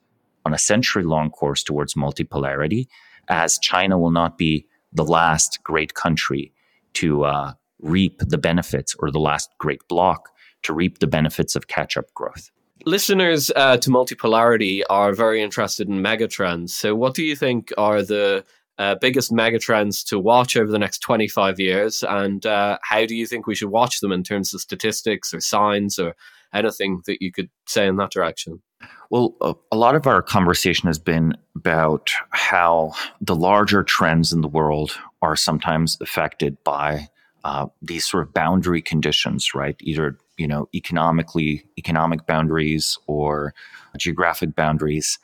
on 0.46 0.54
a 0.54 0.58
century 0.58 1.04
long 1.04 1.30
course 1.30 1.64
towards 1.64 1.96
multipolarity, 1.96 2.88
as 3.28 3.58
China 3.60 3.98
will 3.98 4.12
not 4.12 4.38
be 4.38 4.66
the 4.92 5.04
last 5.04 5.60
great 5.64 5.94
country 5.96 6.54
to 6.94 7.24
uh, 7.24 7.54
reap 7.82 8.20
the 8.20 8.38
benefits 8.38 8.96
or 9.00 9.10
the 9.10 9.20
last 9.20 9.50
great 9.58 9.82
bloc 9.88 10.30
to 10.62 10.74
reap 10.74 11.00
the 11.00 11.08
benefits 11.08 11.56
of 11.56 11.68
catch 11.68 11.98
up 11.98 12.14
growth. 12.14 12.52
Listeners 12.86 13.50
uh, 13.56 13.78
to 13.78 13.90
Multipolarity 13.90 14.82
are 14.90 15.14
very 15.14 15.42
interested 15.42 15.88
in 15.88 16.02
megatrends. 16.02 16.72
So, 16.72 16.96
what 16.96 17.14
do 17.14 17.24
you 17.24 17.36
think 17.36 17.72
are 17.78 18.04
the 18.04 18.44
uh, 18.78 18.96
biggest 19.00 19.32
megatrends 19.32 20.06
to 20.06 20.20
watch 20.20 20.58
over 20.58 20.72
the 20.72 20.80
next 20.80 21.00
25 21.00 21.60
years? 21.60 22.04
And 22.08 22.46
uh, 22.46 22.78
how 22.84 23.06
do 23.06 23.16
you 23.16 23.26
think 23.26 23.48
we 23.48 23.56
should 23.56 23.70
watch 23.70 24.00
them 24.00 24.12
in 24.12 24.24
terms 24.24 24.54
of 24.54 24.62
statistics 24.62 25.34
or 25.34 25.40
signs 25.40 26.00
or 26.00 26.16
anything 26.54 27.02
that 27.06 27.22
you 27.22 27.32
could 27.32 27.50
say 27.68 27.88
in 27.88 27.98
that 27.98 28.12
direction? 28.12 28.62
Well, 29.10 29.36
a 29.72 29.76
lot 29.76 29.96
of 29.96 30.08
our 30.08 30.22
conversation 30.22 30.88
has 30.88 31.00
been 31.00 31.38
about 31.56 32.12
how 32.32 32.94
the 33.22 33.36
larger 33.36 33.84
trends 33.84 34.34
in 34.34 34.42
the 34.42 34.48
world 34.48 34.98
are 35.22 35.36
sometimes 35.36 35.98
affected 36.02 36.58
by 36.64 37.10
uh, 37.44 37.68
these 37.82 38.06
sort 38.06 38.28
of 38.28 38.34
boundary 38.34 38.82
conditions, 38.82 39.54
right? 39.54 39.76
Either 39.82 40.18
you 40.38 40.48
know 40.48 40.68
economically 40.74 41.64
economic 41.78 42.26
boundaries 42.26 42.98
or 43.08 43.54
geographic 43.98 44.56
boundaries. 44.56 45.20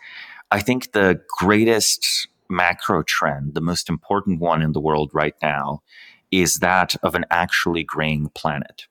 I 0.52 0.62
think 0.62 0.92
the 0.92 1.22
greatest 1.38 2.28
macro 2.50 3.04
trend, 3.04 3.54
the 3.54 3.62
most 3.62 3.90
important 3.90 4.40
one 4.40 4.62
in 4.62 4.74
the 4.74 4.80
world 4.80 5.12
right 5.14 5.36
now, 5.42 5.82
is 6.32 6.60
that 6.60 6.96
of 7.04 7.16
an 7.16 7.26
actually 7.30 7.84
graying 7.84 8.30
planet. 8.30 8.88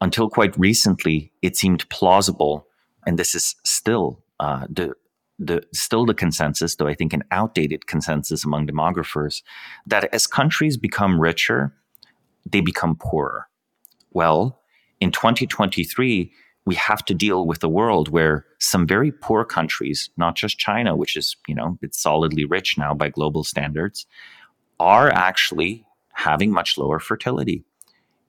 Until 0.00 0.28
quite 0.28 0.58
recently, 0.58 1.32
it 1.42 1.56
seemed 1.56 1.88
plausible, 1.88 2.66
and 3.06 3.18
this 3.18 3.34
is 3.34 3.54
still 3.64 4.22
uh, 4.40 4.66
the 4.68 4.94
the 5.38 5.62
still 5.72 6.06
the 6.06 6.14
consensus, 6.14 6.76
though 6.76 6.86
I 6.86 6.94
think 6.94 7.12
an 7.12 7.24
outdated 7.30 7.86
consensus 7.86 8.44
among 8.44 8.66
demographers, 8.66 9.42
that 9.86 10.12
as 10.12 10.26
countries 10.26 10.76
become 10.76 11.20
richer, 11.20 11.74
they 12.44 12.60
become 12.60 12.96
poorer. 12.96 13.48
Well, 14.10 14.60
in 15.00 15.10
2023, 15.10 16.32
we 16.64 16.74
have 16.76 17.04
to 17.06 17.14
deal 17.14 17.46
with 17.46 17.64
a 17.64 17.68
world 17.68 18.08
where 18.08 18.46
some 18.58 18.86
very 18.86 19.10
poor 19.10 19.44
countries, 19.44 20.10
not 20.16 20.36
just 20.36 20.58
China, 20.58 20.94
which 20.94 21.16
is, 21.16 21.36
you 21.48 21.54
know, 21.54 21.78
it's 21.82 22.00
solidly 22.00 22.44
rich 22.44 22.78
now 22.78 22.94
by 22.94 23.08
global 23.08 23.42
standards, 23.42 24.06
are 24.78 25.10
actually 25.10 25.84
having 26.12 26.52
much 26.52 26.78
lower 26.78 27.00
fertility. 27.00 27.64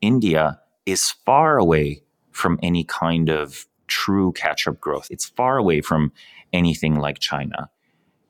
India 0.02 0.60
is 0.86 1.12
far 1.26 1.58
away 1.58 2.02
from 2.32 2.60
any 2.64 2.84
kind 2.84 3.30
of 3.30 3.68
true 3.88 4.32
catch 4.34 4.68
up 4.68 4.80
growth. 4.80 5.08
It's 5.12 5.30
far 5.30 5.58
away 5.58 5.82
from 5.82 6.12
anything 6.52 6.96
like 6.96 7.20
China. 7.20 7.70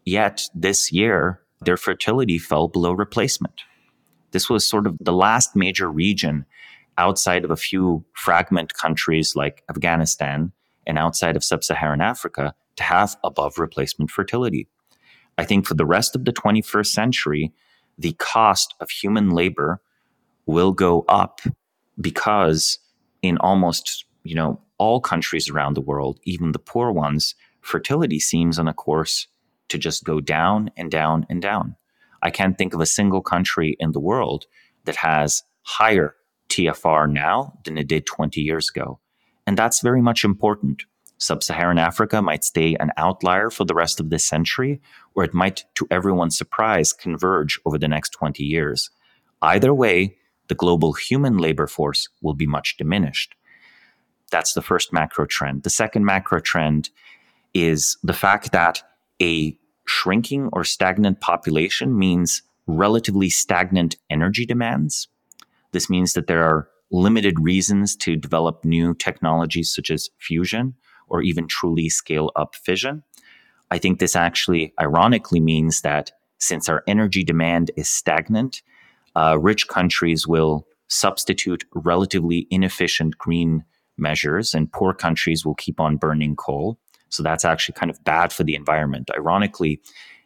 Yet 0.05 0.49
this 0.53 0.91
year, 0.91 1.41
their 1.61 1.77
fertility 1.77 2.37
fell 2.37 2.67
below 2.67 2.91
replacement. 2.91 3.61
This 4.31 4.49
was 4.49 4.67
sort 4.67 4.85
of 4.85 4.97
the 4.99 5.13
last 5.13 5.55
major 5.55 5.89
region 5.89 6.45
outside 6.97 7.43
of 7.43 7.51
a 7.51 7.55
few 7.55 8.05
fragment 8.13 8.73
countries 8.73 9.35
like 9.35 9.63
Afghanistan 9.69 10.51
and 10.85 10.97
outside 10.97 11.35
of 11.35 11.43
sub 11.43 11.63
Saharan 11.63 12.01
Africa 12.01 12.53
to 12.75 12.83
have 12.83 13.15
above 13.23 13.57
replacement 13.57 14.11
fertility. 14.11 14.67
I 15.37 15.45
think 15.45 15.65
for 15.65 15.73
the 15.73 15.85
rest 15.85 16.15
of 16.15 16.25
the 16.25 16.33
21st 16.33 16.87
century, 16.87 17.51
the 17.97 18.13
cost 18.13 18.75
of 18.79 18.89
human 18.89 19.29
labor 19.29 19.81
will 20.45 20.71
go 20.71 21.05
up 21.07 21.41
because 21.99 22.79
in 23.21 23.37
almost 23.37 24.05
you 24.23 24.35
know 24.35 24.59
all 24.77 24.99
countries 24.99 25.49
around 25.49 25.75
the 25.75 25.81
world 25.81 26.19
even 26.23 26.51
the 26.51 26.59
poor 26.59 26.91
ones 26.91 27.35
fertility 27.61 28.19
seems 28.19 28.59
on 28.59 28.67
a 28.67 28.73
course 28.73 29.27
to 29.69 29.77
just 29.77 30.03
go 30.03 30.19
down 30.19 30.71
and 30.75 30.89
down 30.91 31.25
and 31.29 31.41
down 31.41 31.75
i 32.21 32.31
can't 32.31 32.57
think 32.57 32.73
of 32.73 32.81
a 32.81 32.85
single 32.85 33.21
country 33.21 33.77
in 33.79 33.91
the 33.91 33.99
world 33.99 34.45
that 34.85 34.95
has 34.95 35.43
higher 35.61 36.15
TFR 36.53 37.11
now 37.11 37.57
than 37.65 37.77
it 37.77 37.87
did 37.87 38.05
20 38.05 38.39
years 38.41 38.69
ago. 38.69 38.99
And 39.47 39.57
that's 39.57 39.81
very 39.81 40.01
much 40.01 40.23
important. 40.23 40.83
Sub 41.17 41.41
Saharan 41.41 41.77
Africa 41.77 42.21
might 42.21 42.43
stay 42.43 42.75
an 42.79 42.91
outlier 42.97 43.49
for 43.49 43.65
the 43.65 43.73
rest 43.73 43.99
of 43.99 44.09
this 44.09 44.25
century, 44.25 44.81
or 45.15 45.23
it 45.23 45.33
might, 45.33 45.63
to 45.75 45.87
everyone's 45.89 46.37
surprise, 46.37 46.93
converge 46.93 47.59
over 47.65 47.77
the 47.77 47.87
next 47.87 48.09
20 48.11 48.43
years. 48.43 48.89
Either 49.41 49.73
way, 49.73 50.17
the 50.49 50.55
global 50.55 50.93
human 50.93 51.37
labor 51.37 51.67
force 51.67 52.09
will 52.21 52.33
be 52.33 52.45
much 52.45 52.77
diminished. 52.77 53.35
That's 54.31 54.53
the 54.53 54.61
first 54.61 54.91
macro 54.91 55.25
trend. 55.25 55.63
The 55.63 55.69
second 55.69 56.05
macro 56.05 56.39
trend 56.39 56.89
is 57.53 57.97
the 58.03 58.13
fact 58.13 58.51
that 58.51 58.83
a 59.21 59.57
shrinking 59.85 60.49
or 60.53 60.63
stagnant 60.63 61.21
population 61.21 61.97
means 61.97 62.41
relatively 62.67 63.29
stagnant 63.29 63.95
energy 64.09 64.45
demands. 64.45 65.07
This 65.73 65.89
means 65.89 66.13
that 66.13 66.27
there 66.27 66.43
are 66.43 66.69
limited 66.91 67.39
reasons 67.39 67.95
to 67.97 68.15
develop 68.15 68.63
new 68.63 68.93
technologies 68.93 69.73
such 69.73 69.91
as 69.91 70.09
fusion 70.19 70.75
or 71.07 71.21
even 71.21 71.47
truly 71.47 71.89
scale 71.89 72.31
up 72.35 72.55
fission. 72.55 73.03
I 73.71 73.79
think 73.79 73.99
this 73.99 74.15
actually 74.15 74.73
ironically 74.79 75.39
means 75.39 75.81
that 75.81 76.11
since 76.37 76.69
our 76.69 76.83
energy 76.87 77.23
demand 77.23 77.71
is 77.75 77.89
stagnant, 77.89 78.61
uh, 79.15 79.37
rich 79.39 79.67
countries 79.67 80.27
will 80.27 80.67
substitute 80.87 81.65
relatively 81.73 82.47
inefficient 82.51 83.17
green 83.17 83.63
measures, 83.97 84.53
and 84.53 84.71
poor 84.71 84.93
countries 84.93 85.45
will 85.45 85.55
keep 85.55 85.79
on 85.79 85.97
burning 85.97 86.35
coal. 86.35 86.77
So 87.09 87.23
that's 87.23 87.45
actually 87.45 87.73
kind 87.73 87.89
of 87.89 88.03
bad 88.03 88.33
for 88.33 88.43
the 88.43 88.55
environment. 88.55 89.09
Ironically, 89.15 89.81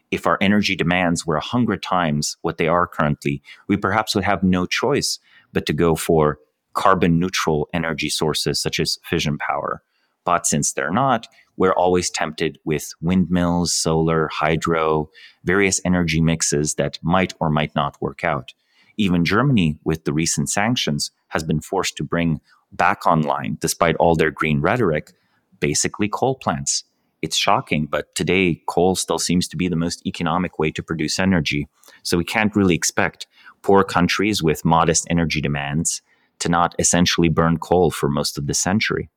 if 0.09 0.25
our 0.25 0.37
energy 0.41 0.75
demands 0.75 1.25
were 1.25 1.35
100 1.35 1.83
times 1.83 2.37
what 2.41 2.57
they 2.57 2.67
are 2.67 2.87
currently, 2.87 3.41
we 3.67 3.77
perhaps 3.77 4.15
would 4.15 4.23
have 4.23 4.41
no 4.41 4.65
choice 4.65 5.19
but 5.57 5.65
to 5.65 5.73
go 5.73 5.95
for 5.95 6.37
carbon 6.75 7.17
neutral 7.17 7.67
energy 7.73 8.09
sources 8.09 8.61
such 8.61 8.79
as 8.79 8.99
fission 9.03 9.39
power. 9.39 9.81
But 10.23 10.45
since 10.45 10.71
they're 10.71 10.91
not, 10.91 11.27
we're 11.55 11.73
always 11.73 12.11
tempted 12.11 12.59
with 12.63 12.93
windmills, 13.01 13.73
solar, 13.73 14.27
hydro, 14.27 15.09
various 15.45 15.81
energy 15.83 16.21
mixes 16.21 16.75
that 16.75 16.99
might 17.01 17.33
or 17.39 17.49
might 17.49 17.73
not 17.73 17.99
work 17.99 18.23
out. 18.23 18.53
Even 18.97 19.25
Germany, 19.25 19.79
with 19.83 20.05
the 20.05 20.13
recent 20.13 20.47
sanctions, 20.47 21.09
has 21.29 21.43
been 21.43 21.59
forced 21.59 21.97
to 21.97 22.03
bring 22.03 22.39
back 22.71 23.07
online, 23.07 23.57
despite 23.59 23.95
all 23.95 24.15
their 24.15 24.29
green 24.29 24.61
rhetoric, 24.61 25.11
basically 25.59 26.07
coal 26.07 26.35
plants. 26.35 26.83
It's 27.23 27.35
shocking, 27.35 27.87
but 27.87 28.13
today 28.13 28.61
coal 28.69 28.95
still 28.95 29.17
seems 29.17 29.47
to 29.47 29.57
be 29.57 29.67
the 29.67 29.75
most 29.75 30.05
economic 30.05 30.59
way 30.59 30.69
to 30.69 30.83
produce 30.83 31.17
energy. 31.17 31.67
So 32.03 32.15
we 32.15 32.25
can't 32.25 32.55
really 32.55 32.75
expect 32.75 33.25
poor 33.67 33.83
countries 33.83 34.41
with 34.41 34.63
modest 34.63 35.05
energy 35.09 35.41
demands 35.41 36.01
to 36.39 36.47
not 36.47 36.73
essentially 36.79 37.27
burn 37.27 37.57
coal 37.57 37.91
for 37.91 38.07
most 38.07 38.37
of 38.37 38.47
the 38.47 38.53
century. 38.53 39.09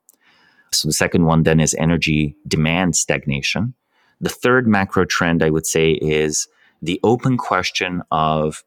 So 0.72 0.88
the 0.88 0.92
second 0.92 1.24
one 1.24 1.44
then 1.44 1.61
is 1.61 1.72
energy 1.78 2.34
demand 2.48 2.96
stagnation. 2.96 3.74
The 4.20 4.28
third 4.28 4.66
macro 4.66 5.05
trend 5.05 5.44
I 5.44 5.51
would 5.51 5.68
say 5.68 5.92
is 5.92 6.48
the 6.82 6.98
open 7.05 7.36
question 7.36 8.03
of 8.11 8.64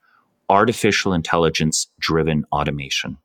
artificial 0.47 1.13
intelligence 1.13 1.87
driven 1.99 2.45
automation. 2.53 3.17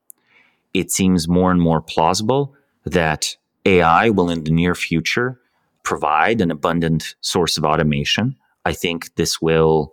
It 0.75 0.91
seems 0.91 1.29
more 1.29 1.53
and 1.53 1.63
more 1.63 1.81
plausible 1.81 2.57
that 2.85 3.37
AI 3.67 4.11
will 4.11 4.31
in 4.31 4.43
the 4.43 4.51
near 4.51 4.75
future 4.75 5.41
provide 5.85 6.41
an 6.41 6.51
abundant 6.51 7.15
source 7.21 7.57
of 7.57 7.65
automation. 7.65 8.35
I 8.65 8.73
think 8.73 9.15
this 9.15 9.41
will, 9.41 9.93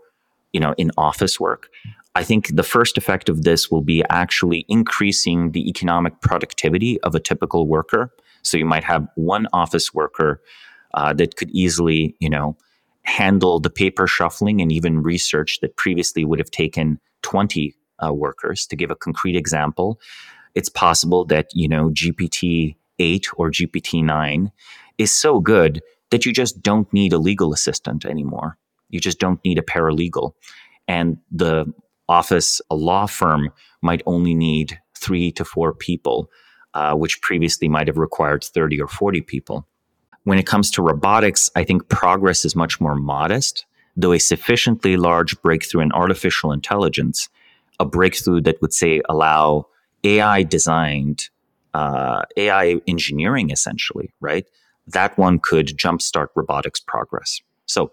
you 0.52 0.60
know, 0.60 0.74
in 0.80 0.90
office 0.98 1.40
work. 1.40 1.70
I 2.16 2.24
think 2.24 2.56
the 2.56 2.64
first 2.64 2.98
effect 2.98 3.28
of 3.28 3.44
this 3.44 3.70
will 3.70 3.82
be 3.82 4.04
actually 4.10 4.66
increasing 4.70 5.52
the 5.52 5.70
economic 5.70 6.22
productivity 6.22 7.00
of 7.02 7.14
a 7.14 7.20
typical 7.20 7.68
worker. 7.68 8.14
So 8.42 8.58
you 8.58 8.66
might 8.66 8.86
have 8.86 9.08
one 9.16 9.48
office 9.52 9.94
worker 9.94 10.42
uh, 10.94 11.14
that 11.14 11.36
could 11.36 11.52
easily, 11.52 12.16
you 12.20 12.30
know, 12.30 12.56
handle 13.04 13.60
the 13.60 13.70
paper 13.70 14.08
shuffling 14.08 14.62
and 14.62 14.72
even 14.72 15.04
research 15.04 15.60
that 15.62 15.76
previously 15.76 16.24
would 16.24 16.40
have 16.40 16.52
taken 16.52 17.00
20 17.22 17.76
uh, 18.04 18.14
workers. 18.14 18.66
To 18.68 18.76
give 18.76 18.92
a 18.92 18.96
concrete 18.96 19.36
example, 19.36 20.00
it's 20.56 20.70
possible 20.70 21.26
that, 21.26 21.48
you 21.54 21.68
know, 21.68 21.90
GPT 21.90 22.76
8 22.98 23.28
or 23.36 23.52
GPT 23.52 24.04
9 24.04 24.52
is 24.98 25.14
so 25.14 25.42
good 25.42 25.82
that 26.12 26.26
you 26.26 26.32
just 26.32 26.62
don't 26.62 26.92
need 26.94 27.12
a 27.12 27.18
legal 27.18 27.54
assistant 27.54 28.06
anymore. 28.06 28.58
You 28.90 29.02
just 29.02 29.20
don't 29.20 29.44
need 29.44 29.60
a 29.60 29.62
paralegal. 29.62 30.32
And 30.88 31.18
the 31.30 31.74
office, 32.10 32.62
a 32.70 32.76
law 32.76 33.06
firm, 33.06 33.52
might 33.82 34.02
only 34.06 34.34
need 34.34 34.80
three 34.98 35.32
to 35.34 35.46
four 35.46 35.74
people, 35.74 36.30
uh, 36.74 36.94
which 36.96 37.22
previously 37.22 37.68
might 37.68 37.88
have 37.88 37.98
required 37.98 38.44
30 38.44 38.82
or 38.82 38.88
40 38.88 39.22
people. 39.22 39.68
When 40.24 40.40
it 40.40 40.48
comes 40.48 40.72
to 40.72 40.82
robotics, 40.82 41.50
I 41.56 41.64
think 41.64 41.88
progress 41.88 42.46
is 42.46 42.56
much 42.56 42.82
more 42.82 42.96
modest, 42.96 43.66
though 43.96 44.14
a 44.14 44.20
sufficiently 44.20 44.98
large 44.98 45.40
breakthrough 45.42 45.82
in 45.82 45.92
artificial 45.92 46.52
intelligence, 46.52 47.30
a 47.80 47.86
breakthrough 47.86 48.42
that 48.42 48.62
would 48.62 48.74
say 48.74 49.02
allow 49.08 49.68
AI 50.04 50.44
designed, 50.44 51.30
uh, 51.74 52.24
AI 52.38 52.82
engineering 52.88 53.52
essentially, 53.52 54.14
right? 54.20 54.46
That 54.88 55.18
one 55.18 55.40
could 55.40 55.68
jumpstart 55.68 56.28
robotics 56.36 56.80
progress. 56.80 57.42
So 57.66 57.92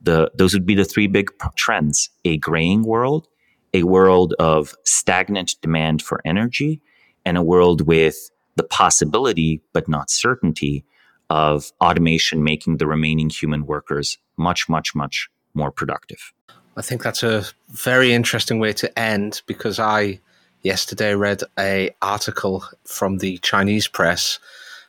the, 0.00 0.30
those 0.34 0.52
would 0.54 0.66
be 0.66 0.74
the 0.74 0.84
three 0.84 1.06
big 1.06 1.30
trends 1.56 2.10
a 2.24 2.38
graying 2.38 2.82
world, 2.82 3.28
a 3.76 3.82
world 3.82 4.34
of 4.38 4.74
stagnant 4.84 5.50
demand 5.60 6.00
for 6.00 6.20
energy, 6.24 6.80
and 7.26 7.36
a 7.36 7.42
world 7.42 7.80
with 7.82 8.16
the 8.56 8.62
possibility, 8.64 9.60
but 9.74 9.88
not 9.88 10.10
certainty, 10.10 10.84
of 11.28 11.72
automation 11.80 12.42
making 12.42 12.78
the 12.78 12.86
remaining 12.86 13.28
human 13.28 13.66
workers 13.66 14.18
much, 14.36 14.68
much, 14.68 14.94
much 14.94 15.28
more 15.54 15.70
productive. 15.70 16.32
I 16.76 16.82
think 16.82 17.02
that's 17.02 17.22
a 17.22 17.44
very 17.68 18.12
interesting 18.12 18.58
way 18.60 18.72
to 18.74 18.98
end 18.98 19.42
because 19.46 19.78
I 19.78 20.20
yesterday 20.62 21.14
read 21.14 21.42
a 21.58 21.90
article 22.00 22.64
from 22.84 23.18
the 23.18 23.38
Chinese 23.38 23.88
press 23.88 24.38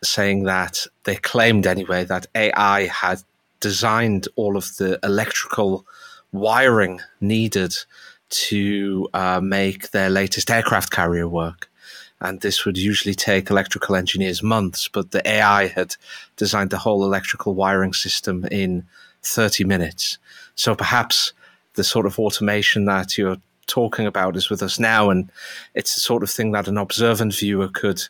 saying 0.03 0.43
that 0.43 0.85
they 1.03 1.15
claimed 1.15 1.65
anyway 1.65 2.05
that 2.05 2.27
AI 2.35 2.87
had 2.87 3.19
designed 3.59 4.27
all 4.35 4.55
of 4.55 4.75
the 4.77 4.99
electrical 5.03 5.85
wiring 6.31 6.99
needed 7.19 7.73
to 8.29 9.07
uh, 9.13 9.39
make 9.41 9.91
their 9.91 10.09
latest 10.09 10.49
aircraft 10.51 10.91
carrier 10.91 11.27
work. 11.27 11.69
And 12.19 12.41
this 12.41 12.65
would 12.65 12.77
usually 12.77 13.13
take 13.13 13.49
electrical 13.49 13.95
engineers 13.95 14.41
months, 14.41 14.87
but 14.87 15.11
the 15.11 15.27
AI 15.27 15.67
had 15.67 15.95
designed 16.35 16.71
the 16.71 16.77
whole 16.79 17.03
electrical 17.03 17.53
wiring 17.53 17.93
system 17.93 18.45
in 18.49 18.85
30 19.23 19.63
minutes. 19.65 20.17
So 20.55 20.75
perhaps 20.75 21.33
the 21.73 21.83
sort 21.83 22.07
of 22.07 22.17
automation 22.17 22.85
that 22.85 23.17
you're 23.17 23.37
talking 23.67 24.07
about 24.07 24.35
is 24.35 24.49
with 24.49 24.63
us 24.63 24.79
now, 24.79 25.09
and 25.09 25.31
it's 25.75 25.93
the 25.93 26.01
sort 26.01 26.23
of 26.23 26.31
thing 26.31 26.51
that 26.53 26.67
an 26.67 26.77
observant 26.77 27.35
viewer 27.35 27.67
could, 27.67 28.01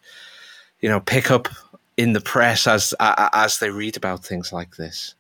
you 0.80 0.88
know, 0.88 1.02
pick 1.02 1.30
up 1.30 1.50
in 1.98 2.14
the 2.14 2.22
press 2.22 2.68
as 2.68 2.94
as 3.00 3.60
they 3.60 3.70
read 3.70 3.98
about 3.98 4.24
things 4.24 4.54
like 4.54 4.78
this. 4.78 5.16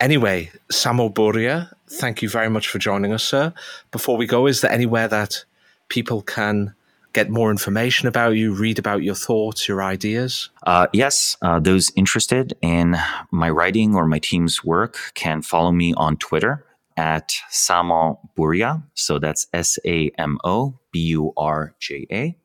Anyway, 0.00 0.50
Samo 0.70 1.12
Burja, 1.12 1.72
thank 1.88 2.22
you 2.22 2.28
very 2.28 2.48
much 2.48 2.68
for 2.68 2.78
joining 2.78 3.12
us, 3.12 3.24
sir. 3.24 3.52
Before 3.90 4.16
we 4.16 4.26
go, 4.26 4.46
is 4.46 4.60
there 4.60 4.70
anywhere 4.70 5.08
that 5.08 5.44
people 5.88 6.22
can 6.22 6.72
get 7.12 7.30
more 7.30 7.50
information 7.50 8.06
about 8.06 8.36
you, 8.36 8.54
read 8.54 8.78
about 8.78 9.02
your 9.02 9.16
thoughts, 9.16 9.66
your 9.66 9.82
ideas? 9.82 10.50
Uh, 10.64 10.86
yes, 10.92 11.36
uh, 11.42 11.58
those 11.58 11.90
interested 11.96 12.56
in 12.62 12.96
my 13.32 13.50
writing 13.50 13.96
or 13.96 14.06
my 14.06 14.20
team's 14.20 14.64
work 14.64 14.98
can 15.14 15.42
follow 15.42 15.72
me 15.72 15.94
on 15.94 16.16
Twitter 16.16 16.64
at 16.96 17.32
Samo 17.50 18.18
Burja. 18.36 18.80
So 18.94 19.18
that's 19.18 19.48
S 19.52 19.80
A 19.84 20.12
M 20.16 20.38
O 20.44 20.78
B 20.92 21.00
U 21.00 21.32
R 21.36 21.74
J 21.80 22.06
A 22.12 22.36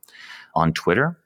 on 0.56 0.74
Twitter. 0.74 1.20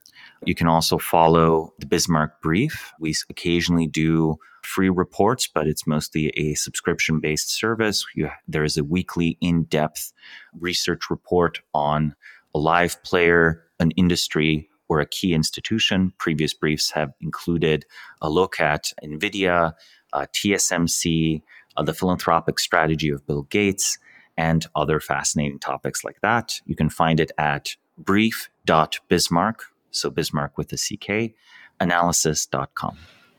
You 0.45 0.55
can 0.55 0.67
also 0.67 0.97
follow 0.97 1.73
the 1.80 1.86
Bismarck 1.86 2.41
Brief. 2.41 2.91
We 2.99 3.15
occasionally 3.30 3.88
do 3.88 4.39
free 4.68 4.89
reports, 4.89 5.47
but 5.47 5.68
it's 5.68 5.88
mostly 5.88 6.30
a 6.30 6.53
subscription 6.53 7.20
based 7.20 7.49
service. 7.49 8.05
You, 8.15 8.30
there 8.47 8.63
is 8.63 8.78
a 8.78 8.84
weekly 8.84 9.38
in 9.41 9.63
depth 9.63 10.11
research 10.59 11.09
report 11.09 11.61
on 11.74 12.15
a 12.53 12.59
live 12.59 13.01
player, 13.03 13.63
an 13.80 13.91
industry, 13.91 14.70
or 14.89 14.99
a 14.99 15.05
key 15.05 15.34
institution. 15.34 16.13
Previous 16.18 16.53
briefs 16.53 16.91
have 16.91 17.13
included 17.22 17.86
a 18.22 18.30
look 18.30 18.59
at 18.59 18.93
NVIDIA, 19.03 19.74
uh, 20.13 20.26
TSMC, 20.34 21.41
uh, 21.78 21.84
the 21.84 21.93
philanthropic 21.93 22.59
strategy 22.59 23.09
of 23.09 23.26
Bill 23.26 23.43
Gates, 23.43 23.97
and 24.38 24.68
other 24.76 24.99
fascinating 24.99 25.59
topics 25.59 26.03
like 26.03 26.22
that. 26.22 26.61
You 26.65 26.76
can 26.76 26.89
find 26.89 27.20
it 27.20 27.32
at 27.38 27.76
brief.bismarck, 27.97 29.63
so 29.91 30.09
Bismarck 30.09 30.57
with 30.57 30.72
a 30.72 30.78
CK, 30.78 31.34
analysis.com. 31.80 32.97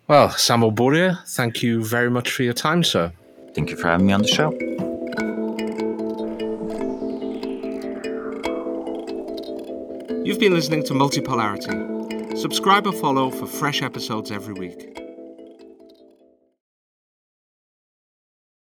Well, 0.09 0.31
Samo 0.31 0.75
Burja, 0.75 1.19
thank 1.29 1.63
you 1.63 1.85
very 1.85 2.09
much 2.09 2.31
for 2.31 2.43
your 2.43 2.55
time, 2.55 2.83
sir. 2.83 3.13
Thank 3.55 3.69
you 3.69 3.77
for 3.77 3.89
having 3.89 4.07
me 4.07 4.15
on 4.15 4.23
the 4.23 4.29
show. 4.29 4.53
You've 10.25 10.41
been 10.41 10.55
listening 10.55 10.83
to 10.85 10.95
Multipolarity. 10.95 12.39
Subscribe 12.39 12.87
or 12.87 12.93
follow 12.93 13.31
for 13.31 13.47
fresh 13.47 13.83
episodes 13.83 14.31
every 14.31 14.55
week. 14.55 14.99